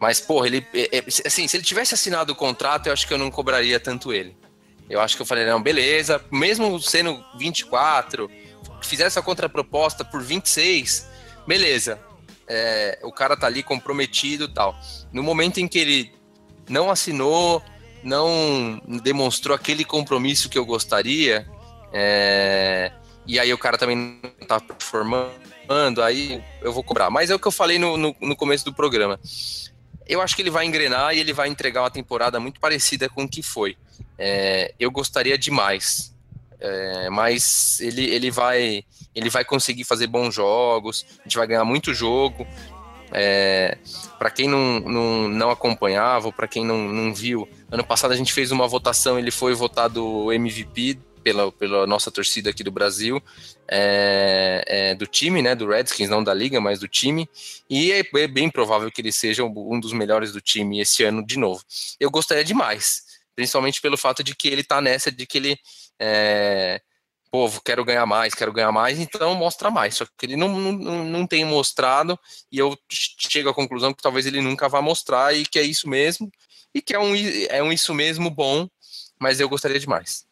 mas, 0.00 0.20
porra, 0.20 0.46
ele. 0.46 0.66
é- 0.74 0.98
é- 0.98 1.04
assim, 1.26 1.48
se 1.48 1.56
ele 1.56 1.64
tivesse 1.64 1.94
assinado 1.94 2.32
o 2.32 2.36
contrato, 2.36 2.86
eu 2.86 2.92
acho 2.92 3.06
que 3.06 3.14
eu 3.14 3.18
não 3.18 3.30
cobraria 3.30 3.80
tanto 3.80 4.12
ele. 4.12 4.36
Eu 4.88 5.00
acho 5.00 5.16
que 5.16 5.22
eu 5.22 5.26
falei, 5.26 5.44
não, 5.44 5.62
beleza, 5.62 6.24
mesmo 6.30 6.80
sendo 6.80 7.22
24, 7.38 8.30
fizesse 8.82 9.18
a 9.18 9.22
contraproposta 9.22 10.04
por 10.04 10.22
26, 10.22 11.06
beleza. 11.46 12.00
É, 12.46 12.98
o 13.02 13.12
cara 13.12 13.36
tá 13.36 13.46
ali 13.46 13.62
comprometido 13.62 14.44
e 14.44 14.48
tal. 14.48 14.74
No 15.12 15.22
momento 15.22 15.58
em 15.58 15.68
que 15.68 15.78
ele 15.78 16.17
não 16.68 16.90
assinou, 16.90 17.62
não 18.02 18.80
demonstrou 19.02 19.54
aquele 19.54 19.84
compromisso 19.84 20.48
que 20.48 20.58
eu 20.58 20.64
gostaria, 20.64 21.46
é, 21.92 22.92
e 23.26 23.38
aí 23.38 23.52
o 23.52 23.58
cara 23.58 23.76
também 23.76 23.96
não 23.96 24.46
tá 24.46 24.60
performando, 24.60 26.02
aí 26.02 26.42
eu 26.62 26.72
vou 26.72 26.82
cobrar. 26.82 27.10
Mas 27.10 27.30
é 27.30 27.34
o 27.34 27.38
que 27.38 27.46
eu 27.46 27.52
falei 27.52 27.78
no, 27.78 27.96
no, 27.96 28.16
no 28.20 28.36
começo 28.36 28.64
do 28.64 28.72
programa. 28.72 29.18
Eu 30.06 30.22
acho 30.22 30.34
que 30.34 30.40
ele 30.40 30.50
vai 30.50 30.64
engrenar 30.64 31.14
e 31.14 31.20
ele 31.20 31.34
vai 31.34 31.48
entregar 31.48 31.82
uma 31.82 31.90
temporada 31.90 32.40
muito 32.40 32.58
parecida 32.58 33.08
com 33.08 33.24
o 33.24 33.28
que 33.28 33.42
foi. 33.42 33.76
É, 34.18 34.74
eu 34.80 34.90
gostaria 34.90 35.36
demais. 35.36 36.14
É, 36.60 37.08
mas 37.10 37.78
ele, 37.80 38.04
ele 38.06 38.32
vai 38.32 38.84
ele 39.14 39.30
vai 39.30 39.44
conseguir 39.44 39.84
fazer 39.84 40.08
bons 40.08 40.34
jogos, 40.34 41.06
a 41.20 41.22
gente 41.22 41.36
vai 41.36 41.46
ganhar 41.46 41.64
muito 41.64 41.94
jogo. 41.94 42.46
É, 43.12 43.78
para 44.18 44.30
quem 44.30 44.48
não, 44.48 44.80
não, 44.80 45.28
não 45.28 45.50
acompanhava, 45.50 46.26
ou 46.26 46.32
para 46.32 46.48
quem 46.48 46.64
não, 46.64 46.78
não 46.88 47.14
viu, 47.14 47.48
ano 47.70 47.84
passado 47.84 48.12
a 48.12 48.16
gente 48.16 48.32
fez 48.32 48.50
uma 48.50 48.66
votação, 48.66 49.18
ele 49.18 49.30
foi 49.30 49.54
votado 49.54 50.32
MVP 50.32 50.98
pela, 51.22 51.52
pela 51.52 51.86
nossa 51.86 52.10
torcida 52.10 52.50
aqui 52.50 52.62
do 52.62 52.70
Brasil, 52.70 53.22
é, 53.70 54.64
é, 54.66 54.94
do 54.94 55.06
time, 55.06 55.42
né, 55.42 55.54
do 55.54 55.68
Redskins, 55.68 56.08
não 56.08 56.24
da 56.24 56.32
liga, 56.32 56.60
mas 56.60 56.78
do 56.78 56.88
time, 56.88 57.28
e 57.68 57.92
é, 57.92 58.00
é, 58.00 58.26
bem 58.26 58.50
provável 58.50 58.90
que 58.90 59.00
ele 59.00 59.12
seja 59.12 59.44
um 59.44 59.80
dos 59.80 59.92
melhores 59.92 60.32
do 60.32 60.40
time 60.40 60.80
esse 60.80 61.04
ano 61.04 61.24
de 61.24 61.38
novo. 61.38 61.62
Eu 62.00 62.10
gostaria 62.10 62.44
demais, 62.44 63.02
principalmente 63.34 63.80
pelo 63.80 63.96
fato 63.96 64.22
de 64.22 64.34
que 64.34 64.48
ele 64.48 64.64
tá 64.64 64.80
nessa, 64.80 65.12
de 65.12 65.26
que 65.26 65.38
ele 65.38 65.58
é, 65.98 66.80
povo, 67.30 67.60
quero 67.62 67.84
ganhar 67.84 68.06
mais, 68.06 68.34
quero 68.34 68.52
ganhar 68.52 68.72
mais, 68.72 68.98
então 68.98 69.34
mostra 69.34 69.70
mais. 69.70 69.96
Só 69.96 70.04
que 70.04 70.26
ele 70.26 70.36
não, 70.36 70.48
não, 70.48 71.04
não 71.04 71.26
tem 71.26 71.44
mostrado, 71.44 72.18
e 72.50 72.58
eu 72.58 72.76
chego 72.90 73.48
à 73.48 73.54
conclusão 73.54 73.92
que 73.92 74.02
talvez 74.02 74.26
ele 74.26 74.40
nunca 74.40 74.68
vá 74.68 74.82
mostrar, 74.82 75.34
e 75.34 75.44
que 75.44 75.58
é 75.58 75.62
isso 75.62 75.88
mesmo, 75.88 76.30
e 76.74 76.82
que 76.82 76.94
é 76.94 76.98
um, 76.98 77.14
é 77.48 77.62
um 77.62 77.72
isso 77.72 77.94
mesmo 77.94 78.30
bom, 78.30 78.68
mas 79.18 79.40
eu 79.40 79.48
gostaria 79.48 79.78
de 79.78 79.88
mais. 79.88 80.26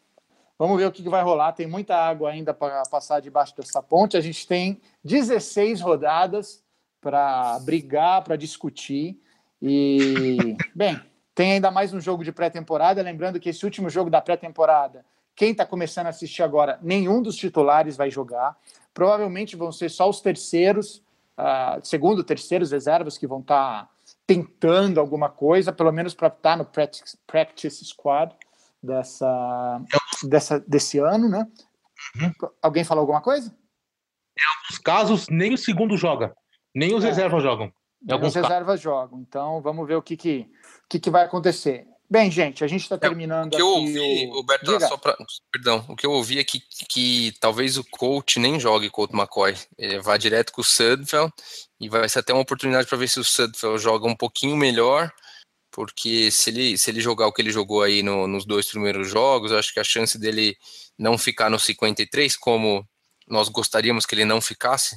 Vamos 0.59 0.79
ver 0.79 0.87
o 0.87 0.93
que 0.93 1.03
vai 1.03 1.23
rolar. 1.23 1.53
Tem 1.53 1.67
muita 1.67 1.95
água 1.97 2.31
ainda 2.31 2.55
para 2.55 2.83
passar 2.85 3.21
debaixo 3.21 3.55
dessa 3.55 3.83
ponte. 3.83 4.17
A 4.17 4.21
gente 4.21 4.47
tem 4.47 4.81
16 5.05 5.83
rodadas 5.83 6.63
para 7.01 7.59
brigar, 7.61 8.25
para 8.25 8.37
discutir. 8.37 9.21
E, 9.61 10.57
bem, 10.75 10.99
tem 11.35 11.53
ainda 11.53 11.71
mais 11.71 11.93
um 11.93 12.01
jogo 12.01 12.25
de 12.25 12.33
pré-temporada. 12.33 13.03
Lembrando 13.03 13.39
que 13.39 13.51
esse 13.51 13.65
último 13.65 13.91
jogo 13.91 14.09
da 14.09 14.23
pré-temporada 14.23 15.05
quem 15.37 15.53
está 15.53 15.67
começando 15.67 16.07
a 16.07 16.09
assistir 16.09 16.43
agora, 16.43 16.79
nenhum 16.83 17.21
dos 17.21 17.37
titulares 17.37 17.97
vai 17.97 18.11
jogar. 18.11 18.57
Provavelmente 18.95 19.55
vão 19.55 19.71
ser 19.71 19.91
só 19.91 20.09
os 20.09 20.21
terceiros, 20.23 21.03
uh, 21.39 21.79
segundo, 21.83 22.25
terceiros 22.25 22.71
reservas 22.73 23.19
que 23.19 23.27
vão 23.27 23.41
estar 23.41 23.85
tá 23.85 23.91
tentando 24.27 24.99
alguma 24.99 25.29
coisa, 25.29 25.73
pelo 25.73 25.93
menos 25.93 26.15
para 26.15 26.29
estar 26.29 26.41
tá 26.53 26.57
no 26.57 26.65
practice, 26.65 27.19
practice 27.27 27.85
squad 27.85 28.35
dessa, 28.83 29.83
dessa, 30.25 30.61
desse 30.61 30.99
ano, 30.99 31.29
né? 31.29 31.47
Uhum. 32.17 32.51
Alguém 32.63 32.83
falou 32.83 33.03
alguma 33.03 33.21
coisa? 33.21 33.55
Em 34.39 34.57
alguns 34.57 34.79
casos, 34.79 35.29
nem 35.29 35.53
o 35.53 35.59
segundo 35.59 35.97
joga, 35.99 36.35
nem 36.75 36.95
os 36.95 37.05
é. 37.05 37.09
reservas 37.09 37.43
jogam. 37.43 37.71
Em 38.09 38.13
alguns 38.13 38.35
reservas 38.35 38.81
jogam. 38.81 39.21
Então, 39.21 39.61
vamos 39.61 39.87
ver 39.87 39.97
o 39.97 40.03
que, 40.03 40.17
que, 40.17 40.51
que, 40.89 40.99
que 40.99 41.11
vai 41.11 41.25
acontecer. 41.25 41.87
Bem, 42.09 42.31
gente, 42.31 42.63
a 42.63 42.69
gente 42.69 42.83
está 42.83 42.95
é, 42.95 42.99
terminando 42.99 43.53
o 43.53 43.57
que 43.57 43.61
eu 43.61 43.69
ouvi, 43.69 44.27
o... 44.29 44.35
Roberto, 44.35 44.81
só 44.81 44.97
pra, 44.97 45.17
perdão, 45.51 45.85
o 45.89 45.97
que 45.97 46.07
eu 46.07 46.13
ouvi 46.13 46.39
é 46.39 46.45
que, 46.45 46.63
que 46.89 47.35
talvez 47.41 47.77
o 47.77 47.85
coach 47.85 48.39
nem 48.39 48.61
jogue 48.61 48.91
Colt 48.91 49.13
McCoy, 49.13 49.57
ele 49.77 49.99
vá 50.01 50.17
direto 50.17 50.53
com 50.53 50.61
o 50.61 50.65
Sudfeld 50.65 51.33
e 51.81 51.89
vai 51.89 52.09
ser 52.09 52.21
até 52.21 52.33
uma 52.33 52.43
oportunidade 52.43 52.87
para 52.87 52.99
ver 52.99 53.09
se 53.09 53.19
o 53.19 53.25
Sudfeld 53.25 53.83
joga 53.83 54.07
um 54.07 54.15
pouquinho 54.15 54.57
melhor, 54.57 55.13
porque 55.71 56.31
se 56.31 56.51
ele, 56.51 56.79
se 56.79 56.91
ele 56.91 57.01
jogar 57.01 57.27
o 57.27 57.33
que 57.33 57.43
ele 57.43 57.51
jogou 57.51 57.83
aí 57.83 58.03
no, 58.03 58.29
nos 58.29 58.47
dois 58.47 58.67
primeiros 58.67 59.09
jogos, 59.11 59.51
acho 59.51 59.75
que 59.75 59.81
a 59.81 59.85
chance 59.85 60.17
dele 60.17 60.57
não 60.97 61.19
ficar 61.19 61.51
no 61.51 61.59
53, 61.59 62.37
como 62.37 62.87
nós 63.27 63.49
gostaríamos 63.49 64.07
que 64.07 64.15
ele 64.15 64.25
não 64.25 64.41
ficasse, 64.41 64.95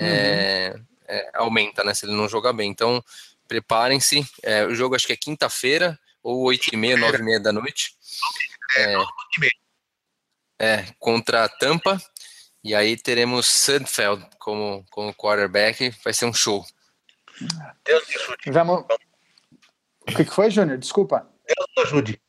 uhum. 0.00 0.06
é, 0.06 0.74
é, 1.08 1.30
aumenta, 1.34 1.82
né, 1.82 1.92
se 1.92 2.06
ele 2.06 2.14
não 2.14 2.28
jogar 2.28 2.52
bem. 2.52 2.70
Então, 2.70 3.02
preparem-se, 3.48 4.24
é, 4.42 4.64
o 4.64 4.74
jogo 4.74 4.94
acho 4.94 5.06
que 5.06 5.12
é 5.12 5.16
quinta-feira, 5.16 5.98
ou 6.22 6.42
8 6.44 6.68
e 6.72 6.76
meia, 6.76 6.96
9 6.96 7.18
e 7.18 7.22
meia 7.22 7.40
da 7.40 7.52
noite. 7.52 7.96
É, 8.76 8.94
é, 10.58 10.86
contra 10.98 11.44
a 11.44 11.48
Tampa. 11.48 12.00
E 12.64 12.74
aí 12.74 12.96
teremos 12.96 13.46
Sudfeld 13.46 14.24
como, 14.38 14.84
como 14.90 15.14
quarterback. 15.14 15.90
Vai 16.04 16.14
ser 16.14 16.26
um 16.26 16.32
show. 16.32 16.64
Deus 17.84 18.06
te 18.06 18.18
ajude. 18.18 18.50
Vamos... 18.50 18.84
O 20.02 20.16
que, 20.16 20.24
foi, 20.24 20.50
Júnior? 20.50 20.78
Desculpa. 20.78 21.28
Deus 21.46 21.68
te 21.74 21.80
ajude. 21.80 22.22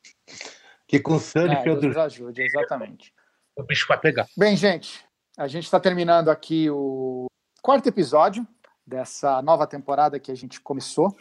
Que 0.88 1.00
com 1.00 1.20
Sudfeld... 1.20 1.78
É, 1.78 1.82
Deus 1.82 1.98
ajude, 1.98 2.42
exatamente. 2.42 3.14
O 3.56 3.64
bicho 3.64 3.86
vai 3.88 4.00
pegar. 4.00 4.28
Bem, 4.36 4.58
gente, 4.58 5.06
a 5.38 5.48
gente 5.48 5.66
está 5.66 5.80
terminando 5.80 6.30
aqui 6.30 6.70
o 6.70 7.28
quarto 7.62 7.88
episódio 7.88 8.48
dessa 8.86 9.42
nova 9.42 9.68
temporada 9.68 10.20
que 10.20 10.32
a 10.32 10.36
gente 10.36 10.60
começou. 10.60 11.16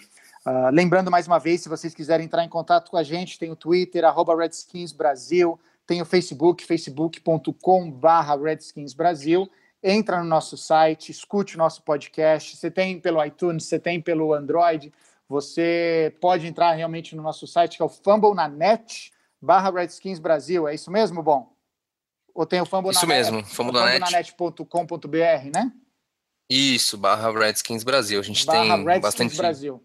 Uh, 0.44 0.70
lembrando 0.72 1.10
mais 1.10 1.26
uma 1.26 1.38
vez, 1.38 1.60
se 1.60 1.68
vocês 1.68 1.94
quiserem 1.94 2.26
entrar 2.26 2.44
em 2.44 2.48
contato 2.48 2.90
com 2.90 2.96
a 2.96 3.02
gente, 3.02 3.38
tem 3.38 3.50
o 3.50 3.56
Twitter, 3.56 4.04
arroba 4.04 4.36
Redskins 4.36 4.90
Brasil, 4.90 5.58
tem 5.86 6.02
o 6.02 6.04
Facebook, 6.04 6.64
facebook.com.br 6.64 8.42
Redskins 8.42 8.92
Brasil. 8.92 9.48
Entra 9.82 10.22
no 10.22 10.28
nosso 10.28 10.56
site, 10.56 11.10
escute 11.10 11.56
o 11.56 11.58
nosso 11.58 11.82
podcast. 11.82 12.56
Você 12.56 12.70
tem 12.70 13.00
pelo 13.00 13.24
iTunes, 13.24 13.64
você 13.64 13.78
tem 13.78 14.00
pelo 14.00 14.32
Android. 14.32 14.92
Você 15.28 16.14
pode 16.20 16.46
entrar 16.46 16.72
realmente 16.72 17.16
no 17.16 17.22
nosso 17.22 17.46
site, 17.46 17.76
que 17.76 17.82
é 17.82 17.84
o 17.84 17.88
Fumble 17.88 18.34
na 18.34 18.48
net, 18.48 19.12
barra 19.40 19.70
Redskins 19.70 20.18
Brasil. 20.18 20.68
É 20.68 20.74
isso 20.74 20.90
mesmo, 20.90 21.22
bom? 21.22 21.52
Ou 22.34 22.46
tem 22.46 22.60
o 22.60 22.66
Fumble 22.66 22.92
isso 22.92 23.06
na 23.06 23.14
mesmo, 23.14 23.36
net, 23.38 23.54
Fumble 23.54 23.72
na 23.72 23.86
net. 23.86 24.12
net.com.br, 24.12 25.50
né? 25.52 25.72
Isso, 26.48 26.96
barra 26.96 27.32
Redskins 27.32 27.82
Brasil. 27.82 28.20
A 28.20 28.22
gente 28.22 28.46
barra 28.46 28.60
tem 28.60 28.84
Redskins 28.84 29.00
bastante... 29.00 29.36
Brasil. 29.36 29.84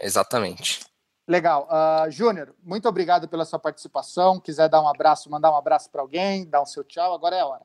Exatamente. 0.00 0.80
Legal. 1.28 1.68
Uh, 1.68 2.10
Júnior, 2.10 2.54
muito 2.62 2.88
obrigado 2.88 3.28
pela 3.28 3.44
sua 3.44 3.58
participação. 3.58 4.38
Quiser 4.38 4.68
dar 4.68 4.80
um 4.80 4.88
abraço, 4.88 5.30
mandar 5.30 5.50
um 5.50 5.56
abraço 5.56 5.90
para 5.90 6.00
alguém, 6.00 6.48
dar 6.48 6.62
um 6.62 6.66
seu 6.66 6.84
tchau, 6.84 7.14
agora 7.14 7.36
é 7.36 7.40
a 7.40 7.46
hora. 7.46 7.64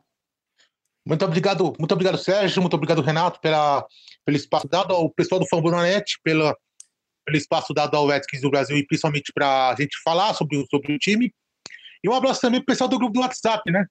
Muito 1.06 1.26
obrigado, 1.26 1.74
muito 1.80 1.92
obrigado, 1.92 2.18
Sérgio, 2.18 2.62
muito 2.62 2.76
obrigado, 2.76 3.02
Renato, 3.02 3.40
pela, 3.40 3.86
pelo 4.24 4.38
espaço 4.38 4.68
dado 4.68 4.94
ao 4.94 5.10
pessoal 5.10 5.40
do 5.40 5.48
Fambonanet, 5.48 6.20
pela, 6.24 6.56
pelo 7.26 7.38
espaço 7.38 7.74
dado 7.74 7.96
ao 7.98 8.08
Redskins 8.08 8.42
do 8.42 8.52
Brasil 8.52 8.78
e 8.78 8.86
principalmente 8.86 9.32
para 9.34 9.70
a 9.70 9.76
gente 9.76 9.96
falar 10.04 10.34
sobre, 10.34 10.64
sobre 10.70 10.94
o 10.94 11.00
time. 11.00 11.32
E 12.04 12.10
um 12.10 12.14
abraço 12.14 12.42
também 12.42 12.60
para 12.60 12.64
o 12.64 12.74
pessoal 12.74 12.88
do 12.88 12.98
grupo 12.98 13.14
do 13.14 13.22
WhatsApp, 13.22 13.72
né? 13.72 13.86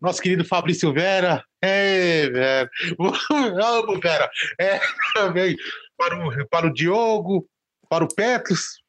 Nosso 0.00 0.20
querido 0.20 0.44
Fabrício 0.44 0.92
Vera. 0.92 1.42
É, 1.62 2.28
Vera. 2.28 2.70
Amo, 3.62 3.98
Vera. 3.98 4.30
É, 4.60 4.78
também. 5.14 5.56
Para 5.96 6.28
o, 6.28 6.48
para 6.48 6.66
o 6.66 6.72
Diogo, 6.72 7.46
para 7.88 8.04
o 8.04 8.08
Petros. 8.08 8.82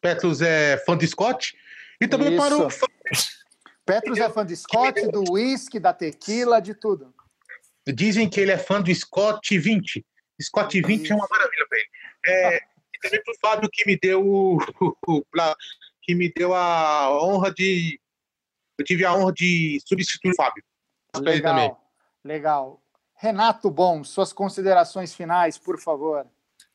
Petros 0.00 0.40
é 0.40 0.78
fã 0.78 0.96
de 0.96 1.06
Scott. 1.06 1.56
E 2.00 2.08
também 2.08 2.34
Isso. 2.34 2.36
para 2.36 2.56
o. 2.56 2.68
Petros 3.84 4.18
é 4.18 4.30
fã 4.30 4.46
de 4.46 4.56
Scott, 4.56 5.08
do 5.08 5.32
whisky, 5.32 5.80
da 5.80 5.92
tequila, 5.92 6.60
de 6.60 6.74
tudo. 6.74 7.12
Dizem 7.86 8.28
que 8.28 8.40
ele 8.40 8.52
é 8.52 8.58
fã 8.58 8.80
do 8.80 8.94
Scott 8.94 9.58
20. 9.58 10.04
Scott 10.40 10.80
20 10.80 11.02
Isso. 11.02 11.12
é 11.12 11.16
uma 11.16 11.26
maravilha 11.28 11.66
para 11.68 11.78
ele. 11.78 11.88
É, 12.26 12.56
e 12.56 12.98
também 13.02 13.22
para 13.22 13.34
o 13.34 13.38
Fábio 13.40 13.70
que 13.72 13.86
me 13.86 13.98
deu 13.98 14.58
que 16.02 16.14
me 16.14 16.32
deu 16.32 16.54
a 16.54 17.10
honra 17.22 17.52
de 17.52 18.00
eu 18.78 18.84
tive 18.84 19.04
a 19.04 19.14
honra 19.14 19.32
de 19.32 19.78
substituir 19.86 20.30
o 20.30 20.36
Fábio. 20.36 20.64
Legal, 21.18 21.92
legal. 22.24 22.82
Renato 23.14 23.70
Bom, 23.70 24.02
suas 24.02 24.32
considerações 24.32 25.14
finais, 25.14 25.58
por 25.58 25.78
favor. 25.78 26.26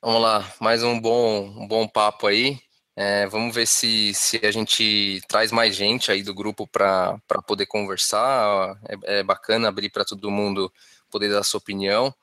Vamos 0.05 0.21
lá, 0.21 0.53
mais 0.61 0.83
um 0.83 0.99
bom, 1.01 1.47
um 1.57 1.67
bom 1.67 1.87
papo 1.87 2.27
aí. 2.27 2.59
É, 2.95 3.25
vamos 3.25 3.55
ver 3.55 3.65
se, 3.65 4.13
se 4.13 4.39
a 4.45 4.51
gente 4.51 5.19
traz 5.27 5.51
mais 5.51 5.75
gente 5.75 6.11
aí 6.11 6.21
do 6.21 6.31
grupo 6.31 6.67
para 6.67 7.19
poder 7.47 7.65
conversar. 7.65 8.77
É, 8.87 9.21
é 9.21 9.23
bacana 9.23 9.67
abrir 9.67 9.89
para 9.89 10.05
todo 10.05 10.29
mundo 10.29 10.71
poder 11.09 11.31
dar 11.31 11.41
sua 11.41 11.57
opinião. 11.57 12.13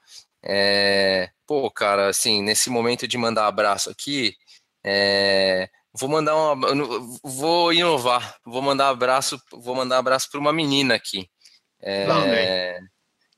É, 0.44 1.28
pô, 1.44 1.68
cara, 1.72 2.06
assim, 2.06 2.40
nesse 2.40 2.70
momento 2.70 3.08
de 3.08 3.18
mandar 3.18 3.48
abraço 3.48 3.90
aqui, 3.90 4.36
é, 4.84 5.68
vou 5.92 6.08
mandar 6.08 6.36
uma, 6.36 6.68
vou 7.24 7.72
inovar, 7.72 8.36
vou 8.46 8.62
mandar 8.62 8.90
abraço, 8.90 9.42
vou 9.50 9.74
mandar 9.74 9.98
abraço 9.98 10.30
para 10.30 10.38
uma 10.38 10.52
menina 10.52 10.94
aqui. 10.94 11.28
É, 11.80 12.78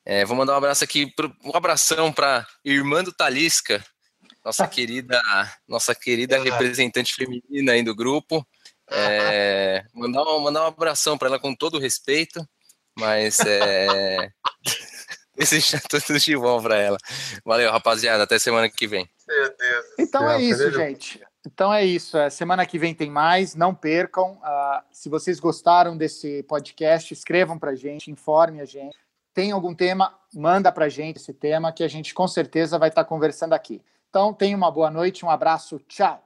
é, 0.05 0.25
vou 0.27 0.37
mandar 0.37 0.53
um 0.53 0.59
abraço 0.59 0.85
aqui, 0.85 1.11
um 1.43 1.57
abração 1.57 2.13
para 2.13 2.47
irmã 2.63 3.03
do 3.03 3.11
Talisca, 3.11 3.83
nossa 4.45 4.67
querida, 4.69 5.21
nossa 5.67 5.95
querida 5.95 6.43
representante 6.43 7.15
feminina 7.15 7.73
aí 7.73 7.83
do 7.83 7.95
grupo. 7.95 8.47
É, 8.91 9.83
mandar, 9.95 10.23
um, 10.25 10.41
mandar 10.41 10.65
um 10.65 10.67
abração 10.67 11.17
para 11.17 11.29
ela 11.29 11.39
com 11.39 11.55
todo 11.55 11.79
respeito, 11.79 12.47
mas 12.99 13.41
é, 13.41 14.31
desejar 15.37 15.81
tudo 15.89 16.19
de 16.19 16.37
bom 16.37 16.63
para 16.63 16.77
ela. 16.77 16.99
Valeu, 17.45 17.71
rapaziada, 17.73 18.25
até 18.25 18.39
semana 18.39 18.69
que 18.69 18.87
vem. 18.87 19.09
Meu 19.27 19.57
Deus. 19.57 19.87
Então 19.99 20.31
é 20.31 20.43
isso, 20.43 20.71
gente. 20.71 21.21
Então 21.47 21.73
é 21.73 21.85
isso. 21.85 22.17
É, 22.17 22.31
semana 22.31 22.67
que 22.67 22.79
vem 22.79 22.95
tem 22.95 23.11
mais. 23.11 23.55
Não 23.55 23.75
percam. 23.75 24.33
Uh, 24.33 24.83
se 24.93 25.09
vocês 25.09 25.41
gostaram 25.41 25.97
desse 25.97 26.43
podcast, 26.45 27.13
escrevam 27.13 27.59
para 27.59 27.73
a 27.73 27.75
gente, 27.75 28.11
informe 28.11 28.61
a 28.61 28.65
gente. 28.65 28.97
Tem 29.33 29.51
algum 29.51 29.75
tema, 29.75 30.17
manda 30.33 30.71
para 30.71 30.85
a 30.85 30.89
gente 30.89 31.17
esse 31.17 31.33
tema 31.33 31.73
que 31.73 31.83
a 31.83 31.89
gente 31.89 32.15
com 32.15 32.29
certeza 32.29 32.79
vai 32.79 32.89
estar 32.89 33.03
tá 33.03 33.09
conversando 33.09 33.53
aqui. 33.53 33.83
Então, 34.15 34.33
tenha 34.33 34.57
uma 34.57 34.71
boa 34.71 34.93
noite, 34.93 35.27
um 35.27 35.29
abraço, 35.29 35.81
tchau. 35.89 36.23